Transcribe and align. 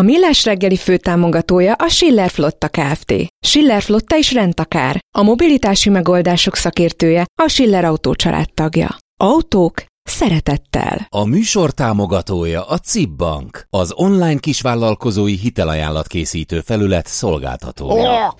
A 0.00 0.02
Millás 0.02 0.44
reggeli 0.44 0.76
főtámogatója 0.76 1.72
a 1.72 1.88
Schiller 1.88 2.30
Flotta 2.30 2.68
Kft. 2.68 3.14
Schiller 3.46 3.82
Flotta 3.82 4.16
is 4.16 4.32
rendtakár. 4.32 4.98
A 5.18 5.22
mobilitási 5.22 5.88
megoldások 5.88 6.56
szakértője 6.56 7.26
a 7.42 7.48
Schiller 7.48 7.84
Autó 7.84 8.14
tagja. 8.54 8.96
Autók 9.16 9.84
szeretettel. 10.02 11.06
A 11.08 11.24
műsor 11.24 11.70
támogatója 11.70 12.66
a 12.66 12.78
CIP 12.78 13.10
Bank, 13.10 13.66
az 13.70 13.92
online 13.94 14.38
kisvállalkozói 14.38 15.36
hitelajánlat 15.36 16.06
készítő 16.06 16.60
felület 16.60 17.06
szolgáltatója. 17.06 18.26
Oh! 18.26 18.34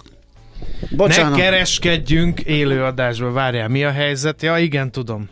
Bocsánat. 0.97 1.37
Ne 1.37 1.43
kereskedjünk 1.43 2.41
élőadásba, 2.41 3.33
várjál, 3.33 3.69
mi 3.69 3.85
a 3.85 3.91
helyzet? 3.91 4.43
Ja, 4.43 4.59
igen, 4.59 4.91
tudom. 4.91 5.29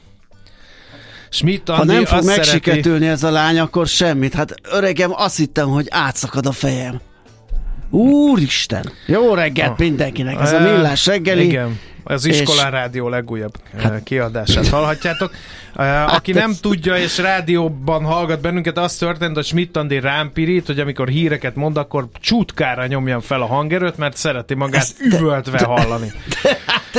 Schmidt 1.31 1.69
Andi 1.69 1.87
ha 1.87 1.93
nem 1.93 2.05
fog 2.05 2.25
megsiketülni 2.25 3.05
szereti... 3.05 3.07
ez 3.07 3.23
a 3.23 3.31
lány, 3.31 3.59
akkor 3.59 3.87
semmit. 3.87 4.35
Hát 4.35 4.55
öregem, 4.63 5.11
azt 5.15 5.37
hittem, 5.37 5.69
hogy 5.69 5.87
átszakad 5.91 6.47
a 6.47 6.53
fejem. 6.53 7.01
Úristen! 7.91 8.93
Jó 9.07 9.35
reggelt 9.35 9.71
ah. 9.71 9.79
mindenkinek, 9.79 10.41
ez 10.41 10.53
a 10.53 10.61
millás 10.61 11.07
reggeli. 11.07 11.45
Igen, 11.45 11.81
az 12.05 12.25
Iskolán 12.25 12.67
és... 12.67 12.73
Rádió 12.73 13.09
legújabb 13.09 13.53
hát... 13.79 14.03
kiadását 14.03 14.69
hallhatjátok. 14.69 15.31
Hát 15.77 16.11
Aki 16.11 16.33
nem 16.33 16.53
tudja, 16.61 16.97
és 16.97 17.19
rádióban 17.19 18.05
hallgat 18.05 18.41
bennünket, 18.41 18.79
az 18.79 18.97
történt, 18.97 19.35
hogy 19.35 19.45
Schmidt 19.45 19.77
Andi 19.77 20.01
rám 20.01 20.33
pirít, 20.33 20.67
hogy 20.67 20.81
amikor 20.81 21.09
híreket 21.09 21.55
mond, 21.55 21.77
akkor 21.77 22.09
csútkára 22.21 22.87
nyomjam 22.87 23.21
fel 23.21 23.43
a 23.43 23.47
hangerőt, 23.47 23.97
mert 23.97 24.17
szereti 24.17 24.55
magát 24.55 24.83
ezt 24.83 25.01
üvöltve 25.01 25.59
de, 25.59 25.65
hallani. 25.65 26.13
De, 26.43 26.59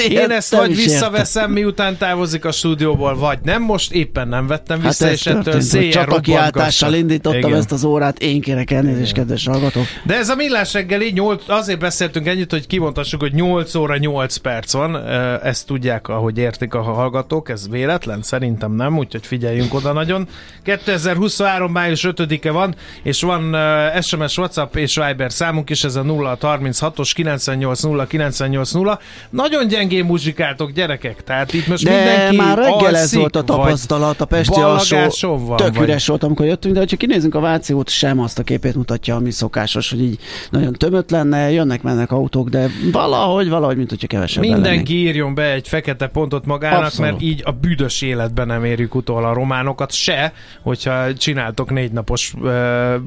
én 0.10 0.32
ezt 0.32 0.56
vagy 0.56 0.76
visszaveszem, 0.76 1.42
értem. 1.42 1.54
miután 1.54 1.98
távozik 1.98 2.46
a 2.46 2.52
stúdióból, 2.52 3.16
vagy 3.16 3.40
nem. 3.44 3.64
Most 3.64 3.92
éppen 3.92 4.28
nem 4.28 4.48
vettem 4.48 4.82
vissza, 4.82 5.06
hát 5.06 5.14
és 5.14 5.26
ettől 5.26 5.62
széjjel 5.62 6.20
kiáltással 6.22 6.94
indítottam 6.94 7.40
Igen. 7.40 7.54
ezt 7.54 7.72
az 7.72 7.84
órát, 7.84 8.20
én 8.20 8.42
kérek 8.42 8.72
elnézést, 8.72 9.14
kedves 9.14 9.46
hallgatók. 9.46 9.86
De 10.04 10.16
ez 10.16 10.30
a 10.30 10.36
millás 10.36 10.74
reggeli, 10.74 11.12
8, 11.12 11.44
azért 11.48 11.80
beszéltünk 11.80 12.28
ennyit, 12.28 12.52
hogy 12.52 12.68
kimondhassuk, 12.68 13.22
hogy 13.22 13.34
8 13.34 13.76
óra 13.76 13.98
8 13.98 14.36
perc 14.36 14.74
van. 14.74 15.08
Ezt 15.44 15.66
tudják, 15.66 16.08
ahogy 16.08 16.38
értik 16.38 16.74
a 16.74 16.82
hallgatók, 16.82 17.50
ez 17.50 17.70
véletlen, 17.70 18.22
szerintem 18.22 18.72
nem, 18.72 18.98
úgyhogy 18.98 19.26
figyeljünk 19.26 19.74
oda 19.74 19.94
nagyon. 19.94 20.28
2023. 20.64 21.72
május 21.72 22.06
5-e 22.08 22.52
van, 22.52 22.76
és 23.04 23.22
van 23.22 23.56
SMS, 24.02 24.38
WhatsApp 24.38 24.76
és 24.76 24.96
Viber 25.06 25.32
számunk 25.32 25.70
is, 25.70 25.84
ez 25.84 25.96
a 25.96 26.04
036-os 26.04 27.12
980 27.14 28.08
980. 28.08 29.00
Nagyon 29.30 29.68
gyengén 29.80 30.06
muzsikáltok, 30.06 30.72
gyerekek, 30.72 31.24
tehát 31.24 31.54
itt 31.54 31.68
most 31.68 31.84
de 31.84 31.96
mindenki 31.96 32.36
már 32.36 32.58
reggel 32.58 32.98
ez 32.98 33.16
volt 33.16 33.36
a 33.36 33.44
tapasztalat, 33.44 34.22
a 34.22 34.26
Pesti 34.26 34.62
alsó 34.62 35.38
van, 35.38 35.58
tök 35.58 35.76
vagy... 35.76 35.84
üres 35.84 36.08
volt, 36.08 36.24
amikor 36.24 36.46
jöttünk, 36.46 36.74
de 36.74 36.80
ha 36.90 36.96
kinézünk 36.98 37.36
a 37.36 37.40
Váci 37.40 37.74
út, 37.74 37.90
sem 37.90 38.20
azt 38.20 38.40
a 38.40 38.44
képét 38.44 38.76
mutatja, 38.76 39.16
ami 39.16 39.32
szokásos, 39.32 39.90
hogy 39.90 40.02
így 40.02 40.20
nagyon 40.50 40.74
tömött 40.74 41.10
lenne, 41.10 41.52
jönnek, 41.52 41.82
mennek 41.82 42.12
autók, 42.12 42.50
de 42.50 42.70
valahogy, 42.92 43.50
valahogy, 43.50 43.78
mint 43.78 43.90
hogyha 43.90 44.08
kevesebb 44.08 44.44
Mindenki 44.44 44.68
lennénk. 44.68 44.90
írjon 44.90 45.36
be 45.36 45.52
egy 45.52 45.68
fekete 45.68 46.08
pontot 46.08 46.46
magának, 46.46 46.84
Abszolút. 46.84 47.12
mert 47.12 47.24
így 47.24 47.42
a 47.46 47.52
büdös 47.52 48.02
életben 48.02 48.48
nem 48.48 48.66
érjük 48.66 48.96
utol 48.96 49.26
a 49.26 49.34
románokat 49.34 49.92
se, 49.92 50.34
hogyha 50.62 51.14
csináltok 51.14 51.72
négy 51.72 51.92
napos 51.92 52.34
uh, 52.34 52.52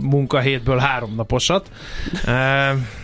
munkahétből 0.01 0.79
három 0.79 1.15
naposat. 1.17 1.71
Uh, 2.13 2.33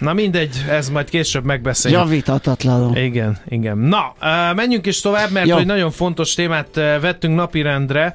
na 0.01 0.13
mindegy, 0.13 0.65
ez 0.71 0.89
majd 0.89 1.09
később 1.09 1.45
megbeszéljük. 1.45 2.01
Javítatatlanul. 2.01 2.97
Igen, 2.97 3.39
igen. 3.49 3.58
Na, 3.63 4.15
uh, 4.21 4.55
menjünk 4.57 4.87
is 4.87 5.01
tovább, 5.01 5.31
mert 5.31 5.51
hogy 5.51 5.67
nagyon 5.67 5.91
fontos 5.91 6.35
témát 6.35 6.75
vettünk 6.75 7.35
napirendre, 7.35 8.15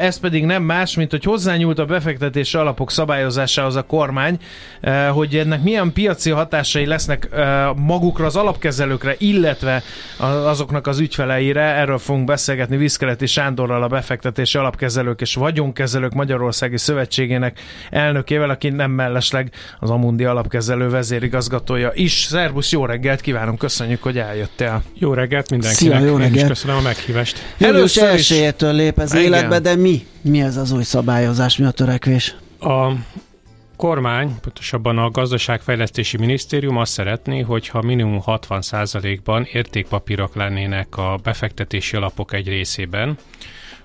ez 0.00 0.18
pedig 0.18 0.44
nem 0.44 0.62
más, 0.62 0.94
mint 0.94 1.10
hogy 1.10 1.24
hozzányúlt 1.24 1.78
a 1.78 1.84
befektetési 1.84 2.56
alapok 2.56 2.90
szabályozásához 2.90 3.76
a 3.76 3.82
kormány, 3.82 4.38
hogy 5.12 5.36
ennek 5.36 5.62
milyen 5.62 5.92
piaci 5.92 6.30
hatásai 6.30 6.86
lesznek 6.86 7.28
magukra, 7.76 8.26
az 8.26 8.36
alapkezelőkre, 8.36 9.14
illetve 9.18 9.82
azoknak 10.44 10.86
az 10.86 10.98
ügyfeleire. 10.98 11.62
Erről 11.62 11.98
fogunk 11.98 12.26
beszélgetni 12.26 12.76
Viszkeleti 12.76 13.26
Sándor 13.26 13.70
Gáborral, 13.72 13.90
a 13.90 13.94
befektetési 13.94 14.58
alapkezelők 14.58 15.20
és 15.20 15.34
vagyonkezelők 15.34 16.12
Magyarországi 16.12 16.76
Szövetségének 16.76 17.60
elnökével, 17.90 18.50
aki 18.50 18.68
nem 18.68 18.90
mellesleg 18.90 19.52
az 19.78 19.90
Amundi 19.90 20.24
alapkezelő 20.24 20.88
vezérigazgatója 20.88 21.90
is. 21.94 22.22
Szerbusz, 22.22 22.72
jó 22.72 22.86
reggelt 22.86 23.20
kívánunk, 23.20 23.58
köszönjük, 23.58 24.02
hogy 24.02 24.18
eljöttél. 24.18 24.71
Jó 24.94 25.12
reggelt 25.14 25.50
mindenkinek, 25.50 25.96
Szia, 25.96 26.06
jó 26.08 26.16
reggelt. 26.16 26.48
Köszönöm 26.48 26.76
a 26.76 26.80
meghívást. 26.80 27.38
Először 27.58 28.08
elsőjétől 28.08 28.72
lép 28.72 28.98
ez 28.98 29.14
Igen. 29.14 29.24
életbe, 29.24 29.58
de 29.58 29.76
mi? 29.76 30.06
Mi 30.20 30.40
ez 30.40 30.56
az 30.56 30.72
új 30.72 30.82
szabályozás, 30.82 31.56
mi 31.56 31.64
a 31.64 31.70
törekvés? 31.70 32.36
A 32.60 32.92
kormány, 33.76 34.40
pontosabban 34.40 34.98
a 34.98 35.10
gazdaságfejlesztési 35.10 36.16
minisztérium 36.16 36.76
azt 36.76 36.92
szeretné, 36.92 37.40
hogyha 37.40 37.82
minimum 37.82 38.22
60%-ban 38.26 39.46
értékpapírok 39.52 40.34
lennének 40.34 40.96
a 40.96 41.18
befektetési 41.22 41.96
alapok 41.96 42.32
egy 42.32 42.48
részében, 42.48 43.18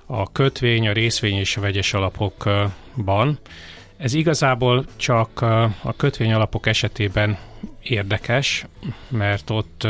a 0.05 0.31
kötvény, 0.31 0.87
a 0.87 0.91
részvény 0.91 1.35
és 1.35 1.57
a 1.57 1.61
vegyes 1.61 1.93
alapokban. 1.93 3.39
Ez 3.97 4.13
igazából 4.13 4.85
csak 4.95 5.41
a 5.81 5.93
kötvény 5.97 6.33
alapok 6.33 6.67
esetében 6.67 7.37
érdekes, 7.81 8.65
mert 9.09 9.49
ott 9.49 9.87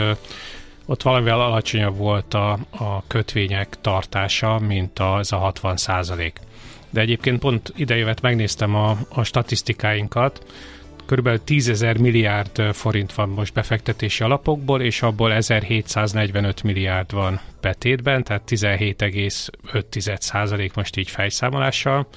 ott 0.90 1.02
valamivel 1.02 1.42
alacsonyabb 1.42 1.98
volt 1.98 2.34
a, 2.34 2.52
a 2.72 3.08
kötvények 3.08 3.78
tartása, 3.81 4.59
mint 4.59 5.00
az 5.00 5.31
a 5.31 5.38
60 5.38 5.78
százalék. 5.78 6.40
De 6.90 7.02
egyébként 7.02 7.40
pont 7.40 7.74
idejövet 7.75 8.22
megnéztem 8.22 8.75
a, 8.75 8.98
a 9.09 9.24
statisztikáinkat, 9.24 10.46
körülbelül 11.06 11.44
10 11.44 11.70
ezer 11.70 11.98
milliárd 11.98 12.62
forint 12.74 13.14
van 13.14 13.30
most 13.30 13.53
befektetési 13.53 14.24
alapokból, 14.24 14.81
és 14.81 15.02
abból 15.02 15.34
1745 15.34 16.64
milliárd 16.64 17.12
van 17.12 17.40
betétben, 17.62 18.24
tehát 18.24 18.42
17,5 18.48 20.19
százalék 20.19 20.74
most 20.74 20.98
így 20.98 21.09
fejszámolással, 21.09 22.08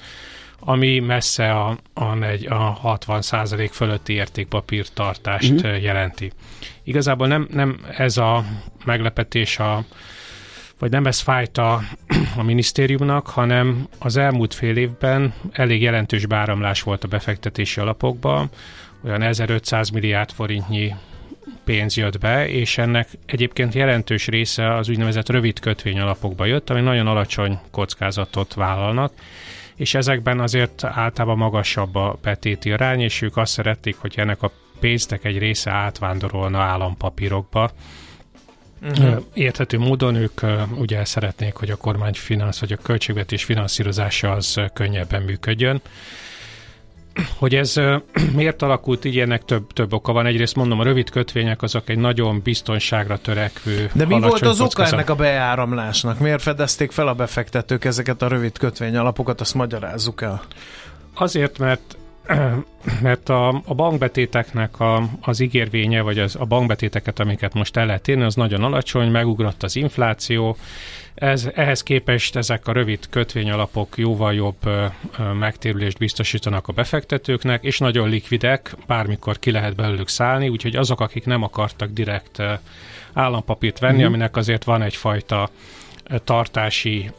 ami 0.63 0.99
messze 0.99 1.51
a, 1.51 1.77
a, 1.93 2.25
a 2.47 2.55
60 2.55 3.21
százalék 3.21 3.71
fölötti 3.71 4.13
értékpapírtartást 4.13 5.51
uh-huh. 5.51 5.81
jelenti. 5.81 6.31
Igazából 6.83 7.27
nem, 7.27 7.47
nem 7.51 7.79
ez 7.97 8.17
a 8.17 8.43
meglepetés 8.85 9.59
a 9.59 9.83
vagy 10.79 10.91
nem 10.91 11.05
ez 11.05 11.19
fájt 11.19 11.57
a, 11.57 11.81
a 12.37 12.43
minisztériumnak, 12.43 13.27
hanem 13.27 13.87
az 13.99 14.17
elmúlt 14.17 14.53
fél 14.53 14.77
évben 14.77 15.33
elég 15.51 15.81
jelentős 15.81 16.25
báramlás 16.25 16.81
volt 16.81 17.03
a 17.03 17.07
befektetési 17.07 17.79
alapokba, 17.79 18.49
olyan 19.05 19.21
1500 19.21 19.89
milliárd 19.89 20.31
forintnyi 20.31 20.95
pénz 21.63 21.97
jött 21.97 22.19
be, 22.19 22.49
és 22.49 22.77
ennek 22.77 23.09
egyébként 23.25 23.73
jelentős 23.73 24.27
része 24.27 24.75
az 24.75 24.89
úgynevezett 24.89 25.29
rövid 25.29 25.59
kötvény 25.59 25.99
alapokba 25.99 26.45
jött, 26.45 26.69
ami 26.69 26.81
nagyon 26.81 27.07
alacsony 27.07 27.59
kockázatot 27.71 28.53
vállalnak, 28.53 29.13
és 29.81 29.93
ezekben 29.93 30.39
azért 30.39 30.83
általában 30.83 31.37
magasabb 31.37 31.95
a 31.95 32.17
betéti 32.21 32.71
arány, 32.71 32.99
és 32.99 33.21
ők 33.21 33.37
azt 33.37 33.51
szerették, 33.51 33.97
hogy 33.97 34.13
ennek 34.17 34.41
a 34.41 34.51
pénznek 34.79 35.23
egy 35.23 35.37
része 35.37 35.71
átvándorolna 35.71 36.59
állampapírokba, 36.59 37.71
Uh-huh. 38.83 39.23
Érthető 39.33 39.77
módon 39.77 40.15
ők 40.15 40.41
ugye 40.75 41.05
szeretnék, 41.05 41.53
hogy 41.53 41.69
a 41.69 41.75
kormány 41.75 42.13
finansz, 42.13 42.59
vagy 42.59 42.71
a 42.71 42.77
költségvetés 42.77 43.43
finanszírozása 43.43 44.31
az 44.31 44.61
könnyebben 44.73 45.21
működjön. 45.21 45.81
Hogy 47.37 47.55
ez 47.55 47.73
miért 48.35 48.61
alakult 48.61 49.05
így, 49.05 49.19
ennek 49.19 49.45
több, 49.45 49.73
több 49.73 49.93
oka 49.93 50.11
van. 50.11 50.25
Egyrészt 50.25 50.55
mondom, 50.55 50.79
a 50.79 50.83
rövid 50.83 51.09
kötvények 51.09 51.61
azok 51.61 51.89
egy 51.89 51.97
nagyon 51.97 52.41
biztonságra 52.43 53.17
törekvő 53.17 53.89
De 53.93 54.05
mi 54.05 54.19
volt 54.19 54.41
az 54.41 54.61
oka 54.61 54.85
ennek 54.85 55.09
a 55.09 55.15
beáramlásnak? 55.15 56.19
Miért 56.19 56.41
fedezték 56.41 56.91
fel 56.91 57.07
a 57.07 57.13
befektetők 57.13 57.85
ezeket 57.85 58.21
a 58.21 58.27
rövid 58.27 58.57
kötvény 58.57 58.97
alapokat? 58.97 59.41
Azt 59.41 59.53
magyarázzuk 59.53 60.21
el. 60.21 60.41
Azért, 61.13 61.57
mert 61.57 61.97
mert 63.01 63.29
a, 63.29 63.47
a 63.65 63.73
bankbetéteknek 63.75 64.79
a, 64.79 65.03
az 65.21 65.39
ígérvénye, 65.39 66.01
vagy 66.01 66.19
az, 66.19 66.35
a 66.39 66.45
bankbetéteket, 66.45 67.19
amiket 67.19 67.53
most 67.53 67.77
el 67.77 67.85
lehet 67.85 68.07
érni, 68.07 68.23
az 68.23 68.35
nagyon 68.35 68.63
alacsony, 68.63 69.11
megugrott 69.11 69.63
az 69.63 69.75
infláció, 69.75 70.57
ez, 71.15 71.49
ehhez 71.53 71.83
képest 71.83 72.35
ezek 72.35 72.67
a 72.67 72.71
rövid 72.71 73.09
kötvényalapok 73.09 73.97
jóval 73.97 74.33
jobb 74.33 74.65
ö, 74.65 74.85
ö, 75.19 75.33
megtérülést 75.33 75.97
biztosítanak 75.97 76.67
a 76.67 76.73
befektetőknek, 76.73 77.63
és 77.63 77.77
nagyon 77.77 78.09
likvidek, 78.09 78.75
bármikor 78.87 79.39
ki 79.39 79.51
lehet 79.51 79.75
belőlük 79.75 80.07
szállni, 80.07 80.49
úgyhogy 80.49 80.75
azok, 80.75 80.99
akik 80.99 81.25
nem 81.25 81.43
akartak 81.43 81.89
direkt 81.89 82.39
ö, 82.39 82.53
állampapírt 83.13 83.79
venni, 83.79 83.97
mm-hmm. 83.97 84.05
aminek 84.05 84.35
azért 84.35 84.63
van 84.63 84.81
egyfajta 84.81 85.49
tartási 86.23 87.11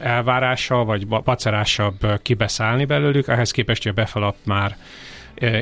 elvárása, 0.00 0.84
vagy 0.84 1.06
pacerásabb 1.06 2.22
kibeszállni 2.22 2.84
belőlük, 2.84 3.28
ehhez 3.28 3.50
képest, 3.50 3.82
hogy 3.82 3.92
a 3.92 3.94
befelap 3.94 4.36
már 4.42 4.76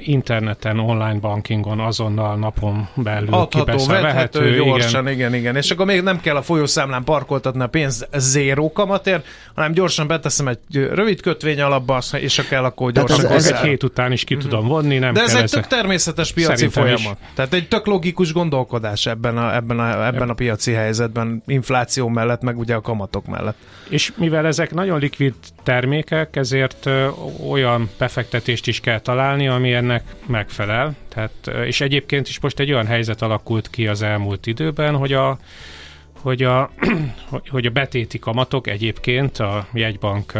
interneten, 0.00 0.78
online 0.78 1.18
bankingon 1.18 1.80
azonnal 1.80 2.36
napon 2.36 2.88
belül 2.94 3.34
Adható, 3.34 3.86
vehető, 3.86 4.54
gyorsan, 4.54 5.00
igen. 5.00 5.12
igen, 5.12 5.34
igen. 5.34 5.56
És 5.56 5.70
akkor 5.70 5.86
még 5.86 6.02
nem 6.02 6.20
kell 6.20 6.36
a 6.36 6.42
folyószámlán 6.42 7.04
parkoltatni 7.04 7.62
a 7.62 7.66
pénz 7.66 8.06
zéró 8.16 8.72
kamatért, 8.72 9.26
hanem 9.54 9.72
gyorsan 9.72 10.06
beteszem 10.06 10.48
egy 10.48 10.58
rövid 10.70 11.20
kötvény 11.20 11.60
alapba, 11.60 11.98
és 12.12 12.36
ha 12.36 12.42
kell, 12.42 12.64
akkor 12.64 12.92
gyorsan 12.92 13.24
ez, 13.24 13.30
ez 13.30 13.52
egy 13.52 13.58
hét 13.58 13.82
után 13.82 14.12
is 14.12 14.24
ki 14.24 14.34
uh-huh. 14.34 14.50
tudom 14.50 14.68
vonni, 14.68 14.98
nem 14.98 15.12
De 15.12 15.20
ez 15.20 15.34
egy 15.34 15.50
tök 15.50 15.66
természetes 15.66 16.32
piaci 16.32 16.56
Szerintem 16.56 16.82
folyamat. 16.82 17.18
Is. 17.20 17.28
Tehát 17.34 17.52
egy 17.52 17.68
tök 17.68 17.86
logikus 17.86 18.32
gondolkodás 18.32 19.06
ebben 19.06 19.38
a, 19.38 19.54
ebben 19.54 19.78
a, 19.78 20.06
ebben 20.06 20.28
a 20.28 20.34
piaci 20.34 20.72
helyzetben, 20.72 21.42
infláció 21.46 22.08
mellett, 22.08 22.42
meg 22.42 22.58
ugye 22.58 22.74
a 22.74 22.80
kamatok 22.80 23.26
mellett. 23.26 23.56
És 23.88 24.12
mivel 24.16 24.46
ezek 24.46 24.74
nagyon 24.74 24.98
likvid 24.98 25.34
termékek, 25.62 26.36
ezért 26.36 26.88
olyan 27.50 27.90
befektetést 27.98 28.66
is 28.66 28.80
kell 28.80 29.00
találni, 29.00 29.48
ami 29.48 29.69
ennek 29.72 30.02
megfelel. 30.26 30.94
Tehát, 31.08 31.50
és 31.67 31.81
egyébként 31.81 32.28
is 32.28 32.40
most 32.40 32.58
egy 32.58 32.72
olyan 32.72 32.87
helyzet 32.87 33.22
alakult 33.22 33.70
ki 33.70 33.87
az 33.87 34.02
elmúlt 34.02 34.46
időben, 34.46 34.96
hogy 34.96 35.12
a, 35.12 35.38
hogy 36.12 36.43
a, 36.43 36.70
hogy 37.50 37.67
a 37.67 37.70
betéti 37.70 38.19
kamatok 38.19 38.67
egyébként 38.67 39.38
a 39.38 39.67
jegybank 39.72 40.32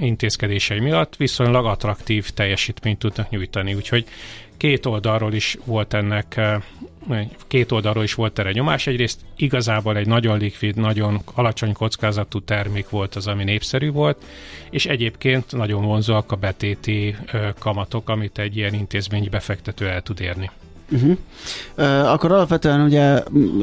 intézkedései 0.00 0.80
miatt 0.80 1.16
viszonylag 1.16 1.66
attraktív 1.66 2.30
teljesítményt 2.30 2.98
tudnak 2.98 3.30
nyújtani. 3.30 3.74
Úgyhogy 3.74 4.04
két 4.58 4.86
oldalról 4.86 5.34
is 5.34 5.56
volt 5.64 5.94
ennek 5.94 6.40
két 7.46 7.72
oldalról 7.72 8.02
is 8.02 8.14
volt 8.14 8.38
erre 8.38 8.50
nyomás. 8.50 8.86
Egyrészt 8.86 9.20
igazából 9.36 9.96
egy 9.96 10.06
nagyon 10.06 10.38
likvid, 10.38 10.76
nagyon 10.76 11.20
alacsony 11.34 11.72
kockázatú 11.72 12.40
termék 12.40 12.88
volt 12.88 13.14
az, 13.14 13.26
ami 13.26 13.44
népszerű 13.44 13.90
volt, 13.90 14.24
és 14.70 14.86
egyébként 14.86 15.52
nagyon 15.52 15.84
vonzóak 15.84 16.32
a 16.32 16.36
betéti 16.36 17.16
kamatok, 17.58 18.08
amit 18.08 18.38
egy 18.38 18.56
ilyen 18.56 18.74
intézményi 18.74 19.28
befektető 19.28 19.88
el 19.88 20.02
tud 20.02 20.20
érni. 20.20 20.50
Uh-huh. 20.90 21.16
Uh, 21.76 22.12
akkor 22.12 22.32
alapvetően 22.32 22.80
ugye 22.80 23.14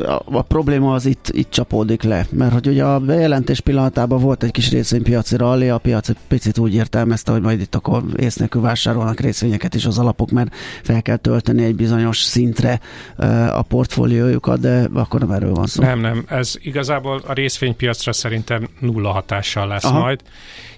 a, 0.03 0.23
a 0.25 0.41
probléma 0.41 0.93
az 0.93 1.05
itt, 1.05 1.29
itt 1.31 1.49
csapódik 1.49 2.03
le, 2.03 2.25
mert 2.29 2.53
hogy 2.53 2.67
ugye 2.67 2.83
a 2.83 2.99
bejelentés 2.99 3.59
pillanatában 3.59 4.21
volt 4.21 4.43
egy 4.43 4.51
kis 4.51 4.71
részvénypiaci 4.71 5.37
rally, 5.37 5.69
a 5.69 5.77
piac 5.77 6.09
egy 6.09 6.17
picit 6.27 6.57
úgy 6.57 6.73
értelmezte, 6.73 7.31
hogy 7.31 7.41
majd 7.41 7.61
itt 7.61 7.75
akkor 7.75 8.03
ész 8.17 8.35
nélkül 8.35 8.61
vásárolnak 8.61 9.19
részvényeket 9.19 9.75
is 9.75 9.85
az 9.85 9.99
alapok, 9.99 10.31
mert 10.31 10.55
fel 10.83 11.01
kell 11.01 11.17
tölteni 11.17 11.63
egy 11.63 11.75
bizonyos 11.75 12.17
szintre 12.17 12.79
uh, 13.17 13.57
a 13.57 13.61
portfóliójukat, 13.61 14.59
de 14.59 14.89
akkor 14.93 15.19
nem 15.19 15.31
erről 15.31 15.53
van 15.53 15.65
szó. 15.65 15.83
Nem, 15.83 15.99
nem, 15.99 16.25
ez 16.27 16.53
igazából 16.61 17.21
a 17.27 17.33
részvénypiacra 17.33 18.13
szerintem 18.13 18.67
nulla 18.79 19.11
hatással 19.11 19.67
lesz 19.67 19.83
Aha. 19.83 19.99
majd 19.99 20.21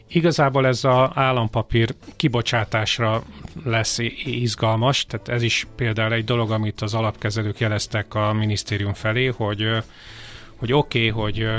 Igazából 0.07 0.67
ez 0.67 0.83
az 0.83 1.09
állampapír 1.13 1.95
kibocsátásra 2.15 3.23
lesz 3.63 3.97
izgalmas, 4.25 5.05
tehát 5.05 5.27
ez 5.27 5.41
is 5.41 5.67
például 5.75 6.13
egy 6.13 6.23
dolog, 6.23 6.51
amit 6.51 6.81
az 6.81 6.93
alapkezelők 6.93 7.59
jeleztek 7.59 8.13
a 8.15 8.33
minisztérium 8.33 8.93
felé, 8.93 9.25
hogy 9.25 9.83
hogy 10.57 10.73
oké, 10.73 11.09
okay, 11.09 11.23
hogy, 11.23 11.49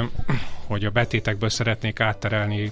hogy 0.67 0.85
a 0.85 0.91
betétekből 0.91 1.49
szeretnék 1.49 2.01
átterelni 2.01 2.71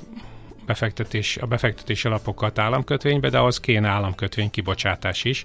befektetés, 0.66 1.36
a 1.36 1.46
befektetési 1.46 2.06
alapokat 2.06 2.58
államkötvénybe, 2.58 3.28
de 3.28 3.40
az 3.40 3.60
kéne 3.60 3.88
államkötvény 3.88 4.50
kibocsátás 4.50 5.24
is 5.24 5.42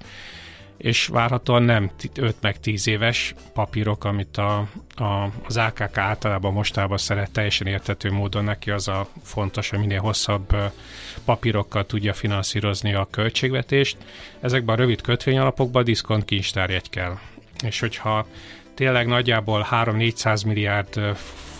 és 0.81 1.07
várhatóan 1.07 1.63
nem 1.63 1.91
5 2.15 2.35
meg 2.41 2.59
10 2.59 2.87
éves 2.87 3.33
papírok, 3.53 4.03
amit 4.03 4.37
a, 4.37 4.67
a, 4.95 5.29
az 5.45 5.57
AKK 5.57 5.97
általában 5.97 6.53
mostában 6.53 6.97
szeret 6.97 7.31
teljesen 7.31 7.67
értető 7.67 8.11
módon 8.11 8.43
neki 8.43 8.71
az 8.71 8.87
a 8.87 9.07
fontos, 9.23 9.69
hogy 9.69 9.79
minél 9.79 9.99
hosszabb 9.99 10.55
papírokkal 11.25 11.85
tudja 11.85 12.13
finanszírozni 12.13 12.93
a 12.93 13.07
költségvetést. 13.11 13.97
Ezekben 14.39 14.75
a 14.75 14.77
rövid 14.77 15.01
kötvényalapokban 15.01 15.83
diszkont 15.83 16.25
kincstárjegy 16.25 16.89
kell. 16.89 17.17
És 17.63 17.79
hogyha 17.79 18.27
tényleg 18.73 19.07
nagyjából 19.07 19.67
3-400 19.71 20.45
milliárd 20.45 21.15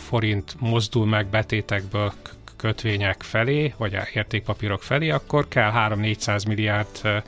forint 0.08 0.56
mozdul 0.60 1.06
meg 1.06 1.28
betétekből 1.28 2.14
kötvények 2.56 3.22
felé, 3.22 3.74
vagy 3.78 3.98
értékpapírok 4.14 4.84
felé, 4.84 5.10
akkor 5.10 5.48
kell 5.48 5.72
3-400 5.76 6.48
milliárd 6.48 7.24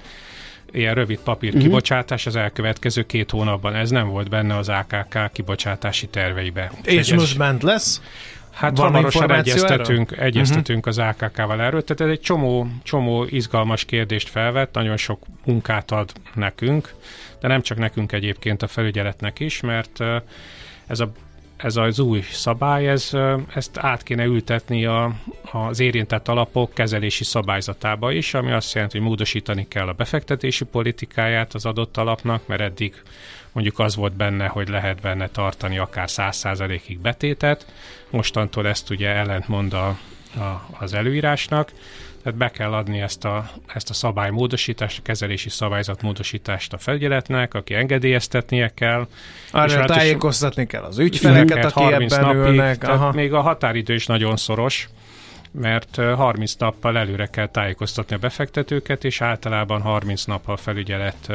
ilyen 0.74 0.94
rövid 0.94 1.20
papír 1.20 1.50
uh-huh. 1.50 1.64
kibocsátás 1.64 2.26
az 2.26 2.36
elkövetkező 2.36 3.04
két 3.04 3.32
hónapban. 3.32 3.76
Ez 3.76 3.90
nem 3.90 4.08
volt 4.08 4.30
benne 4.30 4.58
az 4.58 4.70
AKK 4.70 5.32
kibocsátási 5.32 6.08
terveibe. 6.08 6.72
És 6.84 7.12
ez 7.12 7.20
most 7.20 7.38
bent 7.38 7.64
lesz? 7.64 8.02
Hát 8.52 8.78
Van 8.78 8.86
hamarosan 8.86 9.32
egyeztetünk, 9.32 10.12
erről? 10.12 10.26
egyeztetünk 10.26 10.86
uh-huh. 10.88 11.06
az 11.06 11.16
AKK-val 11.22 11.62
erről, 11.62 11.84
tehát 11.84 12.02
ez 12.02 12.18
egy 12.18 12.22
csomó, 12.22 12.68
csomó 12.84 13.26
izgalmas 13.30 13.86
kérdést 13.86 14.30
felvett, 14.30 14.74
nagyon 14.74 14.98
sok 14.98 15.26
munkát 15.46 15.92
ad 15.92 16.12
nekünk, 16.34 16.94
de 17.40 17.48
nem 17.48 17.62
csak 17.62 17.78
nekünk 17.78 18.12
egyébként 18.12 18.62
a 18.62 18.68
felügyeletnek 18.68 19.40
is, 19.40 19.62
mert 19.62 20.00
ez 20.88 21.00
a 21.00 21.12
ez 21.64 21.76
az 21.76 22.00
új 22.00 22.22
szabály, 22.22 22.88
ez, 22.88 23.12
ezt 23.54 23.78
át 23.78 24.04
kéne 24.04 24.24
ültetni 24.24 24.86
a, 24.86 25.16
az 25.52 25.80
érintett 25.80 26.28
alapok 26.28 26.74
kezelési 26.74 27.24
szabályzatába 27.24 28.12
is, 28.12 28.34
ami 28.34 28.52
azt 28.52 28.74
jelenti, 28.74 28.98
hogy 28.98 29.08
módosítani 29.08 29.68
kell 29.68 29.88
a 29.88 29.94
befektetési 29.94 30.66
politikáját 30.66 31.54
az 31.54 31.66
adott 31.66 31.98
alapnak, 31.98 32.48
mert 32.48 32.62
eddig 32.62 33.02
mondjuk 33.52 33.80
az 33.80 33.96
volt 33.96 34.14
benne, 34.14 34.48
hogy 34.48 34.68
lehet 34.68 35.02
benne 35.02 35.28
tartani 35.28 35.78
akár 35.78 36.08
100%-ig 36.10 37.00
betétet, 37.00 37.66
mostantól 38.10 38.68
ezt 38.68 38.90
ugye 38.90 39.10
ellentmond 39.10 39.74
a, 39.74 39.88
a, 40.36 40.68
az 40.80 40.94
előírásnak, 40.94 41.72
tehát 42.24 42.38
be 42.38 42.50
kell 42.50 42.74
adni 42.74 43.00
ezt 43.00 43.26
a, 43.26 43.50
ezt 43.74 43.90
a 43.90 43.94
szabálymódosítást, 43.94 45.00
a 45.00 45.02
kezelési 45.02 45.50
szabályzatmódosítást 45.50 46.74
a 46.74 46.78
felügyeletnek, 46.78 47.54
aki 47.54 47.74
engedélyeztetnie 47.74 48.72
kell. 48.74 49.08
Arra 49.52 49.80
és 49.80 49.86
tájékoztatni 49.86 50.66
kell 50.66 50.84
az 50.84 51.00
ügyfeleket, 51.00 51.66
aki 51.66 51.84
30 51.84 52.14
ebben 52.14 52.26
napig, 52.26 52.52
ülnek. 52.52 52.88
Aha. 52.88 53.12
még 53.12 53.34
a 53.34 53.42
határidő 53.42 53.94
is 53.94 54.06
nagyon 54.06 54.38
szoros, 54.38 54.90
mert 55.62 55.96
30 56.16 56.54
nappal 56.54 56.98
előre 56.98 57.26
kell 57.26 57.48
tájékoztatni 57.48 58.16
a 58.16 58.20
befektetőket, 58.20 59.04
és 59.04 59.22
általában 59.22 59.82
30 59.82 60.24
nap 60.24 60.50
a 60.50 60.58
felügyelet 60.58 61.32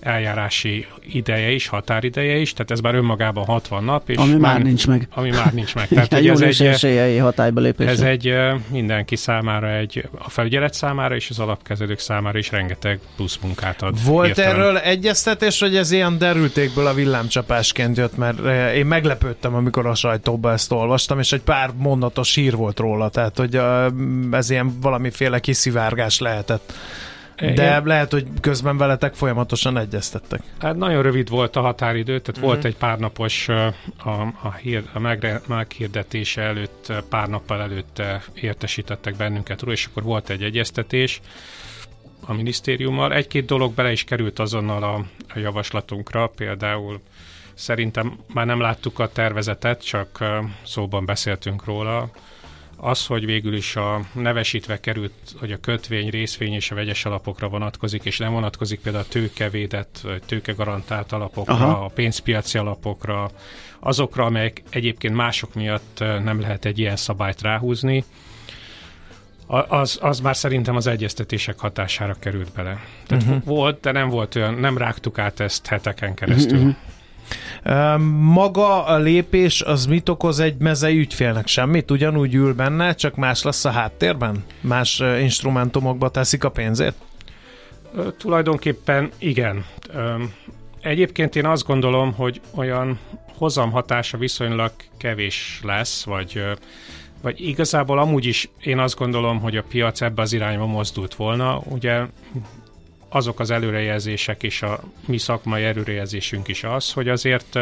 eljárási 0.00 0.86
ideje 1.12 1.50
is, 1.50 1.66
határideje 1.66 2.36
is, 2.36 2.52
tehát 2.52 2.70
ez 2.70 2.80
már 2.80 2.94
önmagában 2.94 3.44
60 3.44 3.84
nap. 3.84 4.08
És 4.08 4.16
ami 4.16 4.32
már, 4.32 4.38
már 4.40 4.62
nincs 4.62 4.86
meg. 4.86 5.08
Ami 5.10 5.30
már 5.30 5.52
nincs 5.52 5.74
meg. 5.74 5.88
Tehát, 6.08 6.12
ez 6.12 6.40
egy 6.40 6.66
esélyei 6.66 7.16
hatályba 7.16 7.60
lépés. 7.60 7.86
Ez 7.86 8.00
egy 8.00 8.34
mindenki 8.70 9.16
számára, 9.16 9.70
egy, 9.70 10.08
a 10.18 10.30
felügyelet 10.30 10.74
számára 10.74 11.14
és 11.14 11.30
az 11.30 11.38
alapkezelők 11.38 11.98
számára 11.98 12.38
is 12.38 12.50
rengeteg 12.50 13.00
plusz 13.16 13.38
munkát 13.42 13.82
ad. 13.82 14.04
Volt 14.04 14.28
értelem. 14.28 14.50
erről 14.50 14.78
egyeztetés, 14.78 15.60
hogy 15.60 15.76
ez 15.76 15.90
ilyen 15.90 16.18
derültékből 16.18 16.86
a 16.86 16.94
villámcsapásként 16.94 17.96
jött, 17.96 18.16
mert 18.16 18.38
én 18.74 18.86
meglepődtem, 18.86 19.54
amikor 19.54 19.86
a 19.86 19.94
sajtóban 19.94 20.52
ezt 20.52 20.72
olvastam, 20.72 21.18
és 21.18 21.32
egy 21.32 21.42
pár 21.42 21.70
mondatos 21.76 22.34
hír 22.34 22.56
volt 22.56 22.78
róla, 22.78 23.08
tehát 23.08 23.38
hogy 23.40 23.60
ez 24.30 24.50
ilyen 24.50 24.80
valamiféle 24.80 25.38
kiszivárgás 25.38 26.18
lehetett. 26.18 26.72
De 27.36 27.52
Igen. 27.52 27.82
lehet, 27.84 28.12
hogy 28.12 28.26
közben 28.40 28.76
veletek 28.76 29.14
folyamatosan 29.14 29.78
egyeztettek. 29.78 30.40
Hát 30.58 30.76
nagyon 30.76 31.02
rövid 31.02 31.28
volt 31.28 31.56
a 31.56 31.60
határidő, 31.60 32.18
tehát 32.18 32.28
uh-huh. 32.28 32.44
volt 32.44 32.64
egy 32.64 32.76
pár 32.76 32.98
napos 32.98 33.48
a, 33.48 33.66
a, 34.42 34.54
hír, 34.62 34.82
a 34.92 34.98
megre, 34.98 35.40
meghirdetése 35.46 36.42
előtt, 36.42 36.92
pár 37.08 37.28
nappal 37.28 37.60
előtt 37.60 38.02
értesítettek 38.34 39.16
bennünket 39.16 39.60
róla, 39.60 39.72
és 39.72 39.86
akkor 39.86 40.02
volt 40.02 40.30
egy 40.30 40.42
egyeztetés 40.42 41.20
a 42.26 42.32
minisztériummal. 42.32 43.12
Egy-két 43.12 43.46
dolog 43.46 43.74
bele 43.74 43.92
is 43.92 44.04
került 44.04 44.38
azonnal 44.38 44.82
a, 44.82 45.04
a 45.34 45.38
javaslatunkra, 45.38 46.26
például 46.26 47.00
szerintem 47.54 48.18
már 48.34 48.46
nem 48.46 48.60
láttuk 48.60 48.98
a 48.98 49.12
tervezetet, 49.12 49.84
csak 49.84 50.24
szóban 50.64 51.04
beszéltünk 51.04 51.64
róla, 51.64 52.10
az, 52.80 53.06
hogy 53.06 53.24
végül 53.24 53.54
is 53.54 53.76
a 53.76 54.00
nevesítve 54.12 54.80
került, 54.80 55.12
hogy 55.38 55.52
a 55.52 55.60
kötvény, 55.60 56.08
részvény 56.08 56.52
és 56.52 56.70
a 56.70 56.74
vegyes 56.74 57.04
alapokra 57.04 57.48
vonatkozik, 57.48 58.04
és 58.04 58.18
nem 58.18 58.32
vonatkozik 58.32 58.80
például 58.80 59.04
a 59.04 59.12
tőkevédett, 59.12 60.06
tőkegarantált 60.26 61.12
alapokra, 61.12 61.54
Aha. 61.54 61.84
a 61.84 61.88
pénzpiaci 61.88 62.58
alapokra, 62.58 63.30
azokra, 63.80 64.24
amelyek 64.24 64.62
egyébként 64.70 65.14
mások 65.14 65.54
miatt 65.54 65.98
nem 65.98 66.40
lehet 66.40 66.64
egy 66.64 66.78
ilyen 66.78 66.96
szabályt 66.96 67.42
ráhúzni. 67.42 68.04
az, 69.68 69.98
az 70.02 70.20
már 70.20 70.36
szerintem 70.36 70.76
az 70.76 70.86
egyeztetések 70.86 71.58
hatására 71.58 72.16
került 72.18 72.52
bele. 72.52 72.80
Tehát 73.06 73.24
uh-huh. 73.24 73.44
volt, 73.44 73.80
de 73.80 73.92
nem 73.92 74.08
volt 74.08 74.34
olyan, 74.34 74.54
nem 74.54 74.78
rágtuk 74.78 75.18
át 75.18 75.40
ezt 75.40 75.66
heteken 75.66 76.14
keresztül. 76.14 76.58
Uh-huh. 76.58 76.74
Maga 78.18 78.84
a 78.84 78.98
lépés 78.98 79.62
az 79.62 79.86
mit 79.86 80.08
okoz 80.08 80.38
egy 80.40 80.56
mezei 80.58 80.98
ügyfélnek? 80.98 81.46
Semmit? 81.46 81.90
Ugyanúgy 81.90 82.34
ül 82.34 82.54
benne, 82.54 82.94
csak 82.94 83.16
más 83.16 83.42
lesz 83.42 83.64
a 83.64 83.70
háttérben? 83.70 84.44
Más 84.60 85.02
instrumentumokba 85.20 86.08
teszik 86.08 86.44
a 86.44 86.50
pénzét? 86.50 86.94
Tulajdonképpen 88.18 89.10
igen. 89.18 89.64
Egyébként 90.80 91.36
én 91.36 91.46
azt 91.46 91.66
gondolom, 91.66 92.12
hogy 92.12 92.40
olyan 92.54 92.98
hozamhatása 93.36 94.18
viszonylag 94.18 94.72
kevés 94.98 95.60
lesz, 95.62 96.04
vagy, 96.04 96.42
vagy 97.22 97.40
igazából 97.48 97.98
amúgy 97.98 98.24
is 98.26 98.48
én 98.60 98.78
azt 98.78 98.96
gondolom, 98.96 99.40
hogy 99.40 99.56
a 99.56 99.62
piac 99.62 100.00
ebbe 100.00 100.22
az 100.22 100.32
irányba 100.32 100.66
mozdult 100.66 101.14
volna. 101.14 101.58
Ugye 101.64 102.02
azok 103.10 103.40
az 103.40 103.50
előrejelzések 103.50 104.42
és 104.42 104.62
a 104.62 104.80
mi 105.06 105.18
szakmai 105.18 105.64
előrejelzésünk 105.64 106.48
is 106.48 106.64
az, 106.64 106.92
hogy 106.92 107.08
azért 107.08 107.58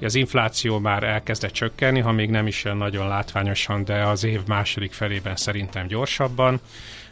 az 0.00 0.14
infláció 0.14 0.78
már 0.78 1.02
elkezdett 1.02 1.52
csökkenni, 1.52 2.00
ha 2.00 2.12
még 2.12 2.30
nem 2.30 2.46
is 2.46 2.62
nagyon 2.62 3.08
látványosan, 3.08 3.84
de 3.84 4.02
az 4.02 4.24
év 4.24 4.40
második 4.46 4.92
felében 4.92 5.36
szerintem 5.36 5.86
gyorsabban. 5.86 6.60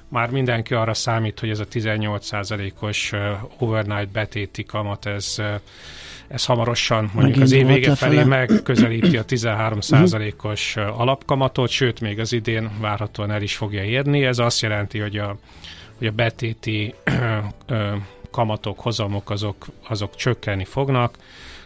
Már 0.08 0.30
mindenki 0.30 0.74
arra 0.74 0.94
számít, 0.94 1.40
hogy 1.40 1.50
ez 1.50 1.58
a 1.58 1.66
18%-os 1.66 3.12
overnight 3.58 4.08
betéti 4.08 4.64
kamat, 4.64 5.06
ez 5.06 5.42
ez 6.28 6.44
hamarosan 6.44 7.10
mondjuk 7.14 7.24
Megint 7.24 7.42
az 7.42 7.52
év 7.52 7.66
vége 7.66 7.94
felé 7.94 8.22
megközelíti 8.22 9.16
a 9.16 9.24
13%-os 9.24 10.76
alapkamatot, 10.76 11.70
sőt 11.70 12.00
még 12.00 12.18
az 12.18 12.32
idén 12.32 12.70
várhatóan 12.80 13.30
el 13.30 13.42
is 13.42 13.56
fogja 13.56 13.84
érni. 13.84 14.24
Ez 14.24 14.38
azt 14.38 14.60
jelenti, 14.60 14.98
hogy 14.98 15.16
a 15.16 15.36
hogy 15.98 16.06
a 16.06 16.10
betéti 16.12 16.94
kamatok, 18.30 18.80
hozamok 18.80 19.30
azok, 19.30 19.66
azok 19.88 20.14
csökkenni 20.14 20.64
fognak. 20.64 21.16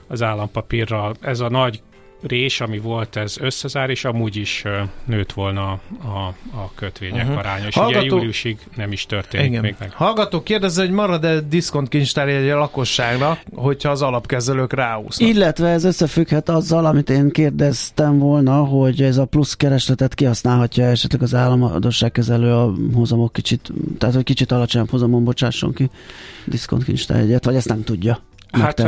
Az 0.07 0.23
állampapírral 0.23 1.15
ez 1.21 1.41
a 1.41 1.49
nagy 1.49 1.83
rés, 2.23 2.61
ami 2.61 2.79
volt, 2.79 3.17
ez 3.17 3.37
összezár, 3.41 3.91
és 3.91 4.05
amúgy 4.05 4.37
is 4.37 4.65
nőtt 5.05 5.33
volna 5.33 5.71
a, 6.03 6.35
a 6.55 6.73
kötvények 6.75 7.23
uh-huh. 7.23 7.39
aránya. 7.39 7.67
És 7.67 7.75
Hallgató... 7.75 8.05
ugye 8.07 8.15
júliusig 8.15 8.59
nem 8.77 8.93
is 8.93 9.07
történik 9.07 9.47
Igen. 9.47 9.61
még 9.63 9.75
meg. 9.79 9.93
Hallgató 9.93 10.43
kérdezze, 10.43 10.83
hogy 10.83 10.91
marad-e 10.91 11.41
diszkontkincstár 11.41 12.29
egy 12.29 12.49
a 12.49 12.59
lakosságnak, 12.59 13.41
hogyha 13.55 13.91
az 13.91 14.03
alapkezelők 14.03 14.73
ráúsznak? 14.73 15.29
Illetve 15.29 15.69
ez 15.69 15.85
összefügghet 15.85 16.49
azzal, 16.49 16.87
amit 16.87 17.11
én 17.11 17.31
kérdeztem 17.31 18.19
volna, 18.19 18.65
hogy 18.65 19.03
ez 19.03 19.17
a 19.17 19.25
plusz 19.25 19.55
keresletet 19.55 20.15
kihasználhatja 20.15 20.85
esetleg 20.85 21.23
az 21.23 21.35
államadosságkezelő 21.35 22.53
a 22.53 22.73
hozamok 22.95 23.33
kicsit, 23.33 23.73
tehát 23.99 24.15
hogy 24.15 24.25
kicsit 24.25 24.53
alacsonyabb 24.53 24.91
hozamon 24.91 25.25
bocsásson 25.25 25.73
ki 25.73 25.91
diszkontkincstár 26.45 27.21
egyet, 27.21 27.45
vagy 27.45 27.55
ezt 27.55 27.69
nem 27.69 27.85
tudja. 27.85 28.19
Hát 28.53 28.83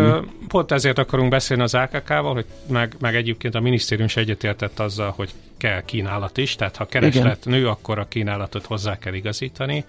pont 0.48 0.72
ezért 0.72 0.98
akarunk 0.98 1.30
beszélni 1.30 1.62
az 1.62 1.74
AKK-val, 1.74 2.32
hogy 2.32 2.46
meg, 2.68 2.96
meg 3.00 3.16
egyébként 3.16 3.54
a 3.54 3.60
minisztérium 3.60 4.06
is 4.06 4.16
egyetértett 4.16 4.80
azzal, 4.80 5.12
hogy 5.16 5.30
kell 5.56 5.84
kínálat 5.84 6.36
is, 6.36 6.56
tehát 6.56 6.76
ha 6.76 6.86
kereslet 6.86 7.46
Igen. 7.46 7.58
nő, 7.58 7.68
akkor 7.68 7.98
a 7.98 8.08
kínálatot 8.08 8.66
hozzá 8.66 8.98
kell 8.98 9.14
igazítani. 9.14 9.84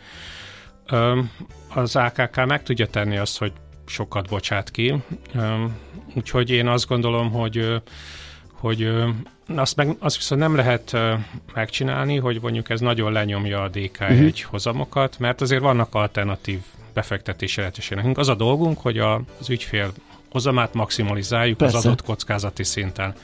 Az 1.73 1.95
AKK 1.95 2.45
meg 2.45 2.63
tudja 2.63 2.87
tenni 2.87 3.17
azt, 3.17 3.37
hogy 3.37 3.51
sokat 3.85 4.29
bocsát 4.29 4.71
ki, 4.71 4.95
úgyhogy 6.13 6.49
én 6.49 6.67
azt 6.67 6.87
gondolom, 6.87 7.31
hogy 7.31 7.81
hogy 8.51 8.93
azt, 9.55 9.75
meg, 9.75 9.95
azt 9.99 10.15
viszont 10.15 10.41
nem 10.41 10.55
lehet 10.55 10.97
megcsinálni, 11.53 12.17
hogy 12.17 12.41
mondjuk 12.41 12.69
ez 12.69 12.79
nagyon 12.79 13.11
lenyomja 13.11 13.63
a 13.63 13.69
DK1 13.69 14.01
uh-huh. 14.01 14.17
Mhm. 14.17 14.29
hozamokat, 14.45 15.19
mert 15.19 15.41
azért 15.41 15.61
vannak 15.61 15.95
alternatív 15.95 16.59
befektetési 16.95 17.59
lehetőség. 17.59 17.97
Nekünk 17.97 18.17
az 18.17 18.29
a 18.29 18.35
dolgunk, 18.35 18.79
hogy 18.79 18.97
a, 18.97 19.21
az 19.39 19.49
ügyfél 19.49 19.91
hozamát 20.29 20.73
maximalizáljuk 20.73 21.57
Persze. 21.57 21.77
az 21.77 21.85
adott 21.85 22.03
kockázati 22.03 22.63
szinten. 22.63 23.15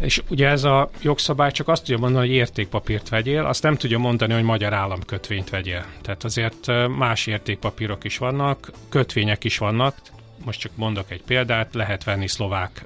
És 0.00 0.22
ugye 0.28 0.48
ez 0.48 0.64
a 0.64 0.90
jogszabály 1.02 1.50
csak 1.50 1.68
azt 1.68 1.82
tudja 1.82 1.98
mondani, 1.98 2.26
hogy 2.26 2.36
értékpapírt 2.36 3.08
vegyél, 3.08 3.44
azt 3.44 3.62
nem 3.62 3.76
tudja 3.76 3.98
mondani, 3.98 4.32
hogy 4.32 4.42
magyar 4.42 4.72
államkötvényt 4.72 5.50
vegyél. 5.50 5.84
Tehát 6.02 6.24
azért 6.24 6.66
más 6.96 7.26
értékpapírok 7.26 8.04
is 8.04 8.18
vannak, 8.18 8.70
kötvények 8.88 9.44
is 9.44 9.58
vannak, 9.58 9.96
most 10.44 10.60
csak 10.60 10.72
mondok 10.74 11.10
egy 11.10 11.22
példát, 11.22 11.74
lehet 11.74 12.04
venni 12.04 12.28
szlovák 12.28 12.84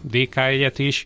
DK 0.00 0.34
jegyet 0.34 0.78
is, 0.78 1.04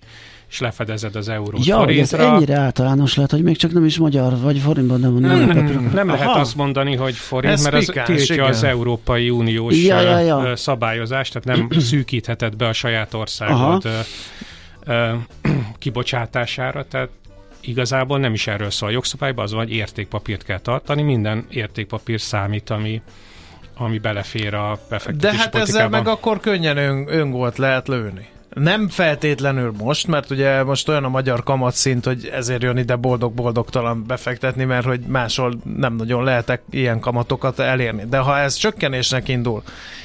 és 0.50 0.60
lefedezed 0.60 1.16
az 1.16 1.28
eurót 1.28 1.64
ja, 1.64 1.76
forintra. 1.76 2.18
ez 2.18 2.24
ennyire 2.24 2.56
általános 2.56 3.14
lehet, 3.14 3.30
hogy 3.30 3.42
még 3.42 3.56
csak 3.56 3.72
nem 3.72 3.84
is 3.84 3.98
magyar, 3.98 4.38
vagy 4.40 4.58
forintban 4.58 5.00
nem 5.00 5.12
Nem, 5.12 5.46
nem, 5.46 5.64
nem, 5.64 5.90
nem 5.94 6.08
lehet 6.08 6.36
azt 6.36 6.56
mondani, 6.56 6.96
hogy 6.96 7.14
forint, 7.14 7.52
ez 7.52 7.62
mert 7.62 7.74
az 7.74 7.92
tiltja 8.04 8.34
igen. 8.34 8.46
az 8.46 8.62
Európai 8.62 9.30
Uniós 9.30 9.84
ja, 9.84 10.00
ja, 10.00 10.18
ja. 10.18 10.56
szabályozást, 10.56 11.38
tehát 11.38 11.58
nem 11.58 11.78
szűkítheted 11.90 12.56
be 12.56 12.66
a 12.66 12.72
saját 12.72 13.14
országod 13.14 13.84
Aha. 13.84 15.24
kibocsátására, 15.78 16.84
tehát 16.84 17.08
igazából 17.60 18.18
nem 18.18 18.32
is 18.32 18.46
erről 18.46 18.70
szól 18.70 18.88
a 18.88 18.92
jogszabályban, 18.92 19.44
az 19.44 19.52
van, 19.52 19.64
hogy 19.64 19.72
értékpapírt 19.72 20.44
kell 20.44 20.60
tartani, 20.60 21.02
minden 21.02 21.46
értékpapír 21.50 22.20
számít, 22.20 22.70
ami, 22.70 23.02
ami 23.76 23.98
belefér 23.98 24.54
a 24.54 24.78
befektetési 24.88 25.36
De 25.36 25.42
hát 25.42 25.54
ezzel 25.54 25.88
meg 25.88 26.08
akkor 26.08 26.40
könnyen 26.40 26.76
ön, 26.76 27.04
öngolt 27.08 27.58
lehet 27.58 27.88
lőni. 27.88 28.28
Nem 28.54 28.88
feltétlenül 28.88 29.72
most, 29.78 30.06
mert 30.06 30.30
ugye 30.30 30.62
most 30.62 30.88
olyan 30.88 31.04
a 31.04 31.08
magyar 31.08 31.42
kamatszint, 31.42 32.04
hogy 32.04 32.30
ezért 32.32 32.62
jön 32.62 32.76
ide 32.76 32.96
boldog-boldogtalan 32.96 34.04
befektetni, 34.06 34.64
mert 34.64 34.86
hogy 34.86 35.00
máshol 35.00 35.54
nem 35.76 35.94
nagyon 35.94 36.24
lehetek 36.24 36.62
ilyen 36.70 37.00
kamatokat 37.00 37.58
elérni. 37.58 38.04
De 38.08 38.18
ha 38.18 38.38
ez 38.38 38.54
csökkenésnek 38.54 39.28
indul, 39.28 39.62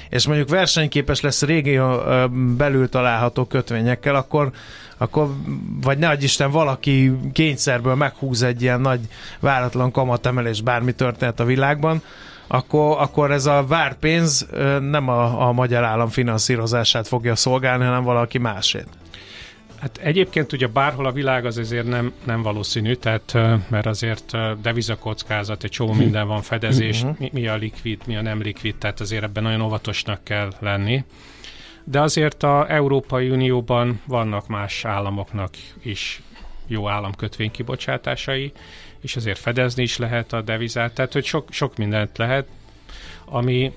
és 0.10 0.28
mondjuk 0.28 0.50
versenyképes 0.50 1.22
lesz 1.22 1.44
régió 1.44 2.02
belül 2.58 2.90
található 2.90 3.46
kötvényekkel, 3.46 4.16
akkor 4.16 4.52
akkor, 4.98 5.36
vagy 5.82 5.98
ne 5.98 6.14
Isten, 6.20 6.52
valaki 6.52 7.12
kényszerből 7.34 7.96
meghúz 7.96 8.44
egy 8.44 8.62
ilyen 8.62 8.82
nagy 8.82 9.00
váratlan 9.40 9.92
kamatemelés, 9.92 10.62
bármi 10.62 10.92
történet 10.92 11.40
a 11.40 11.46
világban, 11.46 12.02
akkor, 12.48 12.98
akkor 13.00 13.32
ez 13.32 13.46
a 13.46 13.66
várt 13.68 14.00
pénz 14.00 14.48
nem 14.80 15.10
a, 15.10 15.48
a 15.48 15.52
magyar 15.52 15.84
állam 15.84 16.08
finanszírozását 16.08 17.08
fogja 17.08 17.36
szolgálni, 17.36 17.84
hanem 17.84 18.04
valaki 18.04 18.38
másét. 18.38 18.88
Hát 19.80 19.98
egyébként 19.98 20.54
ugye 20.54 20.68
bárhol 20.68 21.06
a 21.06 21.12
világ 21.12 21.46
az 21.46 21.58
azért 21.58 21.88
nem, 21.88 22.14
nem 22.24 22.42
valószínű, 22.42 22.94
tehát 22.94 23.34
mert 23.70 23.86
azért 23.86 24.38
devizakockázat, 24.62 25.64
egy 25.64 25.72
csomó 25.72 25.94
minden 25.94 26.28
van, 26.28 26.42
fedezés, 26.42 27.04
mhm. 27.04 27.12
mi, 27.18 27.30
mi 27.34 27.48
a 27.48 27.56
likvid, 27.56 28.02
mi 28.08 28.16
a 28.16 28.22
nem 28.22 28.42
likvid, 28.42 28.76
tehát 28.76 29.00
azért 29.00 29.24
ebben 29.24 29.44
nagyon 29.44 29.62
óvatosnak 29.62 30.24
kell 30.24 30.52
lenni. 30.60 31.04
De 31.84 32.02
azért 32.02 32.44
a 32.44 32.66
Európai 32.70 33.30
Unióban 33.30 34.02
vannak 34.08 34.48
más 34.48 34.86
államoknak 34.86 35.54
is 35.84 36.22
jó 36.68 36.90
államkötvény 36.90 37.52
kibocsátásai, 37.52 38.52
és 39.02 39.16
azért 39.16 39.40
fedezni 39.40 39.84
is 39.84 39.98
lehet 39.98 40.34
a 40.34 40.42
devizát, 40.42 40.94
tehát 40.94 41.14
hogy 41.14 41.26
sok, 41.26 41.48
sok 41.52 41.78
mindent 41.78 42.18
lehet, 42.18 42.48
ami, 43.26 43.74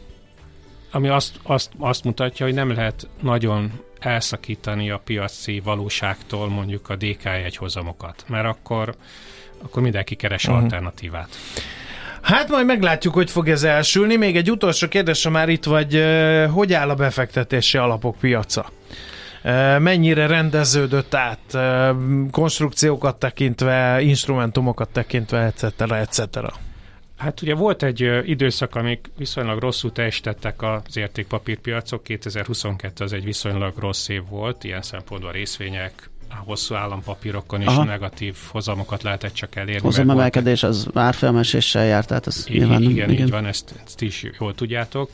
ami 0.91 1.09
azt, 1.09 1.41
azt, 1.43 1.71
azt 1.79 2.05
mutatja, 2.05 2.47
hogy 2.47 2.55
nem 2.55 2.71
lehet 2.71 3.09
nagyon 3.23 3.73
elszakítani 3.99 4.91
a 4.91 4.99
piaci 5.05 5.61
valóságtól 5.61 6.49
mondjuk 6.49 6.89
a 6.89 6.97
DK1 6.97 7.55
hozamokat, 7.57 8.25
mert 8.27 8.47
akkor, 8.47 8.95
akkor 9.63 9.83
mindenki 9.83 10.15
keres 10.15 10.45
uh-huh. 10.45 10.63
alternatívát. 10.63 11.29
Hát 12.23 12.49
majd 12.49 12.67
meglátjuk, 12.67 13.15
hogy 13.15 13.31
fog 13.31 13.49
ez 13.49 13.63
elsülni. 13.63 14.17
Még 14.17 14.37
egy 14.37 14.51
utolsó 14.51 14.89
kérdés, 14.89 15.25
ha 15.25 15.31
már 15.31 15.49
itt 15.49 15.65
vagy, 15.65 16.05
hogy 16.51 16.73
áll 16.73 16.91
a 16.91 16.95
befektetési 16.95 17.79
alapok 17.79 18.17
piaca? 18.19 18.71
Mennyire 19.79 20.27
rendeződött 20.27 21.15
át 21.15 21.59
konstrukciókat 22.31 23.17
tekintve, 23.19 24.01
instrumentumokat 24.01 24.89
tekintve, 24.89 25.39
etc. 25.39 25.81
etc. 25.93 26.29
Hát 27.17 27.43
ugye 27.43 27.55
volt 27.55 27.83
egy 27.83 28.11
időszak, 28.25 28.75
amik 28.75 29.11
viszonylag 29.17 29.61
rosszul 29.61 29.93
teljesítettek 29.93 30.63
az 30.63 30.97
értékpapírpiacok. 30.97 32.03
2022 32.03 33.05
az 33.05 33.13
egy 33.13 33.25
viszonylag 33.25 33.79
rossz 33.79 34.09
év 34.09 34.23
volt, 34.29 34.65
ilyen 34.65 34.83
szempontból 34.83 35.33
részvények, 35.33 36.11
a 36.31 36.35
hosszú 36.35 36.75
állampapírokon 36.75 37.61
is 37.61 37.67
Aha. 37.67 37.85
negatív 37.85 38.37
hozamokat 38.49 39.03
lehetett 39.03 39.33
csak 39.33 39.57
elérni. 39.57 39.81
Hozamemelkedés 39.83 40.63
az 40.63 40.89
árfelmeséssel 40.95 41.85
járt, 41.85 42.09
tehát 42.09 42.27
ez 42.27 42.45
I- 42.49 42.59
nyilván 42.59 42.83
igen, 42.83 43.11
igen, 43.11 43.25
így 43.25 43.31
van, 43.31 43.47
ezt, 43.47 43.75
ezt 43.85 44.01
is 44.01 44.27
jól 44.39 44.55
tudjátok. 44.55 45.11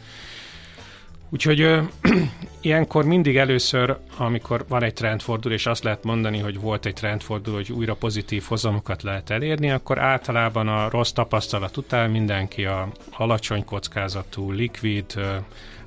Úgyhogy 1.30 1.60
ö, 1.60 1.82
ilyenkor 2.60 3.04
mindig 3.04 3.36
először, 3.36 3.96
amikor 4.16 4.64
van 4.68 4.82
egy 4.82 4.92
trendforduló, 4.92 5.54
és 5.54 5.66
azt 5.66 5.84
lehet 5.84 6.04
mondani, 6.04 6.38
hogy 6.38 6.60
volt 6.60 6.86
egy 6.86 6.94
trendforduló, 6.94 7.56
hogy 7.56 7.72
újra 7.72 7.94
pozitív 7.94 8.44
hozamokat 8.48 9.02
lehet 9.02 9.30
elérni, 9.30 9.70
akkor 9.70 9.98
általában 9.98 10.68
a 10.68 10.88
rossz 10.90 11.10
tapasztalat 11.10 11.76
után 11.76 12.10
mindenki 12.10 12.64
a 12.64 12.88
alacsony 13.10 13.64
kockázatú, 13.64 14.50
likvid, 14.50 15.04
ö, 15.16 15.36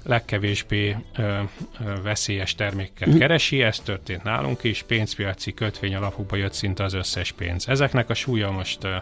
legkevésbé 0.03 0.95
ö, 1.17 1.21
ö, 1.21 2.01
veszélyes 2.03 2.55
termékeket 2.55 3.13
mm. 3.13 3.17
keresi, 3.17 3.61
ez 3.61 3.79
történt 3.79 4.23
nálunk 4.23 4.63
is, 4.63 4.83
pénzpiaci 4.83 5.53
kötvény 5.53 5.95
alapukba 5.95 6.35
jött 6.35 6.53
szinte 6.53 6.83
az 6.83 6.93
összes 6.93 7.31
pénz. 7.31 7.67
Ezeknek 7.67 8.09
a 8.09 8.13
súlya 8.13 8.51
most 8.51 8.83
ö, 8.83 8.95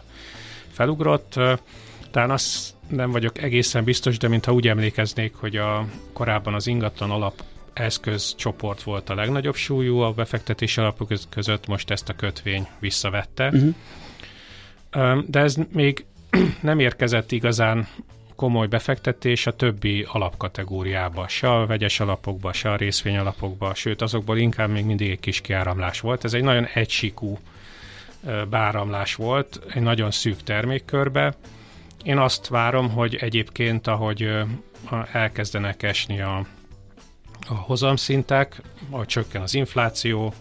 felugrott. 0.71 1.39
Talán 2.15 2.31
azt 2.31 2.73
nem 2.87 3.11
vagyok 3.11 3.41
egészen 3.41 3.83
biztos, 3.83 4.17
de 4.17 4.27
mintha 4.27 4.53
úgy 4.53 4.67
emlékeznék, 4.67 5.35
hogy 5.35 5.55
a 5.55 5.85
korábban 6.13 6.53
az 6.53 6.67
ingatlan 6.67 7.11
alap 7.11 7.43
eszközcsoport 7.73 8.83
volt 8.83 9.09
a 9.09 9.15
legnagyobb 9.15 9.55
súlyú 9.55 9.97
a 9.97 10.11
befektetési 10.11 10.79
alapok 10.79 11.11
között, 11.29 11.67
most 11.67 11.91
ezt 11.91 12.09
a 12.09 12.13
kötvény 12.13 12.67
visszavette. 12.79 13.47
Uh-huh. 13.47 15.23
De 15.27 15.39
ez 15.39 15.55
még 15.71 16.05
nem 16.61 16.79
érkezett 16.79 17.31
igazán 17.31 17.87
komoly 18.35 18.67
befektetés 18.67 19.47
a 19.47 19.55
többi 19.55 20.05
alapkategóriába, 20.09 21.27
se 21.27 21.51
a 21.51 21.65
vegyes 21.65 21.99
alapokba, 21.99 22.53
se 22.53 22.71
a 22.71 22.75
részvény 22.75 23.17
alapokba, 23.17 23.73
sőt 23.73 24.01
azokból 24.01 24.37
inkább 24.37 24.69
még 24.69 24.85
mindig 24.85 25.09
egy 25.09 25.19
kis 25.19 25.41
kiáramlás 25.41 25.99
volt. 25.99 26.23
Ez 26.23 26.33
egy 26.33 26.43
nagyon 26.43 26.65
egysíkú 26.73 27.39
báramlás 28.49 29.15
volt, 29.15 29.59
egy 29.73 29.81
nagyon 29.81 30.11
szűk 30.11 30.43
termékkörbe. 30.43 31.35
Én 32.05 32.17
azt 32.17 32.47
várom, 32.47 32.89
hogy 32.89 33.15
egyébként, 33.15 33.87
ahogy 33.87 34.29
elkezdenek 35.11 35.83
esni 35.83 36.21
a, 36.21 36.45
a 37.47 37.53
hozamszintek, 37.53 38.61
ahogy 38.89 39.05
csökken 39.05 39.41
az 39.41 39.53
infláció, 39.53 40.33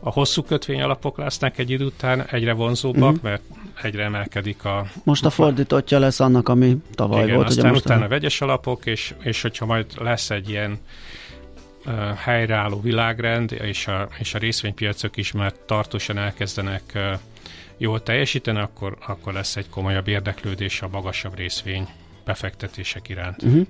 a 0.00 0.10
hosszú 0.10 0.42
kötvény 0.42 0.82
alapok 0.82 1.18
lesznek 1.18 1.58
egy 1.58 1.70
idő 1.70 1.84
után 1.84 2.26
egyre 2.26 2.52
vonzóbbak, 2.52 3.12
mm. 3.12 3.18
mert 3.22 3.42
egyre 3.82 4.04
emelkedik 4.04 4.64
a... 4.64 4.86
Most 5.04 5.24
a 5.24 5.30
fordítottja 5.30 5.98
lesz 5.98 6.20
annak, 6.20 6.48
ami 6.48 6.76
tavaly 6.94 7.22
igen, 7.22 7.34
volt. 7.34 7.48
aztán 7.48 7.64
ugye 7.64 7.72
most 7.72 7.84
utána 7.84 8.04
a 8.04 8.08
vegyes 8.08 8.40
alapok, 8.40 8.86
és, 8.86 9.14
és 9.22 9.42
hogyha 9.42 9.66
majd 9.66 9.86
lesz 9.98 10.30
egy 10.30 10.48
ilyen 10.48 10.78
uh, 11.86 11.94
helyreálló 12.14 12.80
világrend, 12.80 13.52
és 13.52 13.86
a, 13.86 14.08
és 14.18 14.34
a 14.34 14.38
részvénypiacok 14.38 15.16
is 15.16 15.32
már 15.32 15.52
tartósan 15.66 16.18
elkezdenek 16.18 16.82
uh, 16.94 17.02
jól 17.78 18.02
teljesíteni, 18.02 18.58
akkor, 18.58 18.96
akkor 19.06 19.32
lesz 19.32 19.56
egy 19.56 19.68
komolyabb 19.68 20.08
érdeklődés 20.08 20.82
a 20.82 20.88
magasabb 20.88 21.36
részvény 21.36 21.88
befektetések 22.24 23.08
iránt. 23.08 23.42
Uh-huh. 23.42 23.66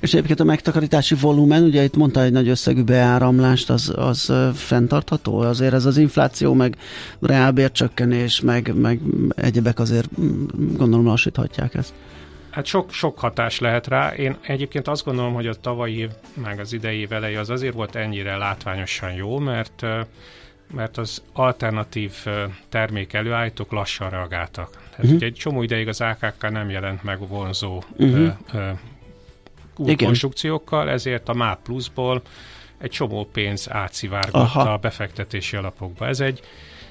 És 0.00 0.14
egyébként 0.14 0.40
a 0.40 0.44
megtakarítási 0.44 1.14
volumen, 1.14 1.62
ugye 1.62 1.82
itt 1.82 1.96
mondta 1.96 2.22
egy 2.22 2.32
nagy 2.32 2.48
összegű 2.48 2.82
beáramlást, 2.82 3.70
az, 3.70 3.92
az 3.96 4.32
fenntartható? 4.54 5.38
Azért 5.38 5.72
ez 5.72 5.84
az 5.84 5.96
infláció, 5.96 6.54
meg 6.54 6.76
reálbércsökkenés, 7.20 8.40
meg, 8.40 8.74
meg 8.74 9.00
egyebek 9.36 9.78
azért 9.78 10.20
mm, 10.20 10.46
gondolom 10.76 11.06
lassíthatják 11.06 11.74
ezt. 11.74 11.92
Hát 12.50 12.66
sok, 12.66 12.92
sok 12.92 13.18
hatás 13.18 13.58
lehet 13.58 13.86
rá. 13.86 14.14
Én 14.14 14.36
egyébként 14.40 14.88
azt 14.88 15.04
gondolom, 15.04 15.34
hogy 15.34 15.46
a 15.46 15.54
tavalyi 15.54 15.98
év, 15.98 16.10
meg 16.34 16.60
az 16.60 16.72
idei 16.72 16.98
év 16.98 17.12
eleje 17.12 17.40
az 17.40 17.50
azért 17.50 17.74
volt 17.74 17.94
ennyire 17.94 18.36
látványosan 18.36 19.12
jó, 19.12 19.38
mert 19.38 19.86
mert 20.74 20.98
az 20.98 21.22
alternatív 21.32 22.12
termék 22.68 23.12
előállítók 23.12 23.72
lassan 23.72 24.10
reagáltak. 24.10 24.70
Tehát 24.70 24.98
uh-huh. 24.98 25.14
ugye 25.14 25.26
egy 25.26 25.34
csomó 25.34 25.62
ideig 25.62 25.88
az 25.88 26.00
AKK 26.00 26.50
nem 26.50 26.70
jelent 26.70 27.02
meg 27.02 27.28
vonzó 27.28 27.82
uh-huh 27.96 28.32
új 29.76 29.90
Igen. 29.90 30.06
konstrukciókkal, 30.06 30.90
ezért 30.90 31.28
a 31.28 31.34
MÁP 31.34 31.62
pluszból 31.62 32.22
egy 32.78 32.90
csomó 32.90 33.28
pénz 33.32 33.70
átszivárgott 33.70 34.42
Aha. 34.42 34.72
a 34.72 34.76
befektetési 34.76 35.56
alapokba. 35.56 36.06
Ez 36.06 36.20
egy 36.20 36.40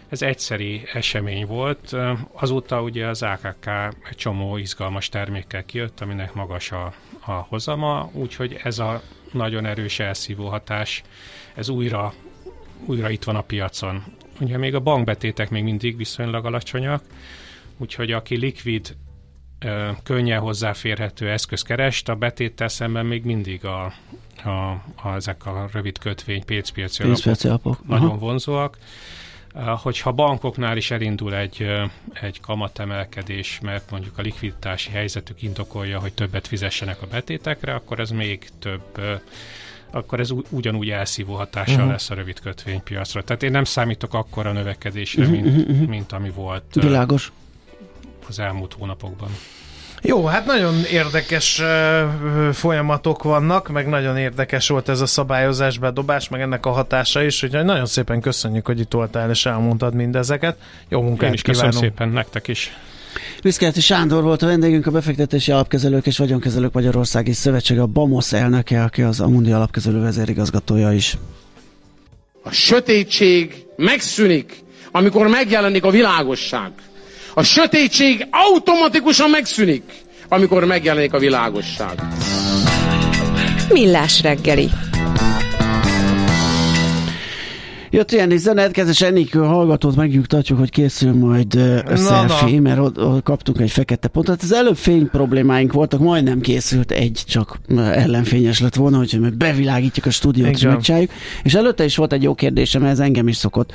ez 0.09 0.21
egyszeri 0.21 0.83
esemény 0.93 1.45
volt. 1.45 1.95
Azóta 2.31 2.81
ugye 2.81 3.07
az 3.07 3.23
AKK 3.23 3.67
egy 4.09 4.15
csomó 4.15 4.57
izgalmas 4.57 5.09
termékkel 5.09 5.65
kijött, 5.65 6.01
aminek 6.01 6.33
magas 6.33 6.71
a, 6.71 6.93
a 7.25 7.31
hozama, 7.31 8.09
úgyhogy 8.13 8.59
ez 8.63 8.79
a 8.79 9.01
nagyon 9.31 9.65
erős 9.65 9.99
elszívó 9.99 10.47
hatás, 10.47 11.03
ez 11.53 11.69
újra, 11.69 12.13
újra 12.85 13.09
itt 13.09 13.23
van 13.23 13.35
a 13.35 13.41
piacon. 13.41 14.03
Ugye 14.39 14.57
még 14.57 14.75
a 14.75 14.79
bankbetétek 14.79 15.49
még 15.49 15.63
mindig 15.63 15.97
viszonylag 15.97 16.45
alacsonyak, 16.45 17.03
úgyhogy 17.77 18.11
aki 18.11 18.37
likvid 18.37 18.95
könnyen 20.03 20.39
hozzáférhető 20.39 21.29
eszköz 21.29 21.61
kerest, 21.61 22.09
a 22.09 22.15
betéttel 22.15 22.67
szemben 22.67 23.05
még 23.05 23.23
mindig 23.23 23.65
a, 23.65 23.93
a, 24.43 24.49
a, 24.95 25.13
ezek 25.15 25.45
a 25.45 25.69
rövid 25.71 25.97
kötvény 25.97 26.45
pénzpiaci 26.45 27.03
alapok, 27.03 27.43
alapok 27.43 27.87
nagyon 27.87 28.19
vonzóak. 28.19 28.77
Hogyha 29.81 30.11
bankoknál 30.11 30.77
is 30.77 30.91
elindul 30.91 31.35
egy, 31.35 31.67
egy 32.13 32.39
kamatemelkedés, 32.39 33.59
mert 33.61 33.91
mondjuk 33.91 34.17
a 34.17 34.21
likviditási 34.21 34.91
helyzetük 34.91 35.41
indokolja, 35.41 35.99
hogy 35.99 36.13
többet 36.13 36.47
fizessenek 36.47 37.01
a 37.01 37.07
betétekre, 37.07 37.73
akkor 37.73 37.99
ez 37.99 38.09
még 38.09 38.49
több 38.59 38.99
akkor 39.91 40.19
ez 40.19 40.29
ugyanúgy 40.49 40.89
elszívó 40.89 41.33
hatással 41.33 41.75
uh-huh. 41.75 41.91
lesz 41.91 42.09
a 42.09 42.13
rövid 42.13 42.39
kötvénypiacra. 42.39 43.23
Tehát 43.23 43.43
én 43.43 43.51
nem 43.51 43.63
számítok 43.63 44.13
akkora 44.13 44.51
növekedésre, 44.51 45.23
uh-huh, 45.23 45.41
mint, 45.41 45.69
uh-huh. 45.69 45.87
mint 45.87 46.11
ami 46.11 46.29
volt 46.29 46.63
Világos. 46.73 47.31
az 48.27 48.39
elmúlt 48.39 48.73
hónapokban. 48.73 49.29
Jó, 50.01 50.25
hát 50.25 50.45
nagyon 50.45 50.83
érdekes 50.91 51.59
uh, 51.59 52.51
folyamatok 52.51 53.23
vannak, 53.23 53.69
meg 53.69 53.87
nagyon 53.87 54.17
érdekes 54.17 54.67
volt 54.67 54.89
ez 54.89 55.01
a 55.01 55.05
szabályozás, 55.05 55.77
bedobás, 55.77 56.29
meg 56.29 56.41
ennek 56.41 56.65
a 56.65 56.71
hatása 56.71 57.23
is, 57.23 57.43
úgyhogy 57.43 57.65
nagyon 57.65 57.85
szépen 57.85 58.21
köszönjük, 58.21 58.65
hogy 58.65 58.79
itt 58.79 58.91
voltál 58.91 59.29
és 59.29 59.45
elmondtad 59.45 59.93
mindezeket. 59.93 60.57
Jó 60.87 61.01
munkát 61.01 61.27
Én 61.27 61.33
is 61.33 61.41
kívánunk. 61.41 61.71
köszönöm 61.73 61.89
szépen 61.89 62.09
nektek 62.09 62.47
is. 62.47 62.71
Viszkeleti 63.41 63.81
Sándor 63.81 64.23
volt 64.23 64.41
a 64.41 64.45
vendégünk, 64.45 64.85
a 64.87 64.91
befektetési 64.91 65.51
alapkezelők 65.51 66.05
és 66.05 66.17
vagyonkezelők 66.17 66.73
Magyarországi 66.73 67.33
Szövetség, 67.33 67.79
a 67.79 67.85
BAMOSZ 67.85 68.33
elnöke, 68.33 68.83
aki 68.83 69.01
az 69.01 69.19
Amundi 69.19 69.51
alapkezelő 69.51 70.01
vezérigazgatója 70.01 70.91
is. 70.93 71.17
A 72.43 72.51
sötétség 72.51 73.65
megszűnik, 73.75 74.63
amikor 74.91 75.27
megjelenik 75.27 75.83
a 75.83 75.89
világosság. 75.89 76.71
A 77.33 77.43
sötétség 77.43 78.27
automatikusan 78.31 79.29
megszűnik, 79.29 79.83
amikor 80.27 80.65
megjelenik 80.65 81.13
a 81.13 81.19
világosság. 81.19 81.99
Millás 83.69 84.21
reggeli. 84.21 84.69
Jött 87.95 88.11
ilyen 88.11 88.31
üzenet, 88.31 88.71
kedves 88.71 89.01
Enikő 89.01 89.39
hallgatót 89.39 89.95
megnyugtatjuk, 89.95 90.59
hogy 90.59 90.69
készül 90.69 91.13
majd 91.13 91.53
selfie, 91.95 92.61
mert 92.61 92.79
ott, 92.79 92.99
ott 92.99 93.23
kaptunk 93.23 93.59
egy 93.59 93.71
fekete 93.71 94.07
pontot. 94.07 94.41
Az 94.41 94.53
előbb 94.53 94.75
fény 94.75 95.09
problémáink 95.09 95.73
voltak, 95.73 95.99
majdnem 95.99 96.41
készült 96.41 96.91
egy, 96.91 97.23
csak 97.27 97.59
ellenfényes 97.75 98.59
lett 98.59 98.75
volna, 98.75 98.97
hogy 98.97 99.17
meg 99.21 99.37
bevilágítjuk 99.37 100.05
a 100.05 100.09
stúdiót, 100.09 100.49
és 100.49 100.61
megcsináljuk. 100.61 101.11
És 101.43 101.53
előtte 101.53 101.83
is 101.83 101.95
volt 101.95 102.13
egy 102.13 102.23
jó 102.23 102.35
kérdésem, 102.35 102.83
ez 102.83 102.99
engem 102.99 103.27
is 103.27 103.35
szokott 103.35 103.71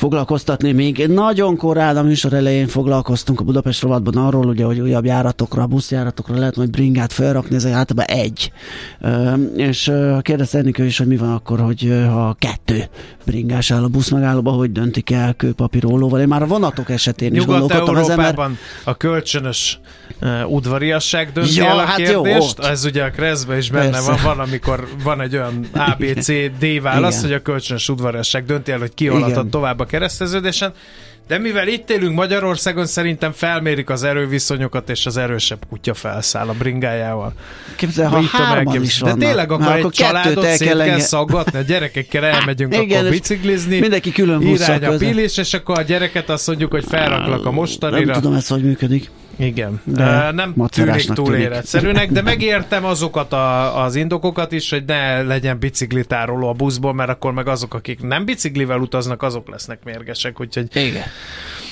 foglalkoztatni. 0.00 0.72
Még 0.72 1.06
nagyon 1.06 1.56
korán 1.56 1.96
a 1.96 2.02
műsor 2.02 2.32
elején 2.32 2.66
foglalkoztunk 2.66 3.40
a 3.40 3.44
Budapest 3.44 3.82
rovatban 3.82 4.16
arról, 4.16 4.46
ugye, 4.46 4.64
hogy 4.64 4.80
újabb 4.80 5.04
járatokra, 5.04 5.66
buszjáratokra 5.66 6.38
lehet 6.38 6.56
majd 6.56 6.70
bringát 6.70 7.12
felrakni, 7.12 7.54
ez 7.54 7.66
általában 7.66 8.16
egy. 8.16 8.52
És 9.56 9.92
kérdezte 10.20 10.58
Enikő 10.58 10.84
is, 10.84 10.98
hogy 10.98 11.06
mi 11.06 11.16
van 11.16 11.32
akkor, 11.32 11.60
hogy 11.60 12.04
ha 12.08 12.36
kettő 12.38 12.84
bringás 13.24 13.70
áll 13.70 13.82
a 13.82 13.88
buszmegállóba, 13.88 14.50
hogy 14.50 14.72
döntik 14.72 15.10
el 15.10 15.34
kőpapírólóval. 15.34 16.20
Én 16.20 16.28
már 16.28 16.42
a 16.42 16.46
vonatok 16.46 16.90
esetén 16.90 17.34
is 17.34 17.44
gondolkodtam 17.44 17.96
ezen, 17.96 18.16
mert... 18.16 18.38
a 18.84 18.96
kölcsönös 18.96 19.80
uh, 20.22 20.52
udvariasság 20.52 21.32
dönti 21.32 21.56
ja, 21.56 21.64
el 21.64 21.78
a 21.78 21.84
hát 21.84 21.96
kérdést. 21.96 22.58
Jó, 22.62 22.68
Ez 22.68 22.84
ugye 22.84 23.04
a 23.04 23.10
Kreszben 23.10 23.58
is 23.58 23.70
benne 23.70 23.90
Persze. 23.90 24.10
van, 24.10 24.20
van, 24.24 24.38
amikor 24.38 24.88
van 25.04 25.20
egy 25.20 25.34
olyan 25.34 25.66
ABC-D 25.72 26.82
válasz, 26.82 27.18
Igen. 27.18 27.24
hogy 27.24 27.32
a 27.32 27.42
kölcsönös 27.42 27.88
udvariasság 27.88 28.44
dönti 28.44 28.72
el, 28.72 28.78
hogy 28.78 28.94
ki 28.94 29.10
tovább 29.50 29.78
a 29.78 29.84
kereszteződésen. 29.90 30.72
De 31.30 31.38
mivel 31.38 31.68
itt 31.68 31.90
élünk 31.90 32.14
Magyarországon, 32.14 32.86
szerintem 32.86 33.32
felmérik 33.32 33.90
az 33.90 34.02
erőviszonyokat, 34.02 34.90
és 34.90 35.06
az 35.06 35.16
erősebb 35.16 35.58
kutya 35.68 35.94
felszáll 35.94 36.48
a 36.48 36.52
bringájával. 36.52 37.32
Képzel, 37.76 38.08
ha 38.08 38.20
hárman 38.20 38.82
is 38.82 38.98
vannak. 38.98 39.18
De 39.18 39.26
tényleg 39.26 39.52
akkor 39.52 39.72
egy 39.76 39.88
családot 39.88 40.46
szét 40.46 40.68
kell, 40.68 40.84
kell 40.84 40.98
szaggatni, 40.98 41.58
a 41.58 41.62
gyerekekkel 41.62 42.24
elmegyünk 42.24 42.74
Igen, 42.82 42.98
akkor 42.98 43.10
biciklizni. 43.10 43.78
Mindenki 43.80 44.12
külön 44.12 44.40
Irány 44.42 44.84
a 44.84 44.96
pilés, 44.96 45.36
és 45.36 45.54
akkor 45.54 45.78
a 45.78 45.82
gyereket 45.82 46.30
azt 46.30 46.46
mondjuk, 46.46 46.70
hogy 46.70 46.84
felraklak 46.88 47.46
a 47.46 47.50
mostanira. 47.50 48.04
Nem 48.04 48.14
tudom 48.14 48.34
ezt, 48.34 48.48
hogy 48.48 48.62
működik. 48.62 49.10
Igen, 49.40 49.80
de 49.84 50.30
nem 50.30 50.54
tűnik 50.66 51.12
túl 51.12 51.34
életszerűnek, 51.34 52.10
de 52.10 52.22
megértem 52.22 52.84
azokat 52.84 53.32
a, 53.32 53.82
az 53.82 53.94
indokokat 53.94 54.52
is, 54.52 54.70
hogy 54.70 54.84
ne 54.84 55.22
legyen 55.22 55.58
biciklitároló 55.58 56.48
a 56.48 56.52
buszból, 56.52 56.94
mert 56.94 57.10
akkor 57.10 57.32
meg 57.32 57.48
azok, 57.48 57.74
akik 57.74 58.02
nem 58.02 58.24
biciklivel 58.24 58.78
utaznak, 58.78 59.22
azok 59.22 59.48
lesznek 59.48 59.84
mérgesek, 59.84 60.40
úgyhogy... 60.40 60.76
Igen. 60.76 61.04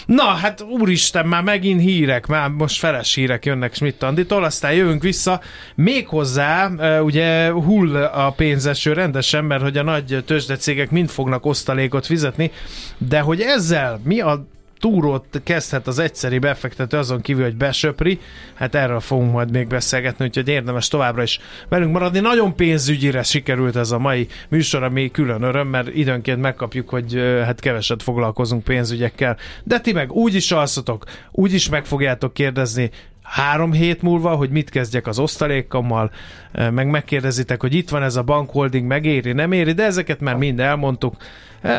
Na, 0.06 0.22
hát 0.22 0.62
úristen, 0.62 1.26
már 1.26 1.42
megint 1.42 1.80
hírek, 1.80 2.26
már 2.26 2.48
most 2.48 2.78
feles 2.78 3.14
hírek 3.14 3.44
jönnek 3.44 3.74
Schmidt 3.74 4.02
Anditól, 4.02 4.44
aztán 4.44 4.72
jövünk 4.72 5.02
vissza. 5.02 5.40
Méghozzá, 5.74 6.70
ugye 7.00 7.50
hull 7.50 7.96
a 7.96 8.30
pénzeső 8.30 8.92
rendesen, 8.92 9.44
mert 9.44 9.62
hogy 9.62 9.76
a 9.76 9.82
nagy 9.82 10.22
tőzsdecégek 10.26 10.90
mind 10.90 11.08
fognak 11.08 11.46
osztalékot 11.46 12.06
fizetni, 12.06 12.50
de 12.98 13.20
hogy 13.20 13.40
ezzel 13.40 14.00
mi 14.04 14.20
a 14.20 14.46
túrót 14.78 15.40
kezdhet 15.44 15.86
az 15.86 15.98
egyszeri 15.98 16.38
befektető 16.38 16.96
azon 16.96 17.20
kívül, 17.20 17.42
hogy 17.44 17.56
besöpri. 17.56 18.18
Hát 18.54 18.74
erről 18.74 19.00
fogunk 19.00 19.32
majd 19.32 19.50
még 19.50 19.66
beszélgetni, 19.66 20.24
úgyhogy 20.24 20.48
érdemes 20.48 20.88
továbbra 20.88 21.22
is 21.22 21.40
velünk 21.68 21.92
maradni. 21.92 22.20
Nagyon 22.20 22.56
pénzügyire 22.56 23.22
sikerült 23.22 23.76
ez 23.76 23.90
a 23.90 23.98
mai 23.98 24.26
műsor, 24.48 24.82
ami 24.82 25.10
külön 25.10 25.42
öröm, 25.42 25.68
mert 25.68 25.94
időnként 25.94 26.40
megkapjuk, 26.40 26.88
hogy 26.88 27.14
hát 27.44 27.60
keveset 27.60 28.02
foglalkozunk 28.02 28.64
pénzügyekkel. 28.64 29.36
De 29.64 29.80
ti 29.80 29.92
meg 29.92 30.12
úgy 30.12 30.34
is 30.34 30.52
alszatok, 30.52 31.04
úgy 31.30 31.52
is 31.52 31.68
meg 31.68 31.84
fogjátok 31.84 32.32
kérdezni, 32.32 32.90
három 33.30 33.72
hét 33.72 34.02
múlva, 34.02 34.34
hogy 34.34 34.50
mit 34.50 34.70
kezdjek 34.70 35.06
az 35.06 35.18
osztalékommal, 35.18 36.10
meg 36.52 36.90
megkérdezitek, 36.90 37.60
hogy 37.60 37.74
itt 37.74 37.88
van 37.88 38.02
ez 38.02 38.16
a 38.16 38.22
bankholding, 38.22 38.86
megéri, 38.86 39.32
nem 39.32 39.52
éri, 39.52 39.72
de 39.72 39.84
ezeket 39.84 40.20
már 40.20 40.36
mind 40.36 40.60
elmondtuk. 40.60 41.14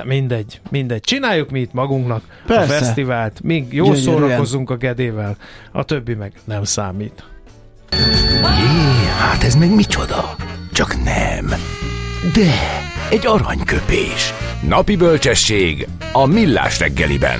Mindegy, 0.04 0.62
mindegy. 0.70 1.02
Csináljuk 1.02 1.50
mi 1.50 1.60
itt 1.60 1.74
magunknak 1.74 2.24
Persze. 2.46 2.64
a 2.64 2.78
fesztivált, 2.78 3.42
még 3.44 3.74
jó 3.74 3.94
szórakozunk 3.94 4.70
a 4.70 4.78
gedével, 4.78 5.38
a 5.72 5.84
többi 5.84 6.14
meg 6.14 6.32
nem 6.44 6.64
számít. 6.64 7.24
Jé, 8.42 9.08
hát 9.20 9.44
ez 9.44 9.56
meg 9.56 9.76
micsoda? 9.76 10.36
Csak 10.74 11.04
nem. 11.04 11.48
De, 12.34 12.52
egy 13.10 13.26
aranyköpés. 13.28 14.34
Napi 14.68 14.96
bölcsesség 14.96 15.88
a 16.12 16.26
millás 16.26 16.80
reggeliben. 16.80 17.40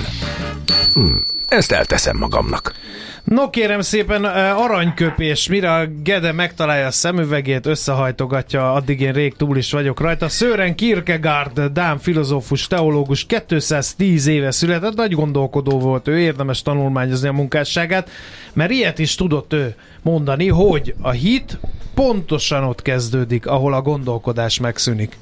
Hm, 0.94 1.16
ezt 1.48 1.72
elteszem 1.72 2.16
magamnak. 2.16 2.74
No 3.24 3.50
kérem 3.50 3.80
szépen, 3.80 4.24
aranyköpés, 4.54 5.48
mire 5.48 5.74
a 5.74 5.86
Gede 6.02 6.32
megtalálja 6.32 6.86
a 6.86 6.90
szemüvegét, 6.90 7.66
összehajtogatja, 7.66 8.72
addig 8.72 9.00
én 9.00 9.12
rég 9.12 9.36
túl 9.36 9.56
is 9.56 9.72
vagyok 9.72 10.00
rajta. 10.00 10.28
Sören 10.28 10.74
Kierkegaard, 10.74 11.60
Dán 11.60 11.98
filozófus, 11.98 12.66
teológus, 12.66 13.26
210 13.46 14.26
éve 14.26 14.50
született, 14.50 14.94
nagy 14.94 15.12
gondolkodó 15.12 15.78
volt 15.78 16.08
ő, 16.08 16.18
érdemes 16.18 16.62
tanulmányozni 16.62 17.28
a 17.28 17.32
munkásságát, 17.32 18.10
mert 18.52 18.70
ilyet 18.70 18.98
is 18.98 19.14
tudott 19.14 19.52
ő 19.52 19.74
mondani, 20.02 20.48
hogy 20.48 20.94
a 21.00 21.10
hit 21.10 21.58
pontosan 21.94 22.64
ott 22.64 22.82
kezdődik, 22.82 23.46
ahol 23.46 23.74
a 23.74 23.82
gondolkodás 23.82 24.60
megszűnik. 24.60 25.18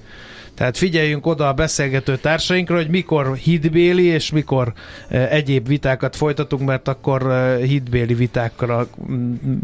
Tehát 0.58 0.76
figyeljünk 0.76 1.26
oda 1.26 1.48
a 1.48 1.52
beszélgető 1.52 2.16
társainkra, 2.16 2.76
hogy 2.76 2.88
mikor 2.88 3.36
hitbéli 3.36 4.04
és 4.04 4.30
mikor 4.30 4.72
e, 5.08 5.28
egyéb 5.28 5.68
vitákat 5.68 6.16
folytatunk, 6.16 6.62
mert 6.62 6.88
akkor 6.88 7.30
e, 7.30 7.56
hitbéli 7.56 8.14
vitákra 8.14 8.86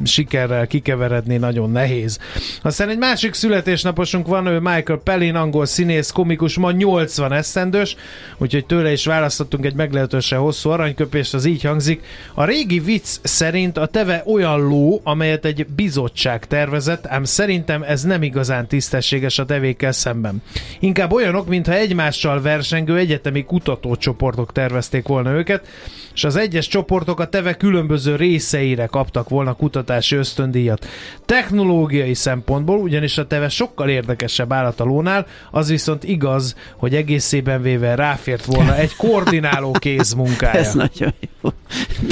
sikerrel 0.04 0.66
kikeveredni 0.66 1.36
nagyon 1.36 1.70
nehéz. 1.70 2.18
Aztán 2.62 2.88
egy 2.88 2.98
másik 2.98 3.34
születésnaposunk 3.34 4.26
van, 4.26 4.46
ő 4.46 4.58
Michael 4.58 5.00
Pellin, 5.04 5.34
angol 5.34 5.66
színész, 5.66 6.10
komikus, 6.10 6.58
ma 6.58 6.70
80 6.70 7.32
eszendős, 7.32 7.96
úgyhogy 8.38 8.66
tőle 8.66 8.92
is 8.92 9.06
választottunk 9.06 9.64
egy 9.64 9.74
meglehetősen 9.74 10.38
hosszú 10.38 10.70
aranyköpést, 10.70 11.34
az 11.34 11.44
így 11.44 11.62
hangzik. 11.62 12.04
A 12.34 12.44
régi 12.44 12.80
vicc 12.80 13.18
szerint 13.22 13.76
a 13.76 13.86
teve 13.86 14.22
olyan 14.26 14.68
ló, 14.68 15.00
amelyet 15.04 15.44
egy 15.44 15.66
bizottság 15.66 16.46
tervezett, 16.46 17.06
ám 17.06 17.24
szerintem 17.24 17.82
ez 17.82 18.02
nem 18.02 18.22
igazán 18.22 18.66
tisztességes 18.66 19.38
a 19.38 19.44
tevékkel 19.44 19.92
szemben. 19.92 20.42
Inkább 20.84 21.12
olyanok, 21.12 21.48
mintha 21.48 21.72
egymással 21.72 22.40
versengő 22.42 22.96
egyetemi 22.96 23.44
kutatócsoportok 23.44 24.52
tervezték 24.52 25.06
volna 25.06 25.30
őket, 25.30 25.66
és 26.14 26.24
az 26.24 26.36
egyes 26.36 26.68
csoportok 26.68 27.20
a 27.20 27.28
teve 27.28 27.54
különböző 27.54 28.16
részeire 28.16 28.86
kaptak 28.86 29.28
volna 29.28 29.54
kutatási 29.54 30.16
ösztöndíjat. 30.16 30.86
Technológiai 31.24 32.14
szempontból 32.14 32.78
ugyanis 32.78 33.18
a 33.18 33.26
teve 33.26 33.48
sokkal 33.48 33.88
érdekesebb 33.88 34.52
állat 34.52 34.80
a 34.80 34.84
lónál, 34.84 35.26
az 35.50 35.68
viszont 35.68 36.04
igaz, 36.04 36.56
hogy 36.76 36.94
egészében 36.94 37.62
véve 37.62 37.94
ráfért 37.94 38.44
volna 38.44 38.76
egy 38.76 38.96
koordináló 38.96 39.72
kéz 39.72 40.12
munkája. 40.12 40.58
Ez 40.60 40.74
nagyon 40.74 41.14
jó. 41.42 41.50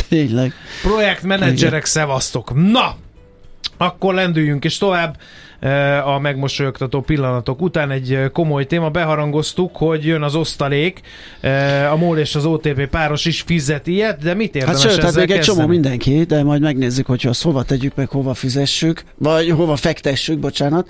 Tényleg. 0.08 0.52
Projektmenedzserek 0.82 1.84
szevasztok. 1.84 2.70
Na! 2.70 2.96
Akkor 3.76 4.14
lendüljünk 4.14 4.64
is 4.64 4.78
tovább. 4.78 5.16
Eh, 5.62 6.08
a 6.08 6.18
megmosolyogtató 6.18 7.00
pillanatok 7.00 7.62
után 7.62 7.90
egy 7.90 8.14
eh, 8.14 8.28
komoly 8.28 8.66
téma. 8.66 8.90
Beharangoztuk, 8.90 9.76
hogy 9.76 10.04
jön 10.04 10.22
az 10.22 10.34
osztalék, 10.34 11.00
eh, 11.40 11.92
a 11.92 11.96
MOL 11.96 12.18
és 12.18 12.34
az 12.34 12.44
OTP 12.44 12.86
páros 12.86 13.24
is 13.24 13.40
fizet 13.40 13.86
ilyet, 13.86 14.22
de 14.22 14.34
mit 14.34 14.54
érdemes 14.54 14.82
hát 14.82 14.92
sőt, 14.92 15.02
hát 15.02 15.14
még 15.14 15.30
egy 15.30 15.40
csomó 15.40 15.66
mindenki, 15.66 16.24
de 16.24 16.42
majd 16.42 16.60
megnézzük, 16.60 17.06
hogy 17.06 17.26
azt 17.26 17.42
hova 17.42 17.62
tegyük 17.62 17.94
meg, 17.94 18.08
hova 18.08 18.34
fizessük, 18.34 19.02
vagy 19.18 19.50
hova 19.50 19.76
fektessük, 19.76 20.38
bocsánat. 20.38 20.88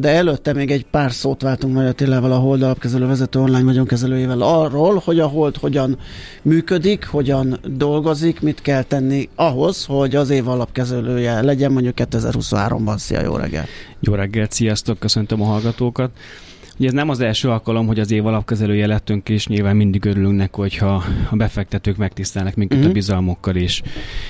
De 0.00 0.08
előtte 0.08 0.52
még 0.52 0.70
egy 0.70 0.86
pár 0.90 1.12
szót 1.12 1.42
váltunk 1.42 1.74
Nagy 1.74 1.86
Attilával, 1.86 2.32
a 2.32 2.38
Hold 2.38 2.62
alapkezelő 2.62 3.06
vezető 3.06 3.38
online 3.38 3.64
vagyonkezelőjével 3.64 4.40
arról, 4.40 5.02
hogy 5.04 5.18
a 5.20 5.26
Hold 5.26 5.56
hogyan 5.56 5.98
működik, 6.42 7.06
hogyan 7.06 7.58
dolgozik, 7.66 8.40
mit 8.40 8.62
kell 8.62 8.82
tenni 8.82 9.28
ahhoz, 9.34 9.84
hogy 9.84 10.16
az 10.16 10.30
év 10.30 10.48
alapkezelője 10.48 11.42
legyen 11.42 11.72
mondjuk 11.72 11.94
2023-ban. 11.96 12.96
Szia, 12.98 13.22
jó 13.22 13.36
reggelt! 13.36 13.47
Jó 14.00 14.14
reggelt, 14.14 14.52
sziasztok, 14.52 14.98
köszöntöm 14.98 15.42
a 15.42 15.44
hallgatókat! 15.44 16.10
Ugye 16.78 16.88
ez 16.88 16.94
nem 16.94 17.08
az 17.08 17.20
első 17.20 17.48
alkalom, 17.48 17.86
hogy 17.86 17.98
az 18.00 18.10
év 18.10 18.26
alapkezelője 18.26 18.86
lettünk, 18.86 19.28
és 19.28 19.46
nyilván 19.46 19.76
mindig 19.76 20.04
örülünk 20.04 20.36
neki, 20.36 20.60
hogyha 20.60 21.04
a 21.30 21.36
befektetők 21.36 21.96
megtisztelnek 21.96 22.56
minket 22.56 22.76
uh-huh. 22.76 22.90
a 22.90 22.92
mhm. 22.92 22.98
bizalmokkal, 22.98 23.56
és, 23.56 23.82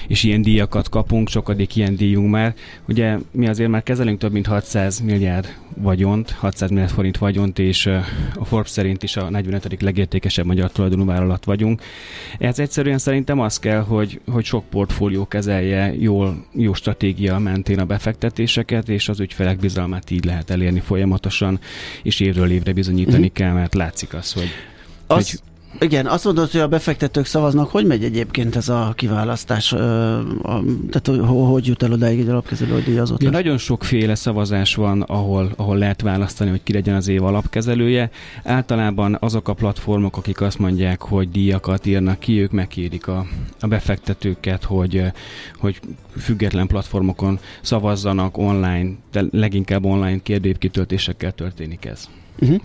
és 0.07 0.23
ilyen 0.23 0.43
díjakat 0.43 0.89
kapunk, 0.89 1.29
sokadik 1.29 1.77
ilyen 1.77 1.97
díjunk 1.97 2.31
már. 2.31 2.55
Ugye 2.89 3.19
mi 3.31 3.49
azért 3.49 3.71
már 3.71 3.83
kezelünk 3.83 4.19
több 4.19 4.33
mint 4.33 4.47
600 4.47 5.01
milliárd 5.01 5.55
vagyont, 5.77 6.31
600 6.31 6.71
milliárd 6.71 6.93
forint 6.93 7.19
vagyont, 7.19 7.59
és 7.59 7.87
a 8.35 8.45
Forbes 8.45 8.71
szerint 8.71 9.03
is 9.03 9.17
a 9.17 9.31
45. 9.31 9.83
legértékesebb 9.83 10.47
magyar 10.47 10.71
tulajdonú 10.71 11.05
vállalat 11.05 11.45
vagyunk. 11.45 11.83
Ez 12.39 12.59
egyszerűen 12.59 12.99
szerintem 12.99 13.41
az 13.41 13.59
kell, 13.59 13.81
hogy, 13.81 14.21
hogy 14.31 14.45
sok 14.45 14.65
portfólió 14.65 15.27
kezelje 15.27 15.95
jól, 15.95 16.45
jó 16.53 16.73
stratégia 16.73 17.39
mentén 17.39 17.79
a 17.79 17.85
befektetéseket, 17.85 18.89
és 18.89 19.09
az 19.09 19.21
ügyfelek 19.21 19.59
bizalmát 19.59 20.11
így 20.11 20.25
lehet 20.25 20.51
elérni 20.51 20.81
folyamatosan, 20.81 21.61
és 22.03 22.21
évről 22.21 22.38
évre 22.47 22.73
bizonyítani 22.73 23.27
mm. 23.27 23.33
kell, 23.33 23.53
mert 23.53 23.75
látszik 23.75 24.15
az, 24.15 24.33
hogy, 24.33 24.49
az, 25.07 25.31
hogy 25.31 25.41
igen, 25.81 26.07
azt 26.07 26.25
mondod, 26.25 26.51
hogy 26.51 26.61
a 26.61 26.69
befektetők 26.69 27.27
szavaznak. 27.27 27.71
Hogy 27.71 27.87
megy 27.87 28.05
egyébként 28.05 28.57
ez 28.57 28.69
a 28.69 28.93
kiválasztás? 28.97 29.69
Tehát 30.91 31.07
hogy 31.27 31.67
jut 31.67 31.83
el 31.83 31.93
odáig 31.93 32.21
egy 32.21 32.29
alapkezelő 32.29 32.83
díjazott? 32.83 33.23
Ja, 33.23 33.31
nagyon 33.31 33.59
sokféle 33.59 34.15
szavazás 34.15 34.75
van, 34.75 35.03
ahol, 35.03 35.53
ahol 35.57 35.77
lehet 35.77 36.03
választani, 36.03 36.51
hogy 36.51 36.63
ki 36.63 36.73
legyen 36.73 36.95
az 36.95 37.09
év 37.09 37.25
alapkezelője. 37.25 38.11
Általában 38.45 39.17
azok 39.21 39.49
a 39.49 39.55
platformok, 39.55 40.17
akik 40.17 40.41
azt 40.41 40.59
mondják, 40.59 41.03
hogy 41.03 41.31
díjakat 41.31 41.87
írnak 41.87 42.19
ki, 42.19 42.41
ők 42.41 42.51
megkérik 42.51 43.07
a, 43.07 43.27
a 43.61 43.67
befektetőket, 43.67 44.65
hogy, 44.65 45.03
hogy 45.59 45.81
független 46.17 46.67
platformokon 46.67 47.39
szavazzanak 47.61 48.39
online, 48.39 48.91
de 49.13 49.25
leginkább 49.31 49.85
online 49.85 50.19
kérdőívkitöltésekkel 50.23 51.33
történik 51.33 51.85
ez. 51.85 52.09
Uh-huh. 52.41 52.61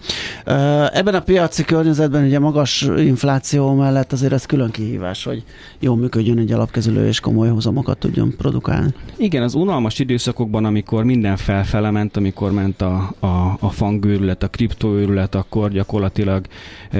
Ebben 0.98 1.16
a 1.16 1.20
piaci 1.20 1.64
környezetben 1.64 2.24
ugye 2.24 2.40
magas 2.40 2.82
infláció 2.98 3.74
mellett 3.74 4.12
azért 4.12 4.34
ez 4.34 4.46
külön 4.46 4.72
kihívás, 4.72 5.24
hogy 5.24 5.44
jól 5.80 5.96
működjön 5.96 6.38
egy 6.38 6.52
alapkezelő 6.52 7.08
és 7.08 7.20
komoly 7.20 7.50
hozamokat 7.50 7.98
tudjon 7.98 8.34
produkálni. 8.38 8.94
Igen, 9.18 9.44
az 9.44 9.54
unalmas 9.54 10.00
időszakokban, 10.00 10.66
amikor 10.66 11.04
minden 11.04 11.38
felfele 11.38 11.92
ment, 11.92 12.18
amikor 12.18 12.52
ment 12.52 12.82
a, 12.82 13.14
a, 13.20 13.58
a 13.60 13.70
fangőrület, 13.70 14.44
a 14.44 14.48
kriptóőrület, 14.48 15.36
akkor 15.36 15.72
gyakorlatilag 15.72 16.46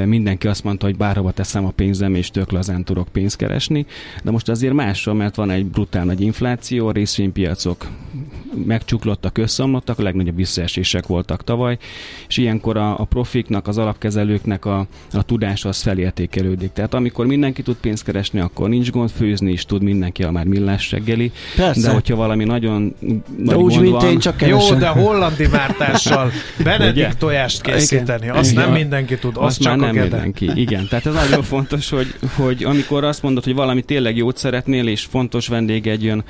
mindenki 0.06 0.48
azt 0.48 0.64
mondta, 0.64 0.86
hogy 0.86 0.98
bárhova 0.98 1.32
teszem 1.32 1.66
a 1.66 1.70
pénzem, 1.70 2.16
és 2.16 2.30
tök 2.30 2.52
lazán 2.52 2.84
tudok 2.84 3.08
pénzt 3.08 3.36
keresni. 3.36 3.86
De 4.24 4.32
most 4.32 4.50
azért 4.50 4.74
másról, 4.74 5.16
mert 5.16 5.36
van 5.36 5.50
egy 5.50 5.66
brutál 5.66 6.06
nagy 6.06 6.22
infláció, 6.22 6.88
a 6.88 6.92
részvénypiacok 6.92 7.88
megcsuklottak, 8.66 9.38
összeomlottak, 9.38 10.00
a 10.00 10.04
legnagyobb 10.04 10.36
visszaesések 10.36 11.08
voltak 11.08 11.44
tavaly, 11.44 11.78
és 12.28 12.38
ilyen 12.38 12.60
ilyenkor 12.66 12.98
a, 12.98 13.02
a 13.02 13.06
profiknak, 13.06 13.68
az 13.68 13.78
alapkezelőknek 13.78 14.66
a, 14.66 14.88
a 15.12 15.24
tudása 15.24 15.70
az 15.70 15.82
felértékelődik. 15.82 16.72
Tehát 16.72 16.94
amikor 16.94 17.26
mindenki 17.26 17.62
tud 17.62 17.76
pénzt 17.76 18.04
keresni, 18.04 18.40
akkor 18.40 18.70
nincs 18.70 18.92
gond, 18.92 19.10
főzni 19.10 19.52
is 19.52 19.66
tud 19.66 19.82
mindenki, 19.82 20.24
a 20.24 20.32
már 20.32 20.46
millás 20.46 20.92
reggeli. 20.92 21.32
Persze. 21.56 21.82
De 21.82 21.94
hogyha 21.94 22.16
valami 22.16 22.44
nagyon 22.44 22.96
de 23.00 23.16
nagy 23.38 23.56
úgy, 23.56 23.80
mint 23.80 23.92
van, 23.92 24.10
én 24.10 24.20
csak 24.20 24.42
Jó, 24.48 24.74
de 24.74 24.88
hollandi 24.88 25.48
mártással 25.48 26.32
Benedikt 26.64 27.18
tojást 27.18 27.62
készíteni, 27.62 28.30
azt 28.30 28.52
Igen. 28.52 28.64
nem 28.64 28.74
mindenki 28.74 29.18
tud, 29.18 29.38
azt, 29.38 29.46
azt 29.46 29.62
csak 29.62 29.78
már 29.78 29.94
nem 29.94 30.02
mindenki. 30.02 30.52
Igen, 30.56 30.88
tehát 30.90 31.06
ez 31.06 31.14
nagyon 31.14 31.44
fontos, 31.44 31.90
hogy, 31.90 32.14
hogy 32.36 32.64
amikor 32.64 33.04
azt 33.04 33.22
mondod, 33.22 33.44
hogy 33.44 33.54
valami 33.54 33.82
tényleg 33.82 34.18
jót 34.18 34.38
szeretnél, 34.38 34.88
és 34.88 35.02
fontos 35.02 35.48
vendég 35.48 35.86
jön, 35.86 36.24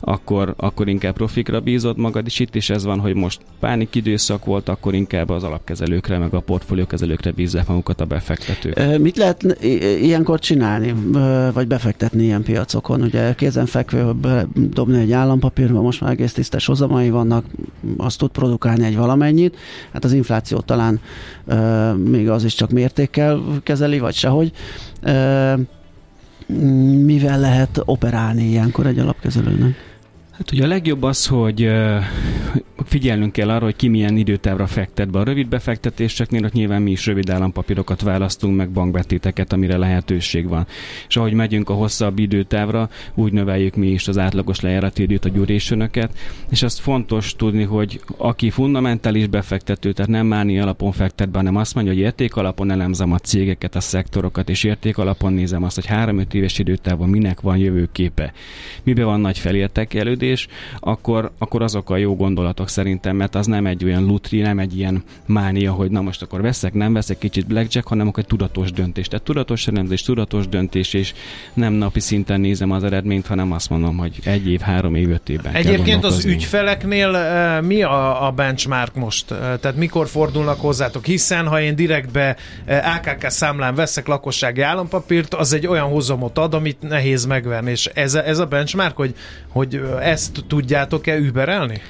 akkor, 0.00 0.54
akkor 0.56 0.88
inkább 0.88 1.14
profikra 1.14 1.60
bízod 1.60 1.98
magad, 1.98 2.26
és 2.26 2.38
itt 2.38 2.54
is 2.54 2.70
ez 2.70 2.84
van, 2.84 3.00
hogy 3.00 3.14
most 3.14 3.40
pánik 3.60 3.94
időszak 3.94 4.44
volt, 4.44 4.68
akkor 4.68 4.94
inkább 4.94 5.30
az 5.30 5.44
alapkezelő 5.44 5.79
kezelőkre, 5.80 6.18
meg 6.18 6.34
a 6.34 6.40
portfóliókezelőkre 6.40 7.30
bízzák 7.30 7.66
magukat 7.66 8.00
a 8.00 8.04
befektetők. 8.04 8.98
Mit 8.98 9.16
lehet 9.16 9.56
ilyenkor 10.00 10.38
csinálni, 10.38 10.94
vagy 11.52 11.66
befektetni 11.66 12.22
ilyen 12.22 12.42
piacokon? 12.42 13.02
Ugye 13.02 13.34
kézenfekvő 13.34 14.12
dobni 14.54 15.00
egy 15.00 15.12
állampapírba, 15.12 15.80
most 15.80 16.00
már 16.00 16.10
egész 16.10 16.32
tisztes 16.32 16.66
hozamai 16.66 17.10
vannak, 17.10 17.44
azt 17.96 18.18
tud 18.18 18.30
produkálni 18.30 18.84
egy 18.84 18.96
valamennyit, 18.96 19.56
hát 19.92 20.04
az 20.04 20.12
inflációt 20.12 20.64
talán 20.64 21.00
még 22.04 22.28
az 22.28 22.44
is 22.44 22.54
csak 22.54 22.70
mértékkel 22.70 23.40
kezeli, 23.62 23.98
vagy 23.98 24.14
sehogy 24.14 24.52
mivel 27.04 27.40
lehet 27.40 27.82
operálni 27.84 28.42
ilyenkor 28.42 28.86
egy 28.86 28.98
alapkezelőnek? 28.98 29.88
Hát 30.30 30.52
ugye 30.52 30.64
a 30.64 30.68
legjobb 30.68 31.02
az, 31.02 31.26
hogy 31.26 31.70
figyelnünk 32.90 33.32
kell 33.32 33.50
arra, 33.50 33.64
hogy 33.64 33.76
ki 33.76 33.88
milyen 33.88 34.16
időtávra 34.16 34.66
fektet 34.66 35.10
be. 35.10 35.18
A 35.18 35.24
rövid 35.24 35.48
befektetéseknél 35.48 36.44
ott 36.44 36.52
nyilván 36.52 36.82
mi 36.82 36.90
is 36.90 37.06
rövid 37.06 37.30
állampapírokat 37.30 38.00
választunk, 38.00 38.56
meg 38.56 38.70
bankbetéteket, 38.70 39.52
amire 39.52 39.76
lehetőség 39.76 40.48
van. 40.48 40.66
És 41.08 41.16
ahogy 41.16 41.32
megyünk 41.32 41.68
a 41.68 41.74
hosszabb 41.74 42.18
időtávra, 42.18 42.90
úgy 43.14 43.32
növeljük 43.32 43.76
mi 43.76 43.86
is 43.86 44.08
az 44.08 44.18
átlagos 44.18 44.60
lejárati 44.60 45.02
időt, 45.02 45.24
a 45.24 45.28
duration 45.28 45.90
és 46.50 46.62
azt 46.62 46.80
fontos 46.80 47.36
tudni, 47.36 47.62
hogy 47.62 48.00
aki 48.16 48.50
fundamentális 48.50 49.26
befektető, 49.26 49.92
tehát 49.92 50.10
nem 50.10 50.26
máni 50.26 50.60
alapon 50.60 50.92
fektet 50.92 51.30
be, 51.30 51.38
hanem 51.38 51.56
azt 51.56 51.74
mondja, 51.74 51.92
hogy 51.92 52.02
érték 52.02 52.36
alapon 52.36 52.70
elemzem 52.70 53.12
a 53.12 53.18
cégeket, 53.18 53.74
a 53.74 53.80
szektorokat, 53.80 54.48
és 54.48 54.64
érték 54.64 54.98
alapon 54.98 55.32
nézem 55.32 55.62
azt, 55.62 55.74
hogy 55.74 55.86
3-5 55.88 56.32
éves 56.32 56.58
időtávon 56.58 57.08
minek 57.08 57.40
van 57.40 57.56
jövőképe, 57.56 58.32
miben 58.82 59.04
van 59.04 59.20
nagy 59.20 59.38
felértékelődés, 59.38 60.46
akkor, 60.80 61.30
akkor 61.38 61.62
azok 61.62 61.90
a 61.90 61.96
jó 61.96 62.16
gondolatok 62.16 62.68
szerintem, 62.80 63.16
mert 63.16 63.34
az 63.34 63.46
nem 63.46 63.66
egy 63.66 63.84
olyan 63.84 64.04
lutri, 64.04 64.40
nem 64.40 64.58
egy 64.58 64.78
ilyen 64.78 65.02
mánia, 65.26 65.72
hogy 65.72 65.90
na 65.90 66.00
most 66.00 66.22
akkor 66.22 66.40
veszek, 66.40 66.72
nem 66.72 66.92
veszek 66.92 67.18
kicsit 67.18 67.46
blackjack, 67.46 67.88
hanem 67.88 68.08
akkor 68.08 68.22
egy 68.22 68.28
tudatos 68.28 68.72
döntés. 68.72 69.08
Tehát 69.08 69.24
tudatos 69.24 69.66
elemzés, 69.66 70.02
tudatos 70.02 70.48
döntés, 70.48 70.94
és 70.94 71.12
nem 71.54 71.72
napi 71.72 72.00
szinten 72.00 72.40
nézem 72.40 72.70
az 72.70 72.84
eredményt, 72.84 73.26
hanem 73.26 73.52
azt 73.52 73.70
mondom, 73.70 73.96
hogy 73.96 74.18
egy 74.24 74.48
év, 74.48 74.60
három 74.60 74.94
év, 74.94 75.10
öt 75.10 75.28
évben 75.28 75.54
Egyébként 75.54 76.04
az 76.04 76.24
ügyfeleknél 76.24 77.10
uh, 77.10 77.66
mi 77.66 77.82
a, 77.82 78.26
a 78.26 78.30
benchmark 78.30 78.94
most? 78.94 79.30
Uh, 79.30 79.38
tehát 79.38 79.76
mikor 79.76 80.08
fordulnak 80.08 80.60
hozzátok? 80.60 81.04
Hiszen 81.04 81.46
ha 81.46 81.60
én 81.60 81.76
direktbe 81.76 82.36
uh, 82.66 82.94
AKK 82.94 83.30
számlán 83.30 83.74
veszek 83.74 84.06
lakossági 84.06 84.60
állampapírt, 84.60 85.34
az 85.34 85.52
egy 85.52 85.66
olyan 85.66 85.88
hozamot 85.88 86.38
ad, 86.38 86.54
amit 86.54 86.82
nehéz 86.82 87.24
megverni. 87.24 87.70
És 87.70 87.86
ez, 87.86 88.14
ez 88.14 88.38
a 88.38 88.46
benchmark, 88.46 88.96
hogy, 88.96 89.14
hogy 89.48 89.80
ezt 90.00 90.44
tudjátok-e 90.48 91.16
überelni? 91.16 91.80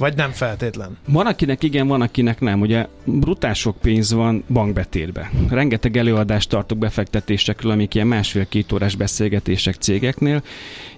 Vagy 0.00 0.16
nem 0.16 0.30
feltétlen? 0.30 0.96
Van, 1.08 1.26
akinek 1.26 1.62
igen, 1.62 1.86
van, 1.86 2.00
akinek 2.00 2.40
nem. 2.40 2.60
Ugye 2.60 2.86
brutál 3.04 3.54
sok 3.54 3.76
pénz 3.76 4.12
van 4.12 4.44
bankbetétbe. 4.48 5.30
Rengeteg 5.48 5.96
előadást 5.96 6.48
tartok 6.48 6.78
befektetésekről, 6.78 7.72
amik 7.72 7.94
ilyen 7.94 8.06
másfél-két 8.06 8.72
órás 8.72 8.94
beszélgetések 8.94 9.74
cégeknél, 9.74 10.42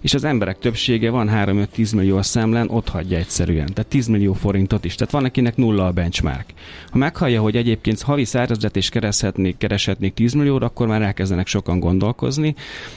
és 0.02 0.14
az 0.14 0.24
emberek 0.24 0.58
többsége 0.58 1.10
van 1.10 1.30
3-5-10 1.32 1.94
millió 1.94 2.16
a 2.16 2.22
számlán, 2.22 2.68
ott 2.70 2.88
hagyja 2.88 3.18
egyszerűen. 3.18 3.66
Tehát 3.66 3.86
10 3.90 4.06
millió 4.06 4.32
forintot 4.32 4.84
is. 4.84 4.94
Tehát 4.94 5.12
van, 5.12 5.24
akinek 5.24 5.56
nulla 5.56 5.86
a 5.86 5.90
benchmark. 5.90 6.44
Ha 6.90 6.98
meghallja, 6.98 7.40
hogy 7.40 7.56
egyébként 7.56 8.02
havi 8.02 8.24
szárazat 8.24 8.76
és 8.76 8.88
kereshetnék, 8.88 9.56
kereshetnék 9.56 10.14
10 10.14 10.32
millióra, 10.32 10.66
akkor 10.66 10.86
már 10.86 11.02
elkezdenek 11.02 11.46
sokan 11.46 11.80
gondolkozni, 11.80 12.54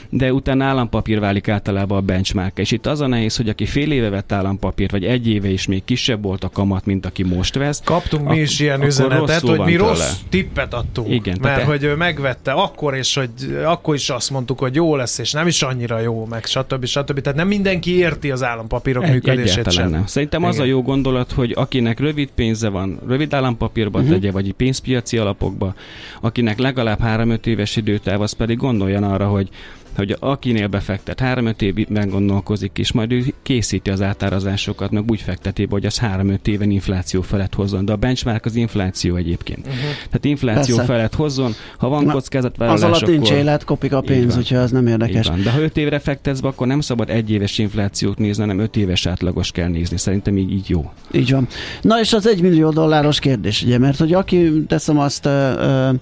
de 0.08 0.32
utána 0.32 0.64
állampapír 0.64 1.20
válik 1.20 1.48
általában 1.48 1.98
a 1.98 2.00
benchmark. 2.00 2.58
És 2.58 2.70
itt 2.70 2.86
az 2.86 3.00
a 3.00 3.06
nehéz, 3.06 3.36
hogy 3.36 3.48
aki 3.48 3.66
fél 3.66 3.92
éve 3.92 4.08
vett 4.08 4.32
állampapírt, 4.32 4.90
vagy 4.90 5.04
egy 5.04 5.28
éve 5.28 5.48
is 5.48 5.66
még 5.66 5.84
kisebb 5.84 6.22
volt 6.22 6.44
a 6.44 6.48
kamat, 6.48 6.84
mint 6.84 7.06
aki 7.06 7.22
most 7.22 7.54
vesz. 7.54 7.80
Kaptunk 7.84 8.28
mi 8.28 8.38
is 8.38 8.60
ilyen 8.60 8.82
üzenetet, 8.82 9.40
hogy 9.40 9.60
mi 9.60 9.76
rossz 9.76 9.98
tőle. 9.98 10.12
tippet 10.28 10.74
adtunk. 10.74 11.10
Igen, 11.10 11.38
mert 11.40 11.62
hogy 11.62 11.82
ő 11.82 11.94
megvette 11.94 12.52
akkor, 12.52 12.94
és 12.94 13.14
hogy 13.14 13.60
akkor 13.64 13.94
is 13.94 14.10
azt 14.10 14.30
mondtuk, 14.30 14.58
hogy 14.58 14.74
jó 14.74 14.96
lesz, 14.96 15.18
és 15.18 15.32
nem 15.32 15.46
is 15.46 15.62
annyira 15.62 15.98
jó, 15.98 16.24
meg 16.24 16.44
stb. 16.44 16.84
stb. 16.84 16.95
Tehát 17.04 17.34
nem 17.34 17.48
mindenki 17.48 17.96
érti 17.96 18.30
az 18.30 18.42
állampapírok 18.42 19.04
egy, 19.04 19.10
működését 19.10 19.70
sem. 19.70 19.90
Nem. 19.90 20.06
Szerintem 20.06 20.40
Igen. 20.40 20.52
az 20.52 20.58
a 20.58 20.64
jó 20.64 20.82
gondolat, 20.82 21.32
hogy 21.32 21.52
akinek 21.56 22.00
rövid 22.00 22.28
pénze 22.34 22.68
van, 22.68 22.98
rövid 23.06 23.34
állampapírba 23.34 23.98
uh-huh. 23.98 24.14
tegye, 24.14 24.30
vagy 24.30 24.52
pénzpiaci 24.52 25.18
alapokba, 25.18 25.74
akinek 26.20 26.58
legalább 26.58 26.98
3-5 27.04 27.46
éves 27.46 27.76
időtáv, 27.76 28.20
az 28.20 28.32
pedig 28.32 28.56
gondoljon 28.56 29.02
arra, 29.02 29.26
hogy 29.26 29.48
hogy 29.96 30.16
akinél 30.20 30.66
befektet, 30.66 31.20
3-5 31.24 31.60
évben 31.60 32.08
gondolkozik, 32.08 32.78
és 32.78 32.92
majd 32.92 33.12
ő 33.12 33.24
készíti 33.42 33.90
az 33.90 34.02
átárazásokat, 34.02 34.90
meg 34.90 35.04
úgy 35.10 35.20
fekteti 35.20 35.64
be, 35.64 35.70
hogy 35.70 35.86
az 35.86 36.00
3-5 36.02 36.46
éven 36.46 36.70
infláció 36.70 37.22
felett 37.22 37.54
hozzon. 37.54 37.84
De 37.84 37.92
a 37.92 37.96
benchmark 37.96 38.44
az 38.44 38.54
infláció 38.54 39.16
egyébként. 39.16 39.58
Uh-huh. 39.58 39.80
Tehát 39.80 40.24
infláció 40.24 40.76
Persze. 40.76 40.92
felett 40.92 41.14
hozzon, 41.14 41.52
ha 41.78 41.88
van 41.88 42.06
kockázatvállalás, 42.06 42.82
Az 42.82 42.88
alatt 42.88 43.06
nincs 43.06 43.30
élet, 43.30 43.64
kopik 43.64 43.92
a 43.92 44.00
pénz, 44.00 44.36
úgyhogy 44.36 44.56
az 44.56 44.70
nem 44.70 44.86
érdekes. 44.86 45.30
De 45.42 45.50
ha 45.50 45.60
5 45.60 45.76
évre 45.76 45.98
fektetsz 45.98 46.40
be, 46.40 46.48
akkor 46.48 46.66
nem 46.66 46.80
szabad 46.80 47.10
egy 47.10 47.30
éves 47.30 47.58
inflációt 47.58 48.18
nézni, 48.18 48.42
hanem 48.42 48.58
5 48.58 48.76
éves 48.76 49.06
átlagos 49.06 49.50
kell 49.50 49.68
nézni. 49.68 49.96
Szerintem 49.96 50.36
így, 50.36 50.52
így 50.52 50.68
jó. 50.68 50.92
Így 51.12 51.30
van. 51.30 51.46
Na 51.80 52.00
és 52.00 52.12
az 52.12 52.26
egy 52.26 52.40
millió 52.40 52.70
dolláros 52.70 53.18
kérdés, 53.18 53.62
ugye, 53.62 53.78
mert 53.78 53.98
hogy 53.98 54.12
aki 54.12 54.64
teszem 54.68 54.98
azt 54.98 55.26
uh, 55.26 55.94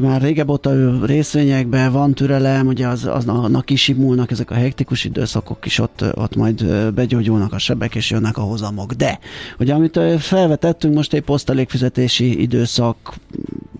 már 0.00 0.22
régebb 0.22 0.48
óta 0.48 0.72
ő 0.72 1.04
részvényekben 1.04 1.92
van 1.92 2.14
türelem, 2.14 2.66
ugye 2.66 2.86
az, 2.86 3.04
az, 3.04 3.26
annak 3.26 3.64
kisimulnak 3.64 4.30
ezek 4.30 4.50
a 4.50 4.54
hektikus 4.54 5.04
időszakok 5.04 5.66
is, 5.66 5.78
ott, 5.78 6.04
ott 6.14 6.36
majd 6.36 6.64
begyógyulnak 6.94 7.52
a 7.52 7.58
sebek, 7.58 7.94
és 7.94 8.10
jönnek 8.10 8.38
a 8.38 8.42
hozamok. 8.42 8.92
De, 8.92 9.18
ugye 9.58 9.74
amit 9.74 10.00
felvetettünk, 10.18 10.94
most 10.94 11.12
egy 11.12 11.22
posztalékfizetési 11.22 12.40
időszak 12.40 13.14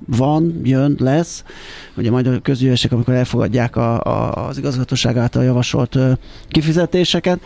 van, 0.06 0.60
jön, 0.62 0.96
lesz, 0.98 1.44
ugye 1.96 2.10
majd 2.10 2.26
a 2.26 2.40
közgyűlések, 2.40 2.92
amikor 2.92 3.14
elfogadják 3.14 3.76
a, 3.76 4.00
a, 4.02 4.46
az 4.46 4.58
igazgatóság 4.58 5.16
által 5.16 5.44
javasolt 5.44 5.98
kifizetéseket, 6.48 7.40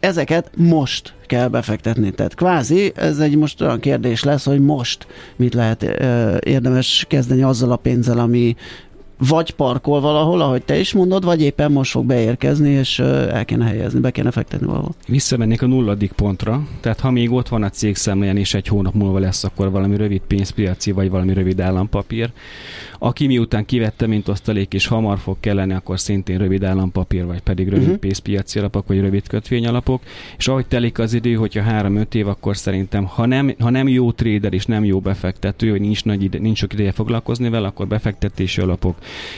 ezeket 0.00 0.50
most 0.56 1.14
kell 1.26 1.48
befektetni. 1.48 2.10
Tehát 2.10 2.34
kvázi 2.34 2.92
ez 2.96 3.18
egy 3.18 3.36
most 3.36 3.60
olyan 3.60 3.80
kérdés 3.80 4.22
lesz, 4.22 4.44
hogy 4.44 4.60
most 4.60 5.06
mit 5.36 5.54
lehet 5.54 5.82
érdemes 6.44 7.04
kezdeni 7.08 7.42
azzal 7.42 7.72
a 7.72 7.76
pénzzel, 7.76 8.18
ami 8.18 8.56
vagy 9.18 9.50
parkol 9.50 10.00
valahol, 10.00 10.40
ahogy 10.40 10.62
te 10.62 10.78
is 10.78 10.92
mondod, 10.92 11.24
vagy 11.24 11.42
éppen 11.42 11.72
most 11.72 11.90
fog 11.90 12.04
beérkezni, 12.06 12.70
és 12.70 12.98
el 12.98 13.44
kéne 13.44 13.64
helyezni, 13.64 14.00
be 14.00 14.10
kéne 14.10 14.30
fektetni 14.30 14.66
valahol. 14.66 14.94
Visszamennék 15.06 15.62
a 15.62 15.66
nulladik 15.66 16.12
pontra, 16.12 16.62
tehát 16.80 17.00
ha 17.00 17.10
még 17.10 17.32
ott 17.32 17.48
van 17.48 17.62
a 17.62 17.70
cég 17.70 17.96
személyen, 17.96 18.36
és 18.36 18.54
egy 18.54 18.66
hónap 18.66 18.94
múlva 18.94 19.18
lesz 19.18 19.44
akkor 19.44 19.70
valami 19.70 19.96
rövid 19.96 20.20
pénzpiaci, 20.26 20.92
vagy 20.92 21.10
valami 21.10 21.34
rövid 21.34 21.60
állampapír, 21.60 22.30
aki 22.98 23.26
miután 23.26 23.64
kivette, 23.64 24.06
mint 24.06 24.28
osztalék, 24.28 24.74
és 24.74 24.86
hamar 24.86 25.18
fog 25.18 25.36
kelleni, 25.40 25.72
akkor 25.72 26.00
szintén 26.00 26.38
rövid 26.38 26.64
állampapír, 26.64 27.24
vagy 27.24 27.40
pedig 27.40 27.68
rövid 27.68 27.84
uh-huh. 27.84 27.98
pénzpiaci 27.98 28.58
alapok, 28.58 28.86
vagy 28.86 29.00
rövid 29.00 29.26
kötvényalapok. 29.26 30.02
És 30.38 30.48
ahogy 30.48 30.66
telik 30.66 30.98
az 30.98 31.12
idő, 31.12 31.34
hogyha 31.34 31.62
három-öt 31.62 32.14
év, 32.14 32.28
akkor 32.28 32.56
szerintem, 32.56 33.04
ha 33.04 33.26
nem, 33.26 33.54
ha 33.58 33.70
nem 33.70 33.88
jó 33.88 34.12
trader 34.12 34.52
és 34.52 34.64
nem 34.64 34.84
jó 34.84 35.00
befektető, 35.00 35.70
hogy 35.70 35.80
nincs, 35.80 36.04
nagy 36.04 36.22
ide, 36.22 36.38
nincs 36.38 36.58
sok 36.58 36.72
ideje 36.72 36.92
foglalkozni 36.92 37.48
vele, 37.48 37.66
akkor 37.66 37.86
befektetési 37.86 38.60
alapok, 38.60 38.96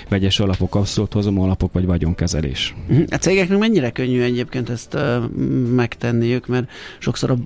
vegyes 0.08 0.40
alapok, 0.40 0.74
abszolút 0.74 1.12
hozom 1.12 1.40
alapok, 1.40 1.72
vagy 1.72 1.86
vagyonkezelés. 1.86 2.74
Uh-huh. 2.88 3.04
A 3.10 3.16
cégeknek 3.16 3.58
mennyire 3.58 3.90
könnyű 3.90 4.20
egyébként 4.20 4.68
ezt 4.68 4.94
uh, 4.94 5.30
megtenniük, 5.74 6.46
mert 6.46 6.70
sokszor 6.98 7.30
a 7.30 7.36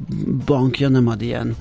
bankja 0.44 0.88
nem 0.88 1.07
ad 1.07 1.22
ilyen 1.22 1.57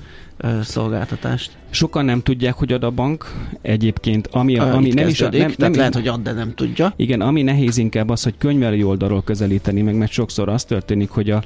szolgáltatást. 0.62 1.56
Sokan 1.74 2.04
nem 2.04 2.22
tudják, 2.22 2.54
hogy 2.54 2.72
ad 2.72 2.84
a 2.84 2.90
bank. 2.90 3.32
Egyébként, 3.62 4.28
ami, 4.32 4.58
a, 4.58 4.74
ami 4.74 4.88
nem 4.92 5.08
is 5.08 5.18
nem, 5.18 5.30
nem, 5.30 5.54
nem, 5.56 5.74
lehet, 5.74 5.94
hogy 5.94 6.08
ad, 6.08 6.22
de 6.22 6.32
nem 6.32 6.54
tudja. 6.54 6.92
Igen, 6.96 7.20
ami 7.20 7.42
nehéz 7.42 7.76
inkább 7.76 8.08
az, 8.08 8.22
hogy 8.22 8.34
könyvelői 8.38 8.82
oldalról 8.82 9.22
közelíteni 9.22 9.82
meg, 9.82 9.94
mert 9.94 10.10
sokszor 10.10 10.48
az 10.48 10.64
történik, 10.64 11.10
hogy 11.10 11.30
a 11.30 11.42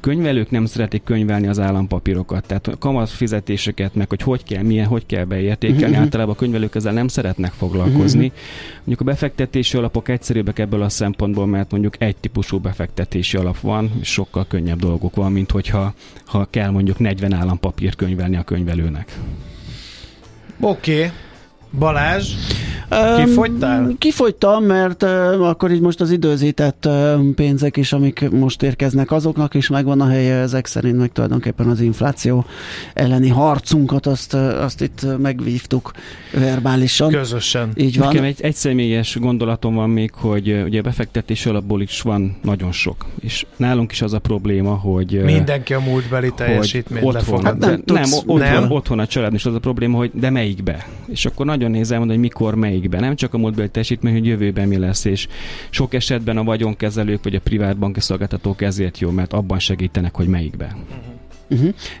könyvelők 0.00 0.50
nem 0.50 0.66
szeretik 0.66 1.02
könyvelni 1.04 1.46
az 1.46 1.58
állampapírokat. 1.58 2.46
Tehát 2.46 2.66
a 2.66 2.78
kamat 2.78 3.10
fizetéseket, 3.10 3.94
meg 3.94 4.08
hogy 4.08 4.22
hogy 4.22 4.42
kell, 4.44 4.62
milyen, 4.62 4.86
hogy 4.86 5.06
kell 5.06 5.24
beértékelni. 5.24 5.84
Uh-huh. 5.84 6.00
Általában 6.00 6.34
a 6.34 6.38
könyvelők 6.38 6.74
ezzel 6.74 6.92
nem 6.92 7.08
szeretnek 7.08 7.52
foglalkozni. 7.52 8.26
Uh-huh. 8.26 8.40
Mondjuk 8.76 9.00
a 9.00 9.04
befektetési 9.04 9.76
alapok 9.76 10.08
egyszerűbbek 10.08 10.58
ebből 10.58 10.82
a 10.82 10.88
szempontból, 10.88 11.46
mert 11.46 11.70
mondjuk 11.70 11.94
egy 11.98 12.16
típusú 12.16 12.58
befektetési 12.58 13.36
alap 13.36 13.60
van, 13.60 13.90
és 14.00 14.08
sokkal 14.08 14.46
könnyebb 14.48 14.78
dolgok 14.78 15.14
van, 15.14 15.32
mint 15.32 15.50
hogyha 15.50 15.94
ha 16.24 16.46
kell 16.50 16.70
mondjuk 16.70 16.98
40 16.98 17.32
állampapírt 17.32 17.96
könyvelni 17.96 18.36
a 18.36 18.42
könyvelőnek. 18.42 19.18
Oké. 20.62 21.10
Okay. 21.10 21.12
Balázs, 21.72 22.36
kifogytál? 23.24 23.94
Kifogytam, 23.98 24.64
mert 24.64 25.02
akkor 25.40 25.70
így 25.70 25.80
most 25.80 26.00
az 26.00 26.10
időzített 26.10 26.88
pénzek 27.34 27.76
is, 27.76 27.92
amik 27.92 28.30
most 28.30 28.62
érkeznek, 28.62 29.10
azoknak 29.10 29.54
is 29.54 29.68
megvan 29.68 30.00
a 30.00 30.08
helye, 30.08 30.34
ezek 30.34 30.66
szerint 30.66 30.98
meg 30.98 31.12
tulajdonképpen 31.12 31.68
az 31.68 31.80
infláció 31.80 32.44
elleni 32.94 33.28
harcunkat, 33.28 34.06
azt, 34.06 34.34
azt 34.34 34.80
itt 34.80 35.06
megvívtuk 35.18 35.90
verbálisan. 36.32 37.10
Közösen. 37.10 37.70
Így 37.74 37.98
van. 37.98 38.06
Nekem 38.08 38.24
egy, 38.24 38.40
egy 38.40 38.54
személyes 38.54 39.16
gondolatom 39.20 39.74
van 39.74 39.90
még, 39.90 40.12
hogy 40.14 40.62
ugye 40.64 40.82
befektetés 40.82 41.46
alapból 41.46 41.82
is 41.82 42.00
van 42.00 42.36
nagyon 42.42 42.72
sok, 42.72 43.06
és 43.20 43.46
nálunk 43.56 43.92
is 43.92 44.02
az 44.02 44.12
a 44.12 44.18
probléma, 44.18 44.74
hogy... 44.74 45.22
Mindenki 45.24 45.74
a 45.74 45.80
múltbeli 45.80 46.32
teljesítményt 46.34 47.04
otthon, 47.04 47.44
hát 47.44 47.58
nem, 47.58 47.82
tudsz, 47.84 48.10
nem, 48.10 48.18
otthon, 48.18 48.38
nem, 48.38 48.70
otthon 48.70 48.98
a 48.98 49.06
család 49.06 49.34
is 49.34 49.46
az 49.46 49.54
a 49.54 49.58
probléma, 49.58 49.96
hogy 49.96 50.10
de 50.14 50.30
melyikbe? 50.30 50.86
És 51.06 51.26
akkor 51.26 51.46
nagyon 51.46 51.74
elmondani, 51.74 52.10
hogy 52.10 52.18
mikor, 52.18 52.54
melyikben. 52.82 53.08
Nem 53.08 53.16
csak 53.16 53.34
a 53.34 53.38
múltbeli 53.38 53.68
teljesítmény, 53.68 54.12
hogy 54.12 54.26
jövőben 54.26 54.68
mi 54.68 54.78
lesz, 54.78 55.04
és 55.04 55.28
sok 55.70 55.94
esetben 55.94 56.36
a 56.36 56.44
vagyonkezelők 56.44 57.22
vagy 57.22 57.34
a 57.34 57.40
privát 57.40 57.78
banki 57.78 58.00
szolgáltatók 58.00 58.62
ezért 58.62 58.98
jó, 58.98 59.10
mert 59.10 59.32
abban 59.32 59.58
segítenek, 59.58 60.14
hogy 60.14 60.26
melyikben. 60.26 60.72
Uh-huh. 60.72 61.21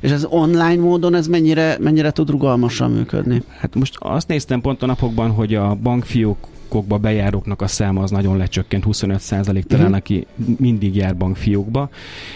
És 0.00 0.10
ez 0.10 0.26
online 0.28 0.82
módon 0.82 1.14
ez 1.14 1.26
mennyire, 1.26 1.76
mennyire 1.80 2.10
tud 2.10 2.30
rugalmasan 2.30 2.90
működni? 2.90 3.42
Hát 3.58 3.74
most 3.74 3.96
azt 3.98 4.28
néztem 4.28 4.60
pont 4.60 4.82
a 4.82 4.86
napokban, 4.86 5.30
hogy 5.30 5.54
a 5.54 5.74
bankfiók 5.82 6.36
bankokba 6.72 6.98
bejáróknak 6.98 7.62
a 7.62 7.66
száma 7.66 8.02
az 8.02 8.10
nagyon 8.10 8.36
lecsökkent, 8.36 8.84
25% 8.86 9.62
talán, 9.62 9.84
uh-huh. 9.84 9.96
aki 9.96 10.26
mindig 10.58 10.96
jár 10.96 11.16
bankfiókba, 11.16 11.90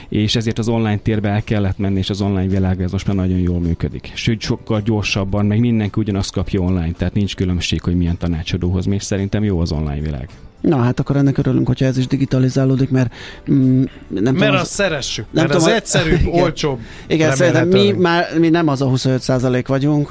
és 0.09 0.37
ezért 0.37 0.59
az 0.59 0.69
online 0.69 0.97
térbe 0.97 1.29
el 1.29 1.43
kellett 1.43 1.79
menni, 1.79 1.99
és 1.99 2.11
az 2.11 2.21
online 2.21 2.49
világ 2.49 2.83
ez 2.83 2.93
most 2.93 3.07
már 3.07 3.17
nagyon 3.17 3.39
jól 3.39 3.61
működik. 3.61 4.13
Sőt, 4.15 4.41
sokkal 4.41 4.81
gyorsabban, 4.81 5.47
meg 5.47 5.61
mindenki 5.61 6.01
ugyanazt 6.01 6.33
kapja 6.33 6.61
online, 6.61 6.93
tehát 6.93 7.15
nincs 7.15 7.37
különbség, 7.37 7.83
hogy 7.83 7.97
milyen 7.97 8.19
tanácsadóhoz 8.19 8.87
mész. 8.87 9.05
Szerintem 9.05 9.45
jó 9.45 9.61
az 9.61 9.73
online 9.73 10.01
világ. 10.01 10.29
Na 10.67 10.77
hát 10.77 11.01
akkor 11.01 11.17
ennek 11.17 11.39
örülünk, 11.39 11.67
hogyha 11.67 11.85
ez 11.85 11.99
is 11.99 12.07
digitalizálódik, 12.07 12.91
mert 12.91 13.15
mm, 13.51 13.83
nem 14.09 14.23
mert 14.23 14.37
tudom, 14.37 14.55
azt 14.55 14.71
szeressük, 14.71 15.27
mert 15.31 15.51
tudom, 15.51 15.63
az 15.63 15.73
egyszerűbb, 15.73 16.21
igen, 16.27 16.43
olcsóbb. 16.43 16.79
Igen, 17.07 17.35
szerintem 17.35 17.69
mi, 17.69 17.91
már, 17.91 18.27
mi 18.39 18.49
nem 18.49 18.69
az 18.69 18.83
a 18.83 18.87
25% 18.87 19.65
vagyunk, 19.67 20.09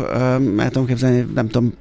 mert 0.56 0.72
tudom 0.72 0.88
képzelni, 0.88 1.26
nem 1.36 1.48
tudom 1.48 1.74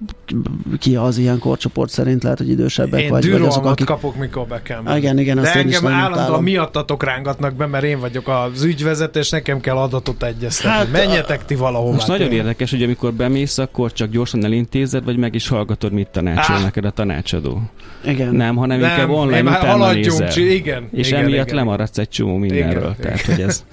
ki 0.78 0.96
az 0.96 1.18
ilyen 1.18 1.38
korcsoport 1.38 1.90
szerint, 1.90 2.22
lehet, 2.22 2.38
hogy 2.38 2.48
idősebbek 2.48 3.00
én 3.00 3.08
vagy. 3.08 3.26
Én 3.26 3.32
vagy 3.32 3.42
azok, 3.42 3.64
akik... 3.64 3.86
kapok, 3.86 4.16
mikor 4.16 4.46
bekem. 4.46 4.96
Igen, 4.96 5.18
igen, 5.18 5.40
De 5.40 5.52
engem 5.52 5.86
állandóan 5.86 6.42
miattatok 6.42 7.04
rángatnak 7.04 7.54
be, 7.54 7.66
mert 7.66 7.84
én 7.84 8.00
vagyok 8.00 8.28
az 8.28 8.62
ügyvezető, 8.62 9.20
és 9.20 9.30
nekem 9.30 9.60
kell 9.60 9.76
adatot 9.76 10.22
egyeztetni. 10.22 10.70
Hát, 10.70 10.92
Menjetek 10.92 11.44
ti 11.44 11.54
valahova. 11.54 11.92
Most 11.92 12.06
nagyon 12.06 12.32
érdekes, 12.32 12.70
hogy 12.70 12.82
amikor 12.82 13.12
bemész, 13.12 13.58
akkor 13.58 13.92
csak 13.92 14.10
gyorsan 14.10 14.44
elintézed, 14.44 15.04
vagy 15.04 15.16
meg 15.16 15.34
is 15.34 15.48
hallgatod, 15.48 15.92
mit 15.92 16.08
tanácsol 16.08 16.58
neked 16.58 16.84
a 16.84 16.90
tanácsadó. 16.90 17.62
Igen. 18.04 18.34
Nem, 18.34 18.56
hanem 18.64 18.80
nem, 18.80 18.90
inkább 18.90 19.10
online 19.10 19.50
utána 19.50 19.66
haladjunk, 19.66 20.18
nézel. 20.20 20.44
igen. 20.44 20.88
És 20.92 21.08
igen, 21.08 21.20
emiatt 21.20 21.44
igen. 21.44 21.56
lemaradsz 21.56 21.98
egy 21.98 22.08
csomó 22.08 22.36
mindenről. 22.36 22.94
Igen, 22.98 23.00
tehát, 23.00 23.20
hogy 23.20 23.40
ez, 23.40 23.64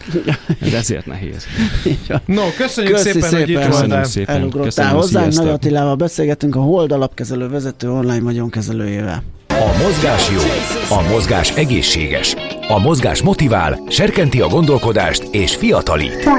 ez 0.61 0.73
ezért 0.73 1.05
nehéz. 1.05 1.45
no, 2.25 2.41
köszönjük 2.57 2.93
Köszi 2.93 3.11
szépen, 3.11 3.29
szépen, 3.29 3.39
hogy 3.39 3.49
itt 3.49 3.79
voltál. 3.79 4.03
Szépen. 4.03 4.35
Elugrottál 4.35 4.93
hozzánk. 4.93 5.33
Nagy 5.33 5.47
Attilával 5.47 5.95
beszélgetünk 5.95 6.55
a 6.55 6.59
Hold 6.59 6.91
alapkezelő 6.91 7.49
vezető 7.49 7.91
online 7.91 8.21
vagyonkezelőjével. 8.21 9.23
A 9.47 9.83
mozgás 9.83 10.29
jó, 10.29 10.41
a 10.97 11.09
mozgás 11.09 11.51
egészséges, 11.51 12.35
a 12.67 12.79
mozgás 12.79 13.21
motivál, 13.21 13.79
serkenti 13.89 14.41
a 14.41 14.47
gondolkodást 14.47 15.23
és 15.31 15.55
fiatalít. 15.55 16.29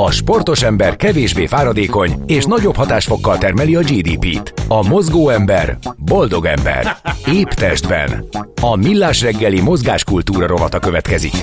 A 0.00 0.10
sportos 0.10 0.62
ember 0.62 0.96
kevésbé 0.96 1.46
fáradékony 1.46 2.22
és 2.26 2.44
nagyobb 2.44 2.76
hatásfokkal 2.76 3.38
termeli 3.38 3.74
a 3.74 3.80
GDP-t. 3.80 4.52
A 4.68 4.88
mozgó 4.88 5.28
ember 5.28 5.78
boldog 5.96 6.44
ember. 6.44 6.96
Épp 7.32 7.48
testben. 7.48 8.24
A 8.60 8.76
millás 8.76 9.22
reggeli 9.22 9.60
mozgáskultúra 9.60 10.46
rovata 10.46 10.78
következik. 10.78 11.34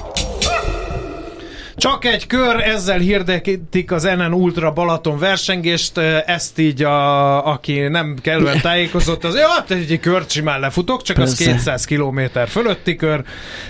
Csak 1.77 2.05
egy 2.05 2.27
kör, 2.27 2.59
ezzel 2.59 2.99
hirdetik 2.99 3.91
az 3.91 4.03
NN 4.03 4.33
Ultra 4.33 4.71
Balaton 4.71 5.17
versengést, 5.17 5.97
ezt 6.25 6.59
így, 6.59 6.83
a, 6.83 7.47
aki 7.47 7.79
nem 7.79 8.15
kellően 8.21 8.61
tájékozott, 8.67 9.23
az 9.23 9.35
ja, 9.35 9.47
hát 9.47 9.71
egy 9.71 9.99
kört 9.99 10.31
simán 10.31 10.59
lefutok, 10.59 11.01
csak 11.01 11.15
Persze. 11.15 11.31
az 11.31 11.55
200 11.55 11.85
km 11.85 12.19
fölötti 12.47 12.95
kör. 12.95 13.23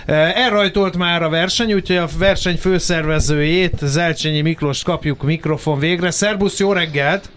Elrajtolt 0.06 0.96
már 0.96 1.22
a 1.22 1.28
verseny, 1.28 1.72
úgyhogy 1.72 1.96
a 1.96 2.08
verseny 2.18 2.56
főszervezőjét, 2.56 3.78
Zelcsényi 3.82 4.40
Miklós 4.40 4.82
kapjuk 4.82 5.22
mikrofon 5.22 5.78
végre. 5.78 6.10
Szerbusz, 6.10 6.58
jó 6.58 6.72
reggelt! 6.72 7.28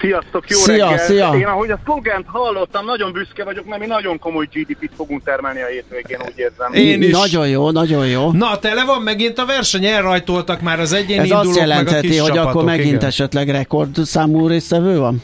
Sziasztok, 0.00 0.50
jó 0.50 0.56
szia, 0.58 0.88
reggel! 0.88 1.04
Szia. 1.04 1.32
Én 1.38 1.46
ahogy 1.46 1.70
a 1.70 1.78
szlogent 1.84 2.26
hallottam, 2.26 2.84
nagyon 2.84 3.12
büszke 3.12 3.44
vagyok, 3.44 3.66
mert 3.66 3.80
mi 3.80 3.86
nagyon 3.86 4.18
komoly 4.18 4.48
GDP-t 4.52 4.90
fogunk 4.96 5.22
termelni 5.24 5.62
a 5.62 5.66
hétvégén, 5.66 6.18
úgy 6.24 6.38
érzem. 6.38 6.72
Én 6.72 7.02
is. 7.02 7.12
Nagyon 7.12 7.48
jó, 7.48 7.70
nagyon 7.70 8.06
jó. 8.06 8.32
Na, 8.32 8.58
tele 8.58 8.84
van 8.84 9.02
megint 9.02 9.38
a 9.38 9.46
verseny, 9.46 9.84
elrajtoltak 9.84 10.60
már 10.60 10.80
az 10.80 10.92
egyéni 10.92 11.18
Ez 11.18 11.24
indulók, 11.24 11.46
azt 11.46 11.58
jelenteti, 11.58 12.08
meg 12.08 12.18
a 12.18 12.22
hogy 12.22 12.30
csapatok, 12.32 12.50
akkor 12.50 12.64
megint 12.64 12.86
igen. 12.86 13.04
esetleg 13.04 13.48
rekordszámú 13.48 14.48
résztvevő 14.48 14.98
van? 14.98 15.22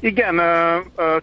Igen, 0.00 0.40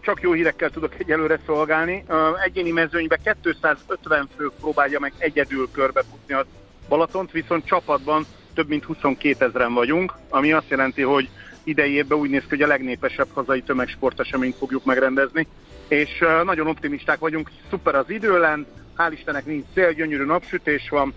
csak 0.00 0.20
jó 0.20 0.32
hírekkel 0.32 0.70
tudok 0.70 0.92
egyelőre 0.98 1.38
szolgálni. 1.46 2.04
Egyéni 2.44 2.70
mezőnybe 2.70 3.18
250 3.42 4.28
fő 4.36 4.50
próbálja 4.60 5.00
meg 5.00 5.12
egyedül 5.18 5.68
körbefutni 5.72 6.34
a 6.34 6.46
Balatont, 6.88 7.30
viszont 7.30 7.66
csapatban 7.66 8.26
több 8.54 8.68
mint 8.68 8.84
22 8.84 9.44
ezeren 9.44 9.74
vagyunk, 9.74 10.12
ami 10.28 10.52
azt 10.52 10.68
jelenti, 10.68 11.02
hogy 11.02 11.28
idei 11.64 11.92
évben 11.92 12.18
úgy 12.18 12.30
néz 12.30 12.40
ki, 12.40 12.48
hogy 12.48 12.62
a 12.62 12.66
legnépesebb 12.66 13.28
hazai 13.34 13.62
tömegsporteseményt 13.62 14.56
fogjuk 14.56 14.84
megrendezni, 14.84 15.46
és 15.88 16.24
nagyon 16.44 16.66
optimisták 16.66 17.18
vagyunk, 17.18 17.50
szuper 17.70 17.94
az 17.94 18.10
időlen, 18.10 18.66
hál' 18.96 19.12
Istennek 19.12 19.46
nincs 19.46 19.64
szél, 19.74 19.92
gyönyörű 19.92 20.24
napsütés 20.24 20.88
van, 20.90 21.14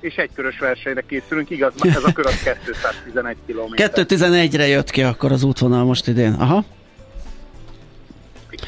és 0.00 0.14
egy 0.14 0.30
körös 0.34 0.58
versenyre 0.58 1.00
készülünk, 1.00 1.50
igaz, 1.50 1.72
ez 1.80 2.04
a 2.04 2.12
kör 2.12 2.26
az 2.26 2.42
211 2.42 3.36
km. 3.46 3.74
211-re 3.76 4.66
jött 4.66 4.90
ki 4.90 5.02
akkor 5.02 5.32
az 5.32 5.42
útvonal 5.42 5.84
most 5.84 6.06
idén, 6.06 6.32
aha. 6.32 6.64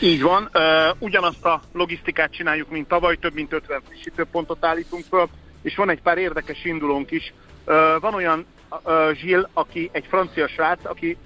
Így 0.01 0.23
van, 0.23 0.51
ugyanazt 0.99 1.45
a 1.45 1.63
logisztikát 1.73 2.33
csináljuk, 2.33 2.71
mint 2.71 2.89
tavaly, 2.89 3.17
több 3.17 3.35
mint 3.35 3.53
50 3.53 3.81
frissítőpontot 3.89 4.65
állítunk 4.65 5.05
föl, 5.09 5.29
és 5.63 5.77
van 5.77 5.91
egy 5.91 6.01
pár 6.03 6.19
érdekes 6.19 6.65
indulónk 6.65 7.11
is. 7.11 7.33
Van 8.01 8.15
olyan 8.15 8.45
Gilles, 9.21 9.51
aki 9.53 9.89
egy 9.93 10.07
francia 10.09 10.49
srác, 10.49 10.85
aki 10.85 11.17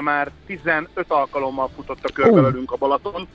már 0.00 0.30
15 0.46 0.88
alkalommal 1.08 1.70
futott 1.74 2.04
a 2.04 2.12
körbe 2.12 2.40
velünk 2.40 2.72
a 2.72 2.76
Balaton. 2.76 3.28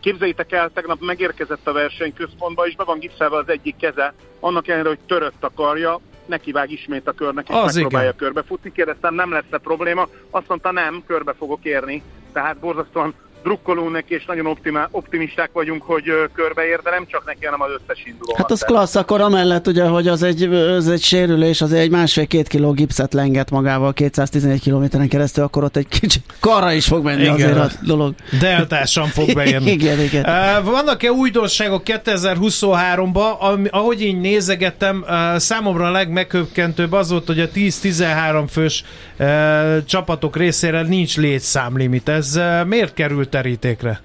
Képzeljétek 0.00 0.52
el, 0.52 0.70
tegnap 0.74 1.00
megérkezett 1.00 1.68
a 1.68 1.72
versenyközpontba, 1.72 2.66
és 2.66 2.76
be 2.76 2.84
van 2.84 2.98
gipszelve 2.98 3.36
az 3.36 3.48
egyik 3.48 3.76
keze, 3.76 4.14
annak 4.40 4.68
ellenére, 4.68 4.88
hogy 4.88 4.98
törött 5.06 5.44
a 5.44 5.52
karja, 5.54 6.00
nekivág 6.26 6.70
ismét 6.70 7.08
a 7.08 7.12
körnek, 7.12 7.48
és 7.48 7.54
az 7.54 7.74
megpróbálja 7.74 8.08
igen. 8.08 8.18
körbefutni. 8.18 8.72
Kérdeztem, 8.72 9.14
nem 9.14 9.32
lesz-e 9.32 9.58
probléma? 9.58 10.08
Azt 10.30 10.48
mondta, 10.48 10.72
nem, 10.72 11.02
körbe 11.06 11.32
fogok 11.32 11.64
érni. 11.64 12.02
Tehát 12.32 12.58
borzasztóan 12.58 13.14
drukkolunk 13.42 13.92
neki, 13.92 14.14
és 14.14 14.24
nagyon 14.24 14.46
optimál, 14.46 14.88
optimisták 14.90 15.50
vagyunk, 15.52 15.82
hogy 15.82 16.04
körbeér, 16.34 16.80
de 16.82 16.90
nem 16.90 17.06
csak 17.06 17.24
neki, 17.26 17.44
hanem 17.44 17.60
az 17.60 17.68
összes 17.70 18.04
induló. 18.06 18.34
Hát 18.36 18.50
az 18.50 18.62
klassz, 18.62 18.94
akkor 18.94 19.20
amellett 19.20 19.66
ugye, 19.66 19.84
hogy 19.84 20.08
az 20.08 20.22
egy, 20.22 20.42
az 20.42 20.88
egy 20.88 21.02
sérülés, 21.02 21.60
az 21.60 21.72
egy 21.72 21.90
másfél-két 21.90 22.48
kiló 22.48 22.72
gipszet 22.72 23.14
lenget 23.14 23.50
magával 23.50 23.92
211 23.92 24.60
kilométeren 24.60 25.08
keresztül, 25.08 25.44
akkor 25.44 25.64
ott 25.64 25.76
egy 25.76 25.88
kicsit 25.88 26.22
karra 26.40 26.72
is 26.72 26.86
fog 26.86 27.04
menni 27.04 27.22
igen. 27.22 27.34
azért 27.34 27.56
a 27.56 27.68
dolog. 27.82 28.14
Deltásan 28.40 29.06
fog 29.06 29.32
beérni. 29.32 29.70
igen, 29.70 30.00
igen. 30.00 30.24
Uh, 30.24 30.64
vannak-e 30.64 31.12
újdonságok 31.12 31.82
2023-ban? 31.84 33.70
Ahogy 33.70 34.02
én 34.02 34.16
nézegettem, 34.16 35.04
uh, 35.08 35.36
számomra 35.36 35.86
a 35.86 35.90
legmegkökkentőbb 35.90 36.92
az 36.92 37.10
volt, 37.10 37.26
hogy 37.26 37.40
a 37.40 37.48
10-13 37.48 38.44
fős 38.50 38.84
uh, 39.18 39.84
csapatok 39.84 40.36
részére 40.36 40.82
nincs 40.82 41.16
létszámlimit. 41.16 42.08
Ez 42.08 42.36
uh, 42.36 42.64
miért 42.64 42.94
került 42.94 43.28
terítékre? 43.28 44.00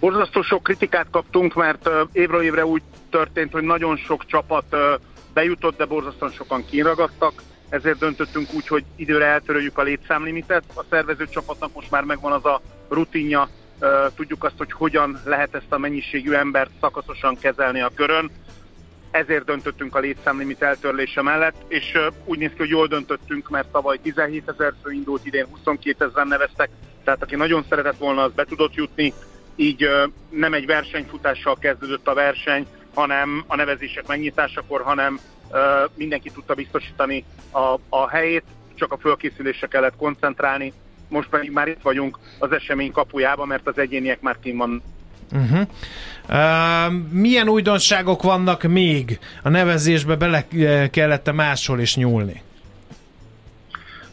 Borzasztó 0.00 0.42
sok 0.42 0.62
kritikát 0.62 1.06
kaptunk, 1.10 1.54
mert 1.54 1.90
évről 2.12 2.42
évre 2.42 2.66
úgy 2.66 2.82
történt, 3.10 3.52
hogy 3.52 3.62
nagyon 3.62 3.96
sok 3.96 4.26
csapat 4.26 4.76
bejutott, 5.32 5.76
de 5.76 5.84
borzasztóan 5.84 6.32
sokan 6.32 6.64
kiragadtak, 6.64 7.42
ezért 7.68 7.98
döntöttünk 7.98 8.48
úgy, 8.54 8.66
hogy 8.66 8.84
időre 8.96 9.24
eltöröljük 9.24 9.78
a 9.78 9.82
létszámlimitet. 9.82 10.64
A 10.74 10.84
szervező 10.90 11.28
csapatnak 11.28 11.74
most 11.74 11.90
már 11.90 12.02
megvan 12.02 12.32
az 12.32 12.44
a 12.44 12.60
rutinja, 12.88 13.48
tudjuk 14.16 14.44
azt, 14.44 14.56
hogy 14.56 14.72
hogyan 14.72 15.20
lehet 15.24 15.54
ezt 15.54 15.72
a 15.72 15.78
mennyiségű 15.78 16.32
embert 16.32 16.70
szakaszosan 16.80 17.36
kezelni 17.40 17.80
a 17.80 17.90
körön. 17.94 18.30
Ezért 19.10 19.44
döntöttünk 19.44 19.94
a 19.94 19.98
létszámlimit 19.98 20.62
eltörlése 20.62 21.22
mellett, 21.22 21.64
és 21.68 21.98
úgy 22.24 22.38
néz 22.38 22.50
ki, 22.50 22.58
hogy 22.58 22.68
jól 22.68 22.86
döntöttünk, 22.86 23.48
mert 23.48 23.68
tavaly 23.68 23.98
17 24.02 24.48
ezer 24.48 24.72
fő 24.82 24.90
indult, 24.90 25.26
idén 25.26 25.46
22 25.50 26.04
ezeren 26.04 26.28
neveztek, 26.28 26.70
tehát 27.04 27.22
aki 27.22 27.36
nagyon 27.36 27.64
szeretett 27.68 27.98
volna, 27.98 28.22
az 28.22 28.32
be 28.32 28.44
tudott 28.44 28.74
jutni, 28.74 29.12
így 29.56 29.88
nem 30.30 30.54
egy 30.54 30.66
versenyfutással 30.66 31.56
kezdődött 31.58 32.08
a 32.08 32.14
verseny, 32.14 32.66
hanem 32.94 33.44
a 33.46 33.56
nevezések 33.56 34.06
megnyitásakor, 34.06 34.82
hanem 34.82 35.18
mindenki 35.94 36.30
tudta 36.30 36.54
biztosítani 36.54 37.24
a, 37.50 37.78
a 37.88 38.08
helyét, 38.08 38.44
csak 38.74 38.92
a 38.92 38.98
fölkészülésre 38.98 39.66
kellett 39.66 39.96
koncentrálni. 39.96 40.72
Most 41.08 41.28
pedig 41.28 41.50
már 41.50 41.68
itt 41.68 41.82
vagyunk 41.82 42.18
az 42.38 42.52
esemény 42.52 42.92
kapujában, 42.92 43.46
mert 43.46 43.66
az 43.66 43.78
egyéniek 43.78 44.20
már 44.20 44.38
kim 44.40 44.56
van. 44.56 44.82
Uh-huh. 45.32 45.66
Uh, 46.28 46.92
milyen 47.10 47.48
újdonságok 47.48 48.22
vannak 48.22 48.62
még? 48.62 49.18
A 49.42 49.48
nevezésbe 49.48 50.16
bele 50.16 50.46
kellett 50.90 51.32
máshol 51.32 51.80
is 51.80 51.96
nyúlni? 51.96 52.42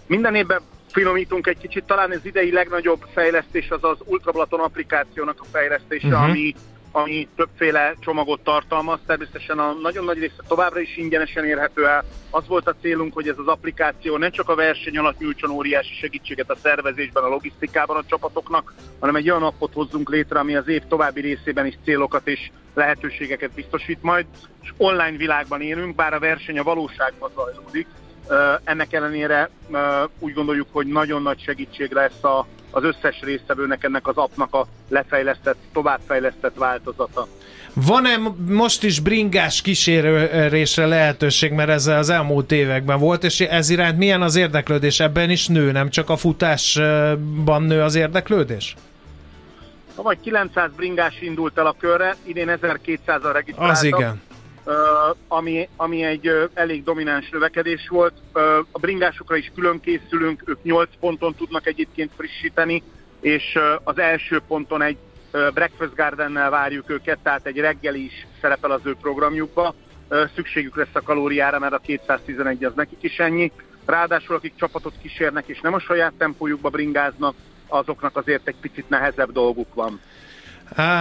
Minden 0.08 0.36
évben 0.36 0.62
finomítunk 0.92 1.48
egy 1.48 1.58
kicsit. 1.58 1.84
Talán 1.84 2.12
az 2.12 2.20
idei 2.24 2.52
legnagyobb 2.52 3.06
fejlesztés 3.14 3.70
az 3.70 3.84
az 3.84 3.98
Ultrablaton 4.06 4.60
applikációnak 4.60 5.42
a 5.42 5.46
fejlesztése, 5.52 6.08
uh-huh. 6.08 6.24
ami, 6.24 6.56
ami 6.96 7.28
többféle 7.36 7.96
csomagot 8.00 8.44
tartalmaz. 8.44 9.00
Természetesen 9.06 9.60
a 9.60 9.72
nagyon 9.82 10.04
nagy 10.04 10.20
része 10.20 10.44
továbbra 10.48 10.80
is 10.80 10.98
ingyenesen 10.98 11.46
érhető 11.46 11.88
el. 11.88 12.04
Az 12.30 12.48
volt 12.48 12.68
a 12.68 12.76
célunk, 12.82 13.14
hogy 13.14 13.28
ez 13.28 13.38
az 13.38 13.48
applikáció 13.48 14.18
ne 14.18 14.30
csak 14.30 14.50
a 14.50 14.56
verseny 14.56 14.98
alatt 14.98 15.20
nyújtson 15.20 15.50
óriási 15.50 15.94
segítséget 15.94 16.50
a 16.50 16.56
szervezésben, 16.56 17.24
a 17.24 17.28
logisztikában 17.28 17.98
a 17.98 18.06
csapatoknak, 18.06 18.74
hanem 19.00 19.16
egy 19.16 19.30
olyan 19.30 19.44
appot 19.44 19.74
hozzunk 19.74 20.10
létre, 20.10 20.40
ami 20.40 20.56
az 20.56 20.68
év 20.68 20.82
további 20.88 21.22
részében 21.22 21.66
is 21.66 21.78
célokat 21.84 22.28
és 22.28 22.52
lehetőségeket 22.74 23.52
biztosít 23.52 24.02
majd. 24.02 24.26
És 24.62 24.74
online 24.78 25.18
világban 25.18 25.62
élünk, 25.62 25.96
bár 25.96 26.14
a 26.14 26.20
verseny 26.20 26.60
a 26.60 26.64
valóságban 26.64 27.32
zajlódik. 27.36 27.88
Ennek 28.64 28.94
ellenére 28.94 29.50
úgy 30.20 30.34
gondoljuk, 30.34 30.68
hogy 30.72 30.88
nagyon 30.88 31.22
nagy 31.22 31.42
segítség 31.42 31.92
lesz 31.92 32.24
a 32.24 32.48
az 32.76 32.84
összes 32.84 33.20
résztvevőnek 33.22 33.84
ennek 33.84 34.08
az 34.08 34.18
appnak 34.18 34.54
a 34.54 34.68
lefejlesztett, 34.90 35.58
továbbfejlesztett 35.74 36.56
változata. 36.56 37.28
Van-e 37.74 38.18
most 38.48 38.84
is 38.84 39.00
bringás 39.00 39.62
kísérésre 39.62 40.86
lehetőség, 40.86 41.52
mert 41.52 41.70
ez 41.70 41.88
az 41.88 42.10
elmúlt 42.10 42.52
években 42.52 43.00
volt, 43.00 43.24
és 43.24 43.40
ez 43.42 43.70
iránt 43.70 43.98
milyen 43.98 44.22
az 44.22 44.36
érdeklődés? 44.36 45.00
Ebben 45.00 45.30
is 45.30 45.48
nő, 45.48 45.72
nem 45.72 45.90
csak 45.90 46.10
a 46.10 46.16
futásban 46.16 47.64
nő 47.64 47.82
az 47.82 47.96
érdeklődés? 47.96 48.76
Vagy 49.96 50.20
900 50.20 50.70
bringás 50.76 51.22
indult 51.22 51.58
el 51.58 51.66
a 51.66 51.76
körre, 51.80 52.16
idén 52.24 52.58
1200-al 52.62 53.30
regisztráltak. 53.34 53.76
Az 53.76 53.84
igen 53.84 54.22
ami, 55.28 55.70
ami 55.76 56.04
egy 56.04 56.50
elég 56.54 56.84
domináns 56.84 57.30
növekedés 57.30 57.88
volt. 57.90 58.14
A 58.72 58.80
bringásokra 58.80 59.36
is 59.36 59.52
külön 59.56 59.80
készülünk, 59.80 60.44
ők 60.46 60.64
8 60.64 60.90
ponton 61.00 61.36
tudnak 61.36 61.68
egyébként 61.68 62.12
frissíteni, 62.16 62.84
és 63.20 63.60
az 63.84 63.98
első 63.98 64.42
ponton 64.48 64.82
egy 64.82 64.98
Breakfast 65.32 65.96
Gardennel 65.96 66.50
várjuk 66.50 66.90
őket, 66.90 67.20
tehát 67.24 67.46
egy 67.46 67.58
reggel 67.58 67.96
is 67.96 68.28
szerepel 68.42 68.72
az 68.72 68.82
ő 68.84 68.96
programjukba. 69.02 69.76
Szükségük 70.36 70.76
lesz 70.76 70.88
a 70.94 71.02
kalóriára, 71.02 71.60
mert 71.60 71.74
a 71.74 71.78
211 71.78 72.64
az 72.64 72.74
nekik 72.76 73.04
is 73.04 73.20
ennyi. 73.20 73.52
Ráadásul 73.86 74.36
akik 74.36 74.54
csapatot 74.56 74.94
kísérnek 75.02 75.48
és 75.48 75.60
nem 75.60 75.74
a 75.74 75.80
saját 75.80 76.14
tempójukba 76.18 76.70
bringáznak, 76.70 77.36
azoknak 77.68 78.18
azért 78.18 78.48
egy 78.48 78.56
picit 78.62 78.90
nehezebb 78.90 79.32
dolguk 79.32 79.74
van. 79.74 80.00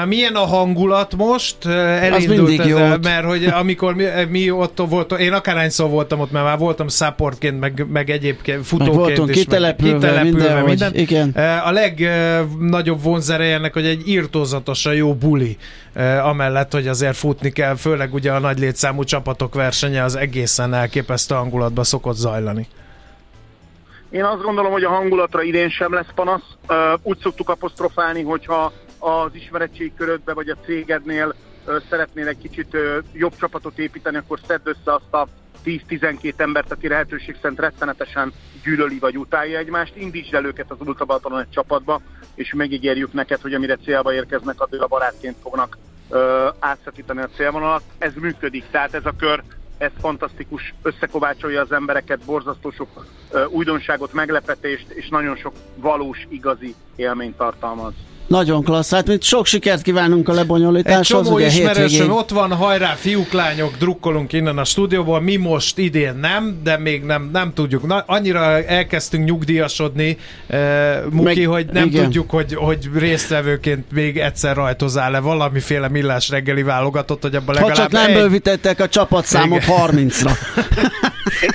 Milyen 0.07 0.35
a 0.35 0.45
hangulat 0.45 1.17
most? 1.17 1.67
Elindult 1.67 2.61
ez, 2.61 2.67
jó. 2.67 2.79
mert 3.03 3.25
hogy 3.25 3.45
amikor 3.45 3.95
mi, 3.95 4.05
mi 4.29 4.51
ott 4.51 4.79
voltunk, 4.89 5.21
én 5.21 5.33
akárhányszor 5.33 5.91
voltam 5.91 6.21
ott, 6.21 6.31
mert 6.31 6.45
már 6.45 6.59
voltam 6.59 6.89
supportként, 6.89 7.61
meg, 7.61 7.87
meg 7.93 8.11
egyébként 8.11 8.67
futóként 8.67 8.97
meg 8.97 9.05
voltunk, 9.05 9.29
is. 9.29 9.37
Kitelepülve, 9.37 9.93
meg 9.93 10.01
kitelepülve 10.01 10.63
minden. 10.63 10.93
minden. 10.93 10.95
Igen. 10.95 11.61
A 11.65 11.71
legnagyobb 11.71 13.03
vonzereje 13.03 13.55
ennek, 13.55 13.73
hogy 13.73 13.87
egy 13.87 14.09
írtózatosan 14.09 14.95
jó 14.95 15.15
buli, 15.15 15.57
amellett, 16.23 16.73
hogy 16.73 16.89
azért 16.89 17.17
futni 17.17 17.51
kell, 17.51 17.75
főleg 17.75 18.15
ugye 18.15 18.33
a 18.33 18.39
nagy 18.39 18.59
létszámú 18.59 19.05
csapatok 19.05 19.55
versenye 19.55 20.03
az 20.03 20.17
egészen 20.17 20.75
elképesztő 20.75 21.35
hangulatba 21.35 21.85
szokott 21.85 22.17
zajlani. 22.17 22.67
Én 24.11 24.25
azt 24.25 24.43
gondolom, 24.43 24.73
hogy 24.73 24.85
a 24.85 24.89
hangulatra 24.89 25.43
idén 25.43 25.69
sem 25.69 25.95
lesz 25.95 26.13
panasz. 26.15 26.43
Úgy 27.03 27.19
szoktuk 27.23 27.49
apostrofálni, 27.49 28.23
hogyha 28.23 28.73
az 29.05 29.35
ismeretségkörödbe 29.35 30.33
vagy 30.33 30.49
a 30.49 30.57
cégednél 30.65 31.35
szeretnél 31.91 32.29
egy 32.29 32.39
kicsit 32.39 32.77
jobb 33.13 33.37
csapatot 33.37 33.79
építeni, 33.79 34.17
akkor 34.17 34.41
szedd 34.47 34.61
össze 34.63 34.95
azt 34.95 35.13
a 35.13 35.29
10-12 35.65 36.41
embert, 36.41 36.73
aki 36.73 36.89
lehetőség 36.89 37.37
szerint 37.41 37.61
rettenetesen 37.61 38.33
gyűlöli 38.63 38.99
vagy 38.99 39.19
utálja 39.19 39.59
egymást, 39.59 39.97
indítsd 39.97 40.35
el 40.35 40.45
őket 40.45 40.71
az 40.71 40.77
Ultrabalatonon 40.87 41.41
egy 41.41 41.51
csapatba, 41.51 42.01
és 42.35 42.55
megígérjük 42.55 43.13
neked, 43.13 43.41
hogy 43.41 43.55
amire 43.55 43.77
célba 43.77 44.13
érkeznek, 44.13 44.61
addigra 44.61 44.87
barátként 44.87 45.37
fognak 45.43 45.79
ö, 46.11 46.49
átszakítani 46.59 47.21
a 47.21 47.29
célvonalat. 47.37 47.83
Ez 47.99 48.13
működik, 48.15 48.65
tehát 48.71 48.95
ez 48.95 49.07
a 49.07 49.15
kör, 49.19 49.43
ez 49.79 49.91
fantasztikus, 50.01 50.75
összekovácsolja 50.83 51.61
az 51.61 51.73
embereket, 51.73 52.25
borzasztó 52.25 52.71
sok 52.71 53.07
ö, 53.31 53.45
újdonságot, 53.45 54.13
meglepetést, 54.13 54.91
és 54.91 55.09
nagyon 55.09 55.37
sok 55.37 55.55
valós, 55.77 56.27
igazi 56.29 56.75
élményt 56.97 57.37
tartalmaz. 57.37 57.95
Nagyon 58.27 58.63
klassz, 58.63 58.91
hát 58.91 59.07
mint 59.07 59.23
sok 59.23 59.47
sikert 59.47 59.83
kívánunk 59.83 60.29
a 60.29 60.33
lebonyolításhoz. 60.33 61.19
Egy 61.19 61.25
csomó 61.25 61.37
ugye 61.37 61.47
ismerősöm 61.47 62.11
ott 62.11 62.31
van, 62.31 62.53
hajrá, 62.53 62.95
fiúk, 62.95 63.33
lányok, 63.33 63.77
drukkolunk 63.77 64.33
innen 64.33 64.59
a 64.59 64.65
stúdióból, 64.65 65.21
mi 65.21 65.37
most 65.37 65.79
idén 65.79 66.15
nem, 66.15 66.61
de 66.63 66.79
még 66.79 67.03
nem, 67.03 67.31
nem 67.33 67.53
tudjuk. 67.55 67.87
Na, 67.87 68.05
annyira 68.07 68.63
elkezdtünk 68.63 69.25
nyugdíjasodni, 69.25 70.19
uh, 70.49 70.59
Muki, 71.11 71.41
Meg, 71.41 71.47
hogy 71.47 71.67
nem 71.73 71.87
igen. 71.87 72.05
tudjuk, 72.05 72.31
hogy, 72.31 72.55
hogy 72.55 72.89
résztvevőként 72.95 73.93
még 73.93 74.19
egyszer 74.19 74.57
rajtozál-e 74.57 75.21
valamiféle 75.21 75.89
millás 75.89 76.29
reggeli 76.29 76.63
válogatott, 76.63 77.23
hogy 77.23 77.35
abban 77.35 77.55
legalább 77.55 77.77
Ha 77.77 77.83
csak 77.83 77.93
nem 77.93 78.11
egy... 78.11 78.15
bővítettek 78.15 78.81
a 78.81 78.89
csapatszámot 78.89 79.63
30-ra. 79.67 80.31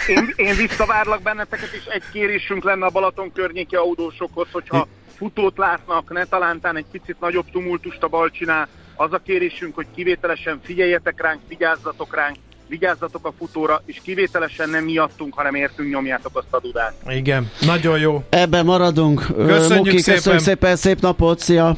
én, 0.07 0.33
én, 0.35 0.55
visszavárlak 0.55 1.21
benneteket, 1.21 1.69
és 1.71 1.83
egy 1.85 2.03
kérésünk 2.11 2.63
lenne 2.63 2.85
a 2.85 2.89
Balaton 2.89 3.31
környéki 3.33 3.75
autósokhoz, 3.75 4.47
hogyha 4.51 4.87
futót 5.19 5.57
látnak, 5.57 6.13
ne 6.13 6.25
talántán 6.25 6.75
egy 6.77 6.85
picit 6.91 7.19
nagyobb 7.19 7.45
tumultust 7.51 8.03
a 8.03 8.07
bal 8.07 8.29
csinál. 8.29 8.67
Az 8.95 9.13
a 9.13 9.21
kérésünk, 9.25 9.75
hogy 9.75 9.85
kivételesen 9.95 10.59
figyeljetek 10.63 11.21
ránk, 11.21 11.39
vigyázzatok 11.47 12.15
ránk, 12.15 12.35
vigyázzatok 12.67 13.25
a 13.27 13.33
futóra, 13.37 13.81
és 13.85 13.99
kivételesen 14.03 14.69
nem 14.69 14.83
miattunk, 14.83 15.33
hanem 15.33 15.55
értünk 15.55 15.89
nyomjátok 15.89 16.37
azt 16.37 16.53
a 16.53 16.59
dudát. 16.59 16.93
Igen, 17.07 17.51
nagyon 17.61 17.99
jó. 17.99 18.23
Ebben 18.29 18.65
maradunk. 18.65 19.25
Köszönjük 19.35 19.85
Muki, 19.85 19.97
szépen. 19.97 20.15
Köszönjük 20.15 20.41
szépen, 20.41 20.75
szép 20.75 20.99
napot, 20.99 21.39
szia! 21.39 21.75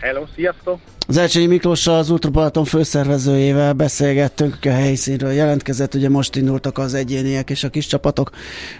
Hello, 0.00 0.24
sziasztok! 0.34 0.78
Az 1.08 1.16
Elcsényi 1.16 1.46
Miklóssal, 1.46 1.98
az 1.98 2.10
Ultrapalaton 2.10 2.64
főszervezőjével 2.64 3.72
beszélgettünk, 3.72 4.58
a 4.62 4.70
helyszínről 4.70 5.32
jelentkezett, 5.32 5.94
ugye 5.94 6.08
most 6.08 6.36
indultak 6.36 6.78
az 6.78 6.94
egyéniek 6.94 7.50
és 7.50 7.64
a 7.64 7.68
kis 7.68 7.86
csapatok, 7.86 8.30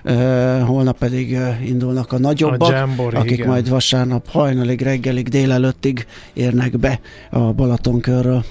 uh, 0.05 0.13
holnap 0.61 0.99
pedig 0.99 1.33
uh, 1.33 1.69
indulnak 1.69 2.13
a 2.13 2.19
nagyobbak, 2.19 2.69
a 2.69 2.75
Jamboree, 2.75 3.21
akik 3.21 3.31
igen. 3.31 3.49
majd 3.49 3.69
vasárnap 3.69 4.29
hajnalig, 4.31 4.81
reggelig, 4.81 5.29
délelőttig 5.29 6.07
érnek 6.33 6.79
be 6.79 7.01
a 7.31 7.39
Balatonkörről. 7.39 8.45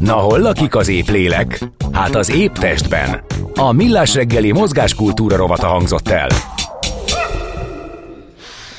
Na 0.00 0.12
hol 0.12 0.38
lakik 0.38 0.76
az 0.76 0.88
épp 0.88 1.08
lélek? 1.08 1.58
Hát 1.92 2.14
az 2.14 2.30
épp 2.30 2.54
testben. 2.54 3.24
A 3.54 3.72
Millás 3.72 4.14
reggeli 4.14 4.52
mozgáskultúra 4.52 5.36
rovata 5.36 5.66
hangzott 5.66 6.08
el. 6.08 6.28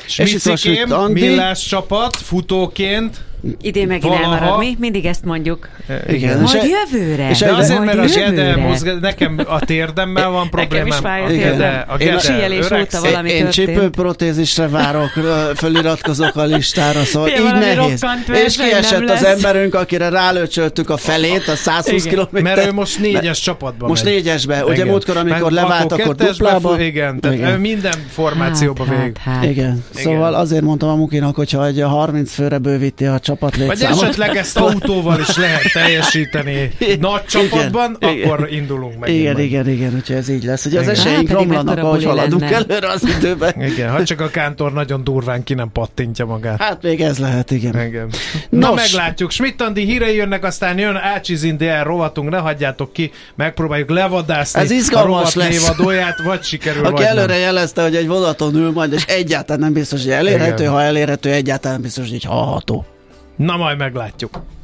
Smicikém, 0.07 0.89
millás 1.07 1.65
csapat, 1.65 2.15
futóként 2.15 3.17
Idén 3.61 3.87
megint 3.87 4.13
Valaha. 4.13 4.33
elmarad, 4.33 4.59
mi? 4.59 4.75
Mindig 4.79 5.05
ezt 5.05 5.25
mondjuk. 5.25 5.69
Igen. 6.07 6.39
Majd 6.39 6.63
és 6.63 6.69
jövőre. 6.69 7.29
És 7.29 7.39
de 7.39 7.51
azért, 7.51 7.85
mert 7.85 7.97
a 7.97 8.05
gede 8.05 8.55
mozg, 8.55 8.89
nekem 9.01 9.39
a 9.47 9.59
térdemmel 9.59 10.29
van 10.29 10.49
problémám. 10.49 10.87
Nekem 10.87 10.87
is 10.87 10.95
fáj 10.95 11.23
a 11.23 11.27
térdem. 11.27 11.83
A 11.87 11.97
gede, 11.97 12.19
síelés 12.19 12.71
óta 12.71 12.99
valami 13.01 13.29
Én 13.29 13.49
csípőprotézisre 13.49 14.67
várok, 14.67 15.11
föliratkozok 15.55 16.35
a 16.35 16.43
listára, 16.43 17.03
szóval 17.03 17.29
így 17.29 17.53
nehéz. 17.53 18.05
És 18.45 18.57
kiesett 18.57 19.09
az 19.09 19.23
emberünk, 19.23 19.75
akire 19.75 20.09
rálőcsöltük 20.09 20.89
a 20.89 20.97
felét, 20.97 21.47
a 21.47 21.55
120 21.55 22.03
km. 22.03 22.41
Mert 22.41 22.67
ő 22.67 22.71
most 22.71 22.99
négyes 22.99 23.39
csapatban 23.39 23.89
Most 23.89 24.03
négyesbe. 24.03 24.65
Ugye 24.65 24.85
múltkor, 24.85 25.17
amikor 25.17 25.51
levált, 25.51 25.91
akkor 25.91 26.15
duplába. 26.15 26.81
Igen, 26.81 27.19
tehát 27.19 27.59
minden 27.59 27.95
formációba 28.09 28.85
hát, 28.85 28.97
végig. 28.97 29.17
Hát, 29.17 29.35
hát. 29.35 29.43
Igen. 29.43 29.83
Szóval 29.93 30.33
azért 30.33 30.63
mondtam 30.63 30.89
a 30.89 30.95
Mukinak, 30.95 31.35
hogyha 31.35 31.65
egy 31.65 31.81
30 31.81 32.33
főre 32.33 32.57
bővíti 32.57 33.05
a 33.05 33.19
csapat 33.19 33.34
létszámot. 33.41 33.99
Vagy 33.99 34.03
esetleg 34.03 34.35
ezt 34.35 34.57
autóval 34.57 35.19
is 35.19 35.37
lehet 35.37 35.71
teljesíteni 35.73 36.71
nagy 36.99 37.25
csapatban, 37.25 37.97
igen, 37.99 38.29
akkor 38.29 38.47
igen. 38.47 38.61
indulunk 38.61 38.99
meg. 38.99 39.09
Igen, 39.09 39.39
igen, 39.39 39.69
igen, 39.69 39.91
hogyha 39.91 40.13
ez 40.13 40.29
így 40.29 40.43
lesz. 40.43 40.65
Ugye 40.65 40.79
az 40.79 40.87
esélyünk 40.87 41.27
hát, 41.27 41.37
romlanak, 41.37 41.77
ahogy 41.77 42.03
haladunk 42.03 42.41
lenne. 42.41 42.55
előre 42.55 42.89
az 42.89 43.03
időben. 43.17 43.61
Igen, 43.61 43.91
ha 43.91 44.03
csak 44.03 44.21
a 44.21 44.29
kántor 44.29 44.73
nagyon 44.73 45.03
durván 45.03 45.43
ki 45.43 45.53
nem 45.53 45.71
pattintja 45.71 46.25
magát. 46.25 46.61
Hát 46.61 46.81
még 46.81 47.01
ez 47.01 47.17
lehet, 47.17 47.51
igen. 47.51 47.87
igen. 47.87 48.09
Na 48.49 48.69
Nos. 48.69 48.91
meglátjuk. 48.91 49.31
Schmidt-Andi 49.31 49.85
hírei 49.85 50.15
jönnek, 50.15 50.43
aztán 50.43 50.77
jön 50.77 50.95
Ácsizindi 50.95 51.67
el 51.67 51.83
rovatunk, 51.83 52.29
ne 52.29 52.37
hagyjátok 52.37 52.93
ki, 52.93 53.11
megpróbáljuk 53.35 53.89
levadászni 53.89 54.61
ez 54.61 54.71
izgalmas 54.71 55.35
a 55.35 55.39
rovat 55.39 55.49
lévadóját, 55.49 56.21
vagy 56.23 56.43
sikerül, 56.43 56.85
Aki 56.85 56.91
vagy 56.93 57.03
előre 57.03 57.33
nem. 57.33 57.39
jelezte, 57.41 57.81
hogy 57.81 57.95
egy 57.95 58.07
vonaton 58.07 58.55
ül 58.55 58.71
majd, 58.71 58.93
és 58.93 59.03
egyáltalán 59.05 59.61
nem 59.61 59.73
biztos, 59.73 60.01
hogy 60.01 60.11
elérhető, 60.11 60.63
igen. 60.63 60.73
ha 60.73 60.81
elérhető, 60.81 61.31
egyáltalán 61.31 61.81
biztos, 61.81 62.09
hogy 62.09 62.23
hallható. 62.23 62.85
Na 63.35 63.57
majd 63.57 63.77
meglátjuk. 63.77 64.45